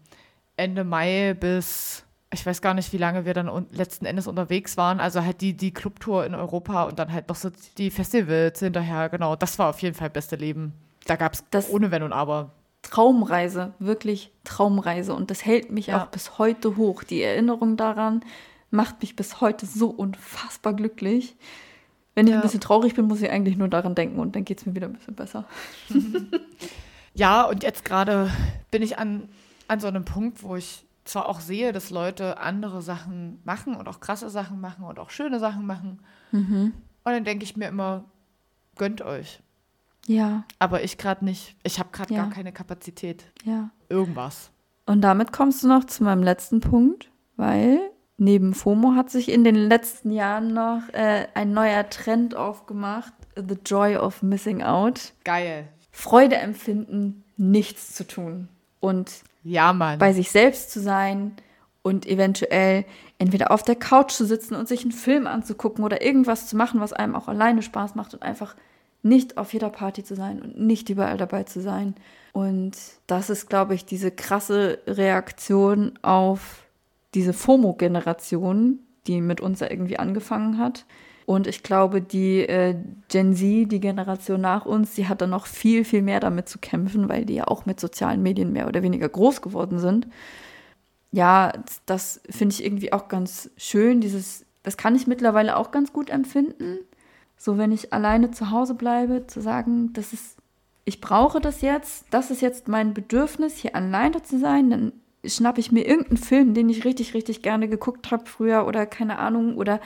Ende 0.57 0.83
Mai 0.83 1.33
bis, 1.33 2.03
ich 2.31 2.45
weiß 2.45 2.61
gar 2.61 2.73
nicht, 2.73 2.93
wie 2.93 2.97
lange 2.97 3.25
wir 3.25 3.33
dann 3.33 3.67
letzten 3.71 4.05
Endes 4.05 4.27
unterwegs 4.27 4.77
waren. 4.77 4.99
Also 4.99 5.23
halt 5.23 5.41
die, 5.41 5.55
die 5.55 5.73
Clubtour 5.73 6.25
in 6.25 6.35
Europa 6.35 6.83
und 6.83 6.99
dann 6.99 7.11
halt 7.11 7.29
noch 7.29 7.35
so 7.35 7.51
die 7.77 7.91
Festivals 7.91 8.59
hinterher. 8.59 9.09
Genau, 9.09 9.35
das 9.35 9.59
war 9.59 9.69
auf 9.69 9.79
jeden 9.79 9.95
Fall 9.95 10.09
beste 10.09 10.35
Leben. 10.35 10.73
Da 11.05 11.15
gab 11.15 11.33
es 11.33 11.69
ohne 11.69 11.91
Wenn 11.91 12.03
und 12.03 12.13
Aber. 12.13 12.51
Traumreise, 12.85 13.73
wirklich 13.79 14.31
Traumreise. 14.43 15.13
Und 15.13 15.31
das 15.31 15.45
hält 15.45 15.71
mich 15.71 15.87
ja. 15.87 16.01
auch 16.03 16.07
bis 16.07 16.37
heute 16.37 16.77
hoch. 16.77 17.03
Die 17.03 17.21
Erinnerung 17.21 17.77
daran 17.77 18.23
macht 18.71 19.01
mich 19.01 19.15
bis 19.15 19.41
heute 19.41 19.65
so 19.65 19.89
unfassbar 19.89 20.73
glücklich. 20.73 21.35
Wenn 22.13 22.27
ich 22.27 22.31
ja. 22.31 22.39
ein 22.39 22.41
bisschen 22.41 22.61
traurig 22.61 22.93
bin, 22.93 23.07
muss 23.07 23.21
ich 23.21 23.29
eigentlich 23.29 23.57
nur 23.57 23.67
daran 23.67 23.95
denken 23.95 24.19
und 24.19 24.35
dann 24.35 24.45
geht 24.45 24.59
es 24.59 24.65
mir 24.65 24.75
wieder 24.75 24.87
ein 24.87 24.93
bisschen 24.93 25.15
besser. 25.15 25.45
ja, 27.13 27.43
und 27.43 27.63
jetzt 27.63 27.83
gerade 27.83 28.31
bin 28.71 28.81
ich 28.81 28.97
an 28.97 29.27
an 29.67 29.79
so 29.79 29.87
einem 29.87 30.05
Punkt, 30.05 30.43
wo 30.43 30.55
ich 30.55 30.85
zwar 31.03 31.29
auch 31.29 31.39
sehe, 31.39 31.71
dass 31.71 31.89
Leute 31.89 32.39
andere 32.39 32.81
Sachen 32.81 33.39
machen 33.43 33.75
und 33.75 33.87
auch 33.87 33.99
krasse 33.99 34.29
Sachen 34.29 34.59
machen 34.59 34.85
und 34.85 34.99
auch 34.99 35.09
schöne 35.09 35.39
Sachen 35.39 35.65
machen. 35.65 35.99
Mhm. 36.31 36.73
Und 37.03 37.11
dann 37.11 37.23
denke 37.23 37.43
ich 37.43 37.55
mir 37.55 37.67
immer, 37.67 38.05
gönnt 38.75 39.01
euch. 39.01 39.41
Ja. 40.07 40.43
Aber 40.59 40.83
ich 40.83 40.97
gerade 40.97 41.25
nicht. 41.25 41.55
Ich 41.63 41.79
habe 41.79 41.89
gerade 41.91 42.13
ja. 42.13 42.23
gar 42.23 42.31
keine 42.31 42.51
Kapazität. 42.51 43.25
Ja. 43.43 43.69
Irgendwas. 43.89 44.51
Und 44.85 45.01
damit 45.01 45.31
kommst 45.31 45.63
du 45.63 45.67
noch 45.67 45.85
zu 45.85 46.03
meinem 46.03 46.23
letzten 46.23 46.59
Punkt, 46.59 47.09
weil 47.37 47.79
neben 48.17 48.53
FOMO 48.53 48.93
hat 48.95 49.09
sich 49.09 49.29
in 49.29 49.43
den 49.43 49.55
letzten 49.55 50.11
Jahren 50.11 50.53
noch 50.53 50.81
äh, 50.93 51.27
ein 51.33 51.53
neuer 51.53 51.89
Trend 51.89 52.35
aufgemacht. 52.35 53.13
The 53.35 53.57
Joy 53.65 53.97
of 53.97 54.21
Missing 54.21 54.63
Out. 54.63 55.13
Geil. 55.23 55.67
Freude 55.91 56.35
empfinden, 56.35 57.23
nichts 57.37 57.95
zu 57.95 58.05
tun. 58.05 58.49
Und 58.79 59.23
ja, 59.43 59.73
Mann. 59.73 59.99
bei 59.99 60.13
sich 60.13 60.31
selbst 60.31 60.71
zu 60.71 60.79
sein 60.79 61.35
und 61.81 62.05
eventuell 62.05 62.85
entweder 63.17 63.51
auf 63.51 63.63
der 63.63 63.75
Couch 63.75 64.11
zu 64.11 64.25
sitzen 64.25 64.55
und 64.55 64.67
sich 64.67 64.83
einen 64.83 64.91
Film 64.91 65.27
anzugucken 65.27 65.83
oder 65.83 66.01
irgendwas 66.01 66.47
zu 66.47 66.55
machen, 66.55 66.79
was 66.79 66.93
einem 66.93 67.15
auch 67.15 67.27
alleine 67.27 67.61
Spaß 67.61 67.95
macht 67.95 68.13
und 68.13 68.23
einfach 68.23 68.55
nicht 69.05 69.37
auf 69.37 69.53
jeder 69.53 69.69
Party 69.69 70.03
zu 70.03 70.15
sein 70.15 70.41
und 70.41 70.59
nicht 70.59 70.89
überall 70.89 71.17
dabei 71.17 71.43
zu 71.43 71.61
sein. 71.61 71.93
Und 72.33 72.75
das 73.05 73.29
ist, 73.29 73.47
glaube 73.47 73.75
ich, 73.75 73.85
diese 73.85 74.09
krasse 74.09 74.79
Reaktion 74.87 75.93
auf 76.01 76.65
diese 77.13 77.31
FOMO-Generation, 77.31 78.79
die 79.05 79.21
mit 79.21 79.41
uns 79.41 79.59
ja 79.59 79.69
irgendwie 79.69 79.99
angefangen 79.99 80.57
hat. 80.57 80.85
Und 81.27 81.45
ich 81.45 81.61
glaube, 81.61 82.01
die 82.01 82.41
äh, 82.41 82.75
Gen 83.07 83.35
Z, 83.35 83.71
die 83.71 83.79
Generation 83.79 84.41
nach 84.41 84.65
uns, 84.65 84.95
die 84.95 85.07
hat 85.07 85.21
dann 85.21 85.29
noch 85.29 85.45
viel, 85.45 85.85
viel 85.85 86.01
mehr 86.01 86.19
damit 86.19 86.49
zu 86.49 86.57
kämpfen, 86.57 87.07
weil 87.07 87.25
die 87.25 87.35
ja 87.35 87.47
auch 87.47 87.67
mit 87.67 87.79
sozialen 87.79 88.23
Medien 88.23 88.53
mehr 88.53 88.67
oder 88.67 88.81
weniger 88.81 89.07
groß 89.07 89.43
geworden 89.43 89.77
sind. 89.77 90.07
Ja, 91.11 91.53
das 91.85 92.21
finde 92.29 92.53
ich 92.53 92.65
irgendwie 92.65 92.91
auch 92.91 93.07
ganz 93.07 93.51
schön. 93.55 94.01
Dieses, 94.01 94.45
das 94.63 94.77
kann 94.77 94.95
ich 94.95 95.05
mittlerweile 95.05 95.57
auch 95.57 95.69
ganz 95.69 95.93
gut 95.93 96.09
empfinden. 96.09 96.79
So, 97.37 97.57
wenn 97.57 97.71
ich 97.71 97.93
alleine 97.93 98.31
zu 98.31 98.51
Hause 98.51 98.73
bleibe, 98.73 99.27
zu 99.27 99.41
sagen, 99.41 99.93
das 99.93 100.13
ist, 100.13 100.37
ich 100.85 101.01
brauche 101.01 101.39
das 101.39 101.61
jetzt, 101.61 102.05
das 102.11 102.31
ist 102.31 102.41
jetzt 102.41 102.67
mein 102.67 102.93
Bedürfnis, 102.93 103.57
hier 103.57 103.75
alleine 103.75 104.23
zu 104.23 104.39
sein, 104.39 104.69
dann 104.69 104.93
schnappe 105.25 105.59
ich 105.59 105.71
mir 105.71 105.85
irgendeinen 105.87 106.17
Film, 106.17 106.53
den 106.53 106.69
ich 106.69 106.85
richtig, 106.85 107.13
richtig 107.13 107.41
gerne 107.41 107.67
geguckt 107.67 108.11
habe 108.11 108.25
früher 108.25 108.67
oder 108.67 108.85
keine 108.85 109.19
Ahnung, 109.19 109.57
oder 109.57 109.79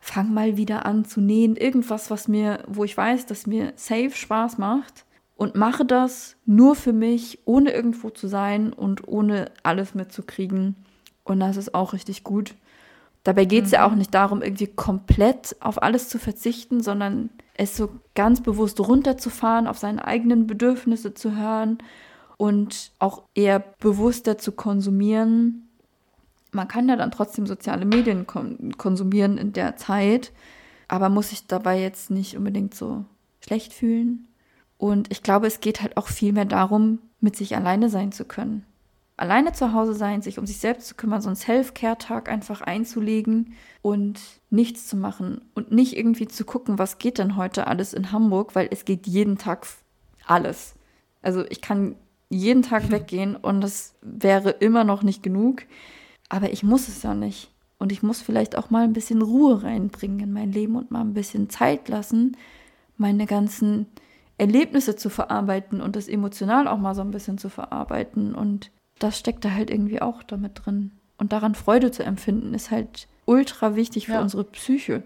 fang 0.00 0.32
mal 0.32 0.56
wieder 0.56 0.86
an 0.86 1.04
zu 1.04 1.20
nähen, 1.20 1.56
irgendwas, 1.56 2.10
was 2.10 2.28
mir, 2.28 2.64
wo 2.66 2.84
ich 2.84 2.96
weiß, 2.96 3.26
dass 3.26 3.46
mir 3.46 3.72
safe 3.76 4.12
Spaß 4.12 4.58
macht 4.58 5.04
und 5.36 5.54
mache 5.54 5.84
das 5.84 6.36
nur 6.46 6.74
für 6.74 6.92
mich, 6.92 7.40
ohne 7.44 7.70
irgendwo 7.70 8.10
zu 8.10 8.26
sein 8.28 8.72
und 8.72 9.06
ohne 9.08 9.50
alles 9.62 9.94
mitzukriegen. 9.94 10.76
Und 11.24 11.40
das 11.40 11.56
ist 11.56 11.74
auch 11.74 11.92
richtig 11.92 12.24
gut. 12.24 12.54
Dabei 13.24 13.44
geht 13.44 13.64
es 13.64 13.70
mhm. 13.70 13.74
ja 13.74 13.86
auch 13.86 13.94
nicht 13.94 14.14
darum, 14.14 14.42
irgendwie 14.42 14.68
komplett 14.68 15.56
auf 15.60 15.82
alles 15.82 16.08
zu 16.08 16.18
verzichten, 16.18 16.82
sondern 16.82 17.30
es 17.54 17.76
so 17.76 17.90
ganz 18.14 18.42
bewusst 18.42 18.80
runterzufahren, 18.80 19.66
auf 19.66 19.78
seine 19.78 20.04
eigenen 20.04 20.46
Bedürfnisse 20.46 21.14
zu 21.14 21.36
hören 21.36 21.78
und 22.36 22.92
auch 22.98 23.24
eher 23.34 23.58
bewusster 23.80 24.38
zu 24.38 24.52
konsumieren 24.52 25.68
man 26.52 26.68
kann 26.68 26.88
ja 26.88 26.96
dann 26.96 27.10
trotzdem 27.10 27.46
soziale 27.46 27.84
Medien 27.84 28.26
konsumieren 28.26 29.38
in 29.38 29.52
der 29.52 29.76
Zeit, 29.76 30.32
aber 30.86 31.08
muss 31.08 31.30
sich 31.30 31.46
dabei 31.46 31.80
jetzt 31.80 32.10
nicht 32.10 32.36
unbedingt 32.36 32.74
so 32.74 33.04
schlecht 33.40 33.72
fühlen. 33.72 34.28
Und 34.78 35.10
ich 35.10 35.22
glaube, 35.22 35.46
es 35.46 35.60
geht 35.60 35.82
halt 35.82 35.96
auch 35.96 36.08
viel 36.08 36.32
mehr 36.32 36.44
darum, 36.44 37.00
mit 37.20 37.36
sich 37.36 37.56
alleine 37.56 37.90
sein 37.90 38.12
zu 38.12 38.24
können. 38.24 38.64
Alleine 39.18 39.52
zu 39.52 39.72
Hause 39.72 39.94
sein, 39.94 40.22
sich 40.22 40.38
um 40.38 40.46
sich 40.46 40.58
selbst 40.58 40.86
zu 40.86 40.94
kümmern, 40.94 41.20
so 41.20 41.28
einen 41.28 41.36
Self-Care-Tag 41.36 42.28
einfach 42.28 42.60
einzulegen 42.60 43.54
und 43.82 44.20
nichts 44.48 44.86
zu 44.86 44.96
machen 44.96 45.40
und 45.54 45.72
nicht 45.72 45.96
irgendwie 45.96 46.28
zu 46.28 46.44
gucken, 46.44 46.78
was 46.78 46.98
geht 46.98 47.18
denn 47.18 47.36
heute 47.36 47.66
alles 47.66 47.92
in 47.94 48.12
Hamburg, 48.12 48.54
weil 48.54 48.68
es 48.70 48.84
geht 48.84 49.08
jeden 49.08 49.36
Tag 49.36 49.66
alles. 50.24 50.76
Also 51.20 51.44
ich 51.50 51.60
kann 51.60 51.96
jeden 52.30 52.62
Tag 52.62 52.92
weggehen 52.92 53.34
und 53.34 53.60
das 53.60 53.96
wäre 54.02 54.50
immer 54.50 54.84
noch 54.84 55.02
nicht 55.02 55.22
genug. 55.22 55.62
Aber 56.28 56.52
ich 56.52 56.62
muss 56.62 56.86
es 56.86 57.02
ja 57.02 57.14
nicht. 57.14 57.50
Und 57.78 57.90
ich 57.90 58.04
muss 58.04 58.20
vielleicht 58.20 58.56
auch 58.56 58.70
mal 58.70 58.84
ein 58.84 58.92
bisschen 58.92 59.22
Ruhe 59.22 59.64
reinbringen 59.64 60.20
in 60.20 60.32
mein 60.32 60.52
Leben 60.52 60.76
und 60.76 60.90
mal 60.90 61.00
ein 61.00 61.14
bisschen 61.14 61.50
Zeit 61.50 61.88
lassen, 61.88 62.36
meine 62.96 63.26
ganzen 63.26 63.86
Erlebnisse 64.36 64.94
zu 64.94 65.10
verarbeiten 65.10 65.80
und 65.80 65.96
das 65.96 66.06
emotional 66.06 66.68
auch 66.68 66.78
mal 66.78 66.94
so 66.94 67.02
ein 67.02 67.10
bisschen 67.10 67.38
zu 67.38 67.48
verarbeiten. 67.48 68.34
Und 68.34 68.70
das 68.98 69.18
steckt 69.18 69.44
da 69.44 69.52
halt 69.52 69.70
irgendwie 69.70 70.00
auch 70.00 70.22
damit 70.22 70.64
drin. 70.64 70.92
Und 71.16 71.32
daran 71.32 71.54
Freude 71.54 71.90
zu 71.90 72.04
empfinden, 72.04 72.54
ist 72.54 72.70
halt 72.70 73.08
ultra 73.24 73.74
wichtig 73.74 74.06
für 74.06 74.14
ja. 74.14 74.20
unsere 74.20 74.44
Psyche. 74.44 75.02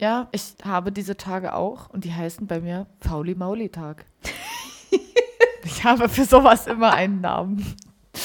Ja, 0.00 0.28
ich 0.32 0.54
habe 0.64 0.90
diese 0.90 1.16
Tage 1.16 1.54
auch 1.54 1.88
und 1.90 2.04
die 2.04 2.12
heißen 2.12 2.46
bei 2.46 2.60
mir 2.60 2.86
Fauli-Mauli-Tag. 3.00 4.04
ich 5.64 5.84
habe 5.84 6.08
für 6.08 6.24
sowas 6.24 6.66
immer 6.66 6.92
einen 6.92 7.20
Namen. 7.20 7.64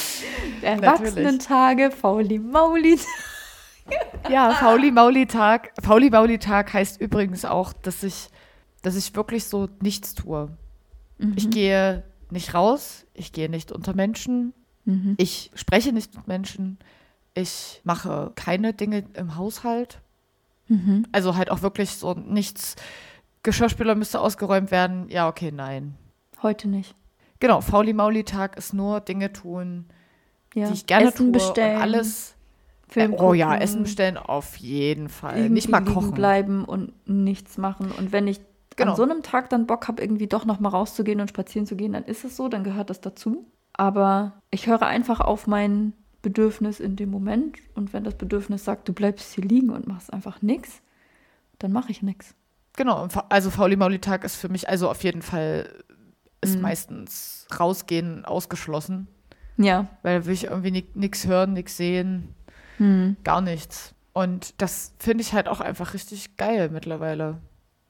Erwachsenentage, 0.62 1.92
Fauli 1.92 2.40
Mauli. 2.40 3.00
ja, 4.30 4.52
Fauli 4.52 4.92
Mauli 4.92 5.26
Tag. 5.26 5.72
Fauli 5.82 6.10
Mauli 6.10 6.40
Tag 6.40 6.74
heißt 6.74 7.00
übrigens 7.00 7.46
auch, 7.46 7.74
dass 7.74 8.04
ich, 8.04 8.30
dass 8.82 8.96
ich 8.96 9.16
wirklich 9.16 9.46
so 9.46 9.70
nichts 9.82 10.16
tue. 10.16 10.50
Mhm. 11.18 11.34
Ich 11.38 11.50
gehe 11.50 12.04
nicht 12.30 12.54
raus, 12.54 13.06
ich 13.14 13.32
gehe 13.32 13.50
nicht 13.50 13.72
unter 13.72 13.96
Menschen, 13.96 14.54
mhm. 14.86 15.16
ich 15.18 15.52
spreche 15.54 15.94
nicht 15.94 16.16
mit 16.16 16.28
Menschen, 16.28 16.78
ich 17.34 17.82
mache 17.84 18.32
keine 18.36 18.74
Dinge 18.74 19.06
im 19.14 19.36
Haushalt. 19.36 20.02
Mhm. 20.68 21.06
Also 21.12 21.36
halt 21.36 21.52
auch 21.52 21.62
wirklich 21.62 21.92
so 21.92 22.14
nichts. 22.14 22.76
Geschirrspüler 23.44 23.96
müsste 23.96 24.20
ausgeräumt 24.20 24.72
werden. 24.72 25.10
Ja, 25.10 25.28
okay, 25.28 25.52
nein. 25.52 25.96
Heute 26.42 26.68
nicht. 26.68 26.96
Genau, 27.40 27.62
Fauli-Mauli-Tag 27.62 28.58
ist 28.58 28.74
nur 28.74 29.00
Dinge 29.00 29.32
tun, 29.32 29.86
ja. 30.54 30.68
die 30.68 30.74
ich 30.74 30.86
gerne 30.86 31.08
Essen 31.08 31.18
tue. 31.18 31.32
Bestellen. 31.32 31.76
Und 31.78 31.82
alles. 31.82 32.36
Film 32.88 33.14
oh 33.14 33.36
ja, 33.36 33.56
Essen 33.56 33.84
bestellen 33.84 34.18
auf 34.18 34.58
jeden 34.58 35.10
Fall. 35.10 35.48
Nicht 35.50 35.70
mal 35.70 35.82
kochen. 35.82 36.12
bleiben 36.12 36.66
und 36.66 36.92
nichts 37.08 37.60
machen. 37.60 37.92
Und 37.92 38.12
wenn 38.12 38.28
ich 38.28 38.42
genau. 38.76 38.92
an 38.92 38.98
so 38.98 39.04
einem 39.04 39.22
Tag 39.22 39.52
dann 39.52 39.68
Bock 39.68 39.88
habe, 39.88 40.02
irgendwie 40.02 40.26
doch 40.26 40.44
noch 40.44 40.60
mal 40.60 40.70
rauszugehen 40.70 41.22
und 41.22 41.30
spazieren 41.30 41.68
zu 41.68 41.76
gehen, 41.76 41.94
dann 41.94 42.04
ist 42.06 42.26
es 42.26 42.36
so, 42.36 42.50
dann 42.50 42.64
gehört 42.64 42.90
das 42.90 43.00
dazu. 43.00 43.46
Aber 43.80 44.34
ich 44.52 44.68
höre 44.68 44.82
einfach 44.82 45.22
auf 45.22 45.48
mein 45.48 45.94
Bedürfnis 46.22 46.82
in 46.82 46.98
dem 46.98 47.10
Moment. 47.10 47.60
Und 47.76 47.94
wenn 47.94 48.04
das 48.04 48.16
Bedürfnis 48.16 48.66
sagt, 48.66 48.90
du 48.90 48.94
bleibst 48.94 49.36
hier 49.36 49.46
liegen 49.46 49.70
und 49.70 49.88
machst 49.88 50.12
einfach 50.12 50.42
nichts, 50.42 50.82
dann 51.60 51.72
mache 51.72 51.90
ich 51.90 52.02
nichts. 52.02 52.36
Genau, 52.76 53.08
also 53.30 53.50
Fauli-Mauli-Tag 53.50 54.26
ist 54.26 54.36
für 54.36 54.50
mich 54.50 54.68
also 54.68 54.90
auf 54.90 55.02
jeden 55.06 55.22
Fall, 55.22 55.70
ist 56.42 56.58
mhm. 56.58 56.62
meistens 56.64 57.48
rausgehen 57.58 58.26
ausgeschlossen. 58.26 59.08
Ja. 59.56 59.88
Weil 60.02 60.20
da 60.20 60.26
will 60.26 60.34
ich 60.34 60.44
irgendwie 60.44 60.86
nichts 60.94 61.26
hören, 61.26 61.54
nichts 61.54 61.78
sehen, 61.78 62.36
hm. 62.80 63.16
gar 63.24 63.40
nichts. 63.40 63.96
Und 64.12 64.62
das 64.62 64.94
finde 65.00 65.22
ich 65.22 65.32
halt 65.32 65.48
auch 65.48 65.62
einfach 65.62 65.94
richtig 65.94 66.36
geil 66.36 66.70
mittlerweile. 66.70 67.38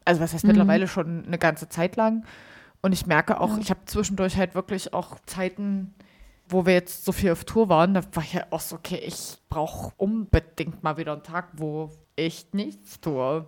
Also 0.05 0.21
was 0.21 0.35
heißt 0.35 0.43
mhm. 0.43 0.49
mittlerweile 0.49 0.87
schon 0.87 1.25
eine 1.25 1.39
ganze 1.39 1.67
Zeit 1.67 1.95
lang. 1.95 2.25
Und 2.81 2.93
ich 2.93 3.05
merke 3.05 3.39
auch, 3.39 3.51
ja. 3.51 3.57
ich 3.59 3.69
habe 3.69 3.81
zwischendurch 3.85 4.37
halt 4.37 4.55
wirklich 4.55 4.93
auch 4.93 5.19
Zeiten, 5.25 5.93
wo 6.47 6.65
wir 6.65 6.73
jetzt 6.73 7.05
so 7.05 7.11
viel 7.11 7.31
auf 7.31 7.43
Tour 7.43 7.69
waren, 7.69 7.93
da 7.93 8.01
war 8.13 8.23
ich 8.23 8.33
ja 8.33 8.45
auch 8.49 8.59
so, 8.59 8.75
okay, 8.75 9.01
ich 9.05 9.37
brauche 9.49 9.93
unbedingt 9.97 10.81
mal 10.83 10.97
wieder 10.97 11.13
einen 11.13 11.23
Tag, 11.23 11.49
wo 11.53 11.91
ich 12.15 12.47
nichts 12.53 12.99
tue. 13.01 13.47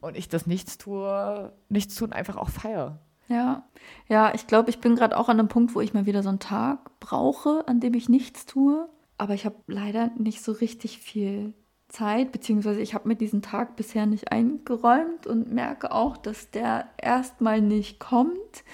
Und 0.00 0.16
ich 0.16 0.28
das 0.28 0.46
Nichts 0.46 0.78
tue, 0.78 1.52
nichts 1.68 1.94
tun 1.94 2.12
einfach 2.12 2.36
auch 2.36 2.48
feier. 2.48 2.98
Ja, 3.28 3.64
ja, 4.08 4.34
ich 4.34 4.46
glaube, 4.46 4.70
ich 4.70 4.80
bin 4.80 4.96
gerade 4.96 5.16
auch 5.16 5.28
an 5.28 5.38
einem 5.38 5.48
Punkt, 5.48 5.74
wo 5.74 5.80
ich 5.80 5.94
mal 5.94 6.06
wieder 6.06 6.22
so 6.22 6.30
einen 6.30 6.40
Tag 6.40 6.98
brauche, 7.00 7.68
an 7.68 7.80
dem 7.80 7.94
ich 7.94 8.08
nichts 8.08 8.46
tue. 8.46 8.88
Aber 9.18 9.34
ich 9.34 9.44
habe 9.44 9.56
leider 9.66 10.10
nicht 10.18 10.42
so 10.42 10.52
richtig 10.52 10.98
viel 10.98 11.52
Zeit, 11.90 12.32
beziehungsweise 12.32 12.80
ich 12.80 12.94
habe 12.94 13.08
mir 13.08 13.16
diesen 13.16 13.42
Tag 13.42 13.76
bisher 13.76 14.06
nicht 14.06 14.32
eingeräumt 14.32 15.26
und 15.26 15.52
merke 15.52 15.92
auch, 15.92 16.16
dass 16.16 16.50
der 16.50 16.88
erstmal 16.96 17.60
nicht 17.60 18.00
kommt. 18.00 18.64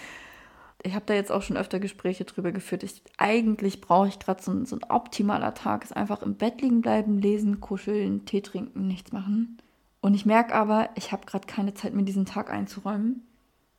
Ich 0.82 0.94
habe 0.94 1.06
da 1.06 1.14
jetzt 1.14 1.32
auch 1.32 1.42
schon 1.42 1.56
öfter 1.56 1.80
Gespräche 1.80 2.24
drüber 2.24 2.52
geführt. 2.52 2.84
Ich, 2.84 3.02
eigentlich 3.16 3.80
brauche 3.80 4.08
ich 4.08 4.18
gerade 4.18 4.42
so, 4.42 4.64
so 4.64 4.76
ein 4.76 4.84
optimaler 4.88 5.54
Tag, 5.54 5.82
ist 5.82 5.96
einfach 5.96 6.22
im 6.22 6.36
Bett 6.36 6.60
liegen 6.62 6.82
bleiben, 6.82 7.18
lesen, 7.18 7.60
kuscheln, 7.60 8.24
Tee 8.24 8.42
trinken, 8.42 8.86
nichts 8.86 9.12
machen. 9.12 9.58
Und 10.00 10.14
ich 10.14 10.26
merke 10.26 10.54
aber, 10.54 10.90
ich 10.94 11.10
habe 11.10 11.26
gerade 11.26 11.46
keine 11.46 11.74
Zeit, 11.74 11.94
mir 11.94 12.04
diesen 12.04 12.26
Tag 12.26 12.52
einzuräumen 12.52 13.26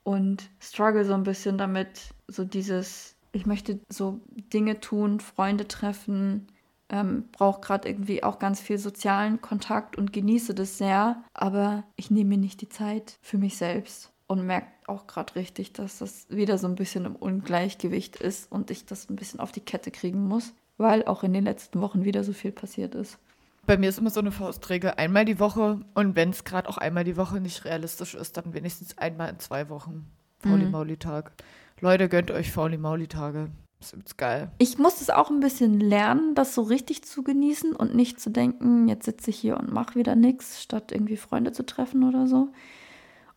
und 0.02 0.50
struggle 0.60 1.04
so 1.04 1.14
ein 1.14 1.22
bisschen 1.22 1.56
damit, 1.56 2.10
so 2.26 2.44
dieses, 2.44 3.16
ich 3.32 3.46
möchte 3.46 3.80
so 3.88 4.20
Dinge 4.52 4.80
tun, 4.80 5.20
Freunde 5.20 5.68
treffen, 5.68 6.48
ähm, 6.90 7.24
brauche 7.32 7.60
gerade 7.60 7.88
irgendwie 7.88 8.22
auch 8.22 8.38
ganz 8.38 8.60
viel 8.60 8.78
sozialen 8.78 9.40
Kontakt 9.40 9.96
und 9.96 10.12
genieße 10.12 10.54
das 10.54 10.78
sehr, 10.78 11.22
aber 11.34 11.84
ich 11.96 12.10
nehme 12.10 12.30
mir 12.30 12.38
nicht 12.38 12.60
die 12.60 12.68
Zeit 12.68 13.18
für 13.20 13.38
mich 13.38 13.56
selbst 13.56 14.12
und 14.26 14.46
merke 14.46 14.68
auch 14.86 15.06
gerade 15.06 15.34
richtig, 15.34 15.72
dass 15.72 15.98
das 15.98 16.26
wieder 16.30 16.58
so 16.58 16.66
ein 16.66 16.74
bisschen 16.74 17.04
im 17.04 17.16
Ungleichgewicht 17.16 18.16
ist 18.16 18.50
und 18.50 18.70
ich 18.70 18.86
das 18.86 19.08
ein 19.10 19.16
bisschen 19.16 19.40
auf 19.40 19.52
die 19.52 19.60
Kette 19.60 19.90
kriegen 19.90 20.26
muss, 20.26 20.54
weil 20.76 21.04
auch 21.04 21.24
in 21.24 21.32
den 21.32 21.44
letzten 21.44 21.80
Wochen 21.80 22.04
wieder 22.04 22.24
so 22.24 22.32
viel 22.32 22.52
passiert 22.52 22.94
ist. 22.94 23.18
Bei 23.66 23.76
mir 23.76 23.90
ist 23.90 23.98
immer 23.98 24.10
so 24.10 24.20
eine 24.20 24.32
Faustregel, 24.32 24.92
einmal 24.92 25.26
die 25.26 25.38
Woche 25.38 25.80
und 25.94 26.16
wenn 26.16 26.30
es 26.30 26.44
gerade 26.44 26.68
auch 26.68 26.78
einmal 26.78 27.04
die 27.04 27.18
Woche 27.18 27.40
nicht 27.40 27.66
realistisch 27.66 28.14
ist, 28.14 28.38
dann 28.38 28.54
wenigstens 28.54 28.96
einmal 28.96 29.28
in 29.28 29.38
zwei 29.38 29.68
Wochen. 29.68 30.06
Fauli 30.40 30.66
Mauli 30.66 30.96
Tag. 30.96 31.32
Leute, 31.80 32.08
gönnt 32.08 32.30
euch 32.30 32.50
Fauli 32.50 32.78
Mauli 32.78 33.08
Tage. 33.08 33.50
Das 33.80 33.92
ist 33.92 34.18
geil. 34.18 34.50
Ich 34.58 34.78
muss 34.78 35.00
es 35.00 35.08
auch 35.08 35.30
ein 35.30 35.40
bisschen 35.40 35.78
lernen, 35.78 36.34
das 36.34 36.54
so 36.54 36.62
richtig 36.62 37.04
zu 37.04 37.22
genießen 37.22 37.76
und 37.76 37.94
nicht 37.94 38.20
zu 38.20 38.30
denken, 38.30 38.88
jetzt 38.88 39.04
sitze 39.04 39.30
ich 39.30 39.38
hier 39.38 39.56
und 39.56 39.72
mache 39.72 39.94
wieder 39.94 40.16
nichts, 40.16 40.60
statt 40.60 40.90
irgendwie 40.90 41.16
Freunde 41.16 41.52
zu 41.52 41.64
treffen 41.64 42.02
oder 42.02 42.26
so. 42.26 42.48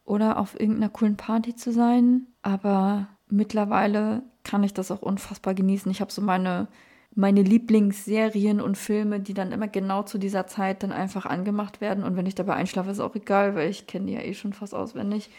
Oder 0.04 0.40
auf 0.40 0.60
irgendeiner 0.60 0.90
coolen 0.90 1.16
Party 1.16 1.56
zu 1.56 1.72
sein. 1.72 2.26
Aber 2.42 3.08
mittlerweile 3.30 4.24
kann 4.44 4.64
ich 4.64 4.74
das 4.74 4.90
auch 4.90 5.04
unfassbar 5.04 5.54
genießen. 5.54 5.92
Ich 5.92 6.02
habe 6.02 6.12
so 6.12 6.24
meine, 6.24 6.68
meine 7.14 7.44
Lieblingsserien 7.44 8.62
und 8.62 8.80
Filme, 8.80 9.20
die 9.20 9.36
dann 9.36 9.52
immer 9.52 9.68
genau 9.68 10.02
zu 10.02 10.18
dieser 10.18 10.48
Zeit 10.48 10.82
dann 10.82 10.92
einfach 10.92 11.28
angemacht 11.28 11.82
werden. 11.82 12.04
Und 12.04 12.18
wenn 12.18 12.26
ich 12.26 12.36
dabei 12.36 12.56
einschlafe, 12.56 12.90
ist 12.90 13.00
auch 13.00 13.16
egal, 13.16 13.54
weil 13.54 13.70
ich 13.70 13.86
kenne 13.86 14.08
die 14.08 14.14
ja 14.14 14.22
eh 14.22 14.34
schon 14.34 14.54
fast 14.54 14.74
auswendig. 14.74 15.30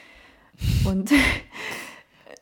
Und 0.84 1.10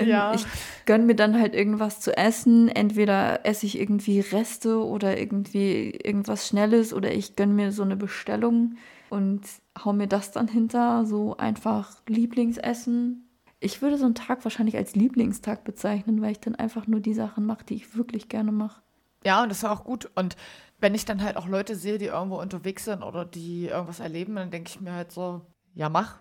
Ja. 0.01 0.35
Ich 0.35 0.47
gönne 0.87 1.05
mir 1.05 1.15
dann 1.15 1.39
halt 1.39 1.55
irgendwas 1.55 2.01
zu 2.01 2.17
essen. 2.17 2.69
Entweder 2.69 3.47
esse 3.47 3.67
ich 3.67 3.79
irgendwie 3.79 4.21
Reste 4.21 4.85
oder 4.85 5.19
irgendwie 5.19 5.91
irgendwas 5.91 6.47
Schnelles 6.49 6.93
oder 6.93 7.13
ich 7.13 7.37
gönne 7.37 7.53
mir 7.53 7.73
so 7.73 7.83
eine 7.83 7.97
Bestellung 7.97 8.77
und 9.09 9.43
hau 9.85 9.93
mir 9.93 10.07
das 10.07 10.33
dann 10.33 10.49
hinter. 10.49 11.07
So 11.07 11.37
einfach 11.37 12.01
Lieblingsessen. 12.07 13.29
Ich 13.61 13.83
würde 13.83 13.99
so 13.99 14.07
einen 14.07 14.15
Tag 14.15 14.45
wahrscheinlich 14.45 14.77
als 14.77 14.95
Lieblingstag 14.95 15.65
bezeichnen, 15.65 16.23
weil 16.23 16.33
ich 16.33 16.41
dann 16.41 16.55
einfach 16.55 16.87
nur 16.87 17.01
die 17.01 17.15
Sachen 17.15 17.45
mache, 17.45 17.65
die 17.65 17.75
ich 17.75 17.95
wirklich 17.97 18.29
gerne 18.29 18.53
mache. 18.53 18.81
Ja, 19.25 19.43
und 19.43 19.51
das 19.51 19.59
ist 19.59 19.65
auch 19.65 19.85
gut. 19.85 20.11
Und 20.15 20.37
wenn 20.79 20.95
ich 20.95 21.05
dann 21.05 21.23
halt 21.23 21.37
auch 21.37 21.47
Leute 21.47 21.77
sehe, 21.77 21.99
die 21.99 22.07
irgendwo 22.07 22.41
unterwegs 22.41 22.87
sind 22.87 23.03
oder 23.03 23.27
die 23.27 23.67
irgendwas 23.67 24.01
erleben, 24.01 24.37
dann 24.37 24.51
denke 24.51 24.71
ich 24.71 24.81
mir 24.81 24.93
halt 24.95 25.13
so, 25.13 25.43
ja, 25.75 25.91
mach. 25.91 26.21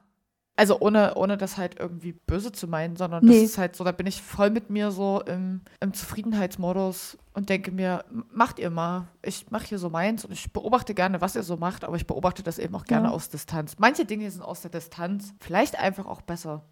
Also 0.59 0.81
ohne, 0.81 1.15
ohne 1.15 1.37
das 1.37 1.55
halt 1.55 1.79
irgendwie 1.79 2.11
böse 2.11 2.51
zu 2.51 2.67
meinen, 2.67 2.97
sondern 2.97 3.23
nee. 3.23 3.31
das 3.31 3.51
ist 3.51 3.57
halt 3.57 3.77
so, 3.77 3.85
da 3.85 3.93
bin 3.93 4.05
ich 4.07 4.21
voll 4.21 4.49
mit 4.49 4.69
mir 4.69 4.91
so 4.91 5.21
im, 5.25 5.61
im 5.79 5.93
Zufriedenheitsmodus 5.93 7.17
und 7.33 7.47
denke 7.47 7.71
mir, 7.71 8.03
macht 8.33 8.59
ihr 8.59 8.69
mal. 8.69 9.07
Ich 9.21 9.49
mache 9.51 9.67
hier 9.67 9.79
so 9.79 9.89
meins 9.89 10.25
und 10.25 10.33
ich 10.33 10.51
beobachte 10.51 10.93
gerne, 10.93 11.21
was 11.21 11.37
ihr 11.37 11.43
so 11.43 11.55
macht, 11.55 11.85
aber 11.85 11.95
ich 11.95 12.05
beobachte 12.05 12.43
das 12.43 12.59
eben 12.59 12.75
auch 12.75 12.83
gerne 12.83 13.07
ja. 13.07 13.13
aus 13.13 13.29
Distanz. 13.29 13.77
Manche 13.79 14.03
Dinge 14.03 14.29
sind 14.29 14.41
aus 14.41 14.59
der 14.59 14.69
Distanz 14.69 15.33
vielleicht 15.39 15.79
einfach 15.79 16.05
auch 16.05 16.21
besser. 16.21 16.65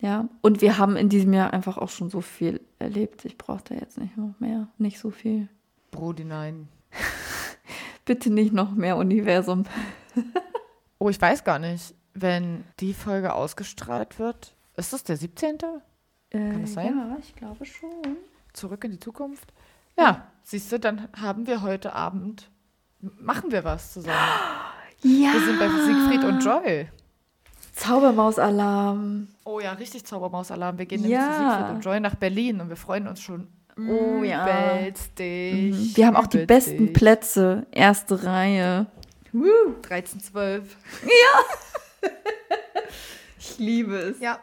Ja, 0.00 0.28
und 0.40 0.60
wir 0.60 0.78
haben 0.78 0.96
in 0.96 1.08
diesem 1.08 1.32
Jahr 1.32 1.52
einfach 1.52 1.78
auch 1.78 1.90
schon 1.90 2.10
so 2.10 2.22
viel 2.22 2.60
erlebt. 2.80 3.24
Ich 3.26 3.38
brauche 3.38 3.62
da 3.62 3.76
jetzt 3.76 3.96
nicht 3.96 4.16
noch 4.16 4.34
mehr, 4.40 4.66
nicht 4.76 4.98
so 4.98 5.10
viel. 5.10 5.48
Brody, 5.92 6.24
nein. 6.24 6.66
Bitte 8.04 8.28
nicht 8.28 8.52
noch 8.52 8.72
mehr 8.72 8.96
Universum. 8.96 9.66
oh, 10.98 11.08
ich 11.10 11.20
weiß 11.20 11.44
gar 11.44 11.60
nicht 11.60 11.94
wenn 12.14 12.64
die 12.80 12.94
Folge 12.94 13.34
ausgestrahlt 13.34 14.18
wird. 14.18 14.54
Ist 14.76 14.92
das 14.92 15.04
der 15.04 15.16
17.? 15.16 15.54
Äh, 15.54 16.38
Kann 16.38 16.62
das 16.62 16.74
sein? 16.74 16.86
Ja, 16.86 17.16
ich 17.20 17.34
glaube 17.34 17.64
schon. 17.64 18.16
Zurück 18.52 18.84
in 18.84 18.92
die 18.92 19.00
Zukunft? 19.00 19.52
Ja, 19.98 20.04
ja. 20.04 20.26
siehst 20.42 20.72
du, 20.72 20.78
dann 20.78 21.08
haben 21.20 21.46
wir 21.46 21.62
heute 21.62 21.92
Abend, 21.92 22.50
machen 23.00 23.50
wir 23.52 23.64
was 23.64 23.92
zusammen. 23.92 24.16
Ja. 25.02 25.32
Wir 25.32 25.40
sind 25.40 25.58
bei 25.58 25.68
Siegfried 25.68 26.24
und 26.24 26.44
Joy. 26.44 26.88
Zaubermausalarm. 27.72 29.28
Oh 29.44 29.60
ja, 29.60 29.72
richtig 29.72 30.04
Zaubermausalarm. 30.04 30.78
Wir 30.78 30.86
gehen 30.86 31.06
ja. 31.06 31.20
nämlich 31.20 31.36
zu 31.36 31.42
Siegfried 31.42 31.74
und 31.76 31.84
Joy 31.84 32.00
nach 32.00 32.14
Berlin 32.16 32.60
und 32.60 32.68
wir 32.68 32.76
freuen 32.76 33.06
uns 33.06 33.20
schon 33.20 33.48
Oh 33.88 34.22
ja. 34.22 34.46
Mhm. 35.18 35.90
Wir 35.94 36.06
haben 36.06 36.16
auch 36.16 36.26
die 36.26 36.44
besten 36.44 36.92
Plätze. 36.92 37.66
Erste 37.70 38.24
Reihe. 38.24 38.86
Woo. 39.32 39.46
13, 39.82 40.20
12. 40.20 40.76
Ja. 41.04 41.10
ich 43.38 43.58
liebe 43.58 43.96
es. 43.96 44.20
Ja. 44.20 44.40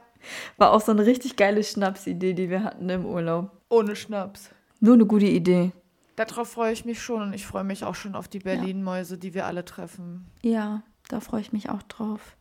War 0.58 0.72
auch 0.72 0.82
so 0.82 0.92
eine 0.92 1.06
richtig 1.06 1.36
geile 1.36 1.64
Schnapsidee, 1.64 2.34
die 2.34 2.50
wir 2.50 2.64
hatten 2.64 2.90
im 2.90 3.06
Urlaub. 3.06 3.52
Ohne 3.70 3.96
Schnaps. 3.96 4.50
Nur 4.80 4.96
eine 4.96 5.06
gute 5.06 5.26
Idee. 5.26 5.72
Darauf 6.16 6.50
freue 6.50 6.74
ich 6.74 6.84
mich 6.84 7.02
schon 7.02 7.22
und 7.22 7.34
ich 7.34 7.46
freue 7.46 7.64
mich 7.64 7.84
auch 7.84 7.96
schon 7.96 8.16
auf 8.16 8.28
die 8.28 8.40
Berlin-Mäuse, 8.40 9.18
die 9.18 9.34
wir 9.34 9.46
alle 9.46 9.64
treffen. 9.64 10.26
Ja, 10.42 10.82
da 11.10 11.20
freue 11.20 11.42
ich 11.42 11.54
mich 11.54 11.70
auch 11.70 11.84
drauf. 11.84 12.36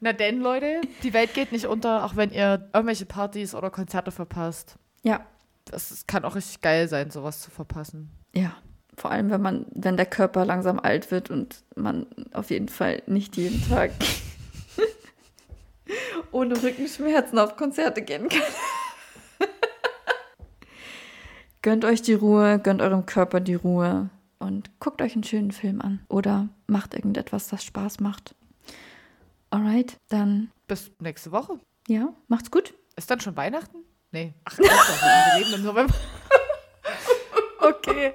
Na 0.00 0.12
denn, 0.12 0.40
Leute, 0.40 0.82
die 1.02 1.14
Welt 1.14 1.32
geht 1.32 1.52
nicht 1.52 1.66
unter, 1.66 2.04
auch 2.04 2.16
wenn 2.16 2.30
ihr 2.30 2.68
irgendwelche 2.74 3.06
Partys 3.06 3.54
oder 3.54 3.70
Konzerte 3.70 4.10
verpasst. 4.10 4.76
Ja. 5.02 5.26
Das 5.64 6.06
kann 6.06 6.24
auch 6.24 6.36
richtig 6.36 6.60
geil 6.60 6.88
sein, 6.88 7.10
sowas 7.10 7.40
zu 7.40 7.50
verpassen. 7.50 8.10
Ja. 8.34 8.52
Vor 8.96 9.10
allem, 9.10 9.30
wenn 9.30 9.42
man, 9.42 9.66
wenn 9.74 9.96
der 9.96 10.06
Körper 10.06 10.44
langsam 10.44 10.78
alt 10.78 11.10
wird 11.10 11.30
und 11.30 11.64
man 11.74 12.06
auf 12.32 12.50
jeden 12.50 12.68
Fall 12.68 13.02
nicht 13.06 13.36
jeden 13.36 13.66
Tag 13.68 13.90
ohne 16.32 16.62
Rückenschmerzen 16.62 17.38
auf 17.38 17.56
Konzerte 17.56 18.02
gehen 18.02 18.28
kann. 18.28 18.42
gönnt 21.62 21.84
euch 21.84 22.02
die 22.02 22.14
Ruhe, 22.14 22.58
gönnt 22.58 22.82
eurem 22.82 23.06
Körper 23.06 23.40
die 23.40 23.54
Ruhe 23.54 24.10
und 24.38 24.70
guckt 24.80 25.02
euch 25.02 25.14
einen 25.14 25.24
schönen 25.24 25.52
Film 25.52 25.80
an 25.80 26.04
oder 26.08 26.48
macht 26.66 26.94
irgendetwas, 26.94 27.48
das 27.48 27.64
Spaß 27.64 28.00
macht. 28.00 28.34
Alright, 29.50 29.98
dann. 30.08 30.50
Bis 30.66 30.90
nächste 31.00 31.32
Woche. 31.32 31.58
Ja, 31.88 32.12
macht's 32.28 32.50
gut. 32.50 32.74
Ist 32.96 33.10
dann 33.10 33.20
schon 33.20 33.36
Weihnachten? 33.36 33.78
Nee. 34.10 34.34
Ach, 34.44 34.58
wir 34.58 35.38
leben 35.38 35.54
im 35.54 35.64
November. 35.64 35.94
okay. 37.60 38.14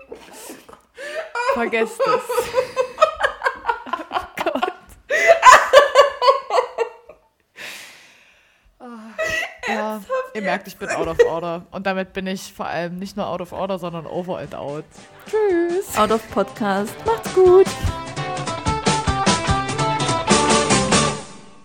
Vergesst 1.53 1.99
es. 1.99 2.80
Ihr 10.33 10.41
merkt, 10.41 10.67
ich 10.67 10.77
bin 10.77 10.89
out 10.89 11.07
of 11.07 11.17
order. 11.25 11.65
Und 11.71 11.85
damit 11.85 12.13
bin 12.13 12.27
ich 12.27 12.53
vor 12.53 12.65
allem 12.65 12.97
nicht 12.97 13.17
nur 13.17 13.27
out 13.27 13.41
of 13.41 13.51
order, 13.51 13.77
sondern 13.77 14.05
over 14.05 14.37
and 14.37 14.55
out. 14.55 14.85
Tschüss. 15.25 15.97
Out 15.97 16.11
of 16.11 16.21
Podcast. 16.31 16.93
Macht's 17.05 17.33
gut. 17.33 17.67